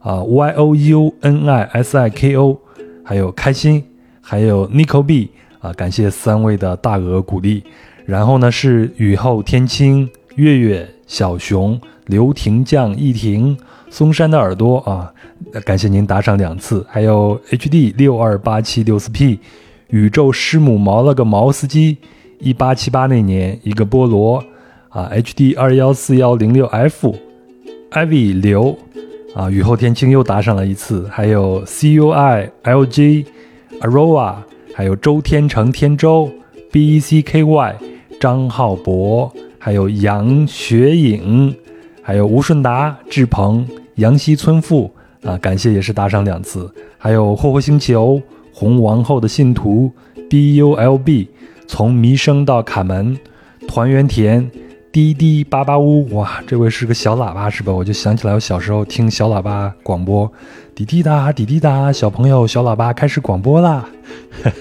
[0.03, 2.59] 啊，Y O U N I S I K O，
[3.05, 3.81] 还有开心，
[4.21, 7.63] 还有 Nico B，啊，感谢三位的大额鼓励。
[8.05, 13.57] 然后呢是雨后天青，月月小熊，刘婷酱一婷，
[13.89, 15.13] 嵩山的耳朵啊，
[15.63, 16.85] 感谢您打赏两次。
[16.89, 19.39] 还有 H D 六二八七六四 P，
[19.87, 21.97] 宇宙师母毛了个毛司机，
[22.39, 24.43] 一八七八那年一个菠萝
[24.89, 28.77] 啊，H D 二幺四幺零六 F，Ivy 刘。
[29.33, 33.25] 啊，雨后天晴又打赏了一次，还有 C U I L G
[33.81, 34.35] Aroa，
[34.75, 36.29] 还有周天成天舟
[36.71, 37.75] B E C K Y
[38.19, 41.55] 张浩博，还有杨雪影，
[42.03, 44.91] 还有吴顺达志鹏杨溪村妇
[45.23, 48.21] 啊，感谢也是打赏两次，还有霍霍星球
[48.53, 49.91] 红王后的信徒
[50.29, 51.27] B U L B
[51.67, 53.17] 从弥生到卡门
[53.67, 54.47] 团圆田。
[54.93, 57.73] 滴滴叭叭呜，哇，这位是个小喇叭是吧？
[57.73, 60.31] 我就想起来我小时候听小喇叭广播，
[60.75, 63.89] 滴滴答，滴滴答，小朋友小喇叭开始广播啦。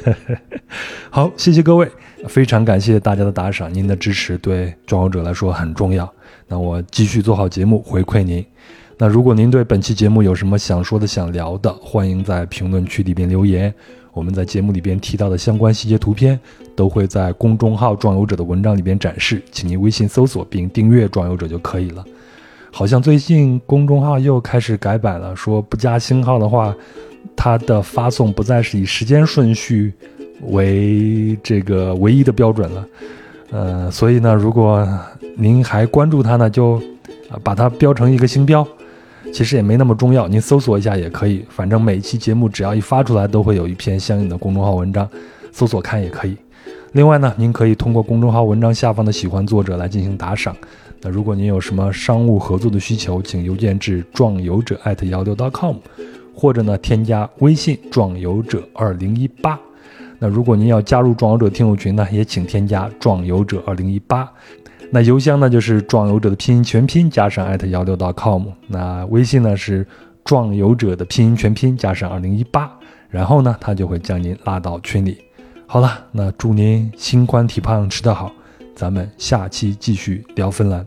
[1.13, 1.87] 好，谢谢各位，
[2.29, 6.11] 非常感谢大家的打赏，您的支持对壮游者来说很重要。
[6.49, 8.43] 那我继续做好节目回馈您。
[8.97, 13.75] 那如果您对本期节目有什么想说的、想聊的，欢迎在评论区里边留言。
[14.13, 16.39] 我们在节目里边提到的相关细节图片，
[16.77, 22.05] 都会在公众号“壮游者”的文章里边展示，请您微信搜索并订阅“壮游者”就可以了。
[22.71, 26.75] 好像最近公众号又开始改版了，说不加星号的话，
[27.35, 29.93] 它的发送不再是以时间顺序
[30.43, 32.87] 为这个唯一的标准了。
[33.51, 34.87] 呃，所以呢，如果
[35.37, 36.83] 您还关注它呢，就
[37.43, 38.67] 把它标成一个星标。
[39.33, 41.45] 其实也没那么重要，您搜索一下也可以。
[41.49, 45.09] 反正每期节目只要一发出来，都会有一篇相应的公众号文章，
[45.51, 46.37] 搜索看也可以。
[46.93, 50.55] 另外呢，您可以通过公众号文章下方的喜欢作者来进行打赏。
[51.01, 55.77] 那如果您有什么商务合作的需求，请邮件至壮游者艾特幺六 .com，
[56.35, 59.59] 或者呢添加微信壮游者二零一八。
[60.19, 64.31] 那如果您要加入壮游者听友群呢，也请添加壮游者二零一八。
[64.95, 68.45] 那邮箱呢，就是壮游者的拼音全拼加上艾特幺六 .com。
[68.67, 69.87] 那微信呢是
[70.23, 72.71] 壮游者的拼音全拼加上二零一八，
[73.09, 75.17] 然后呢，他就会将您拉到群里。
[75.67, 78.31] 好了，那祝您心宽体胖，吃得好，
[78.77, 80.85] 咱们下期继续聊芬兰。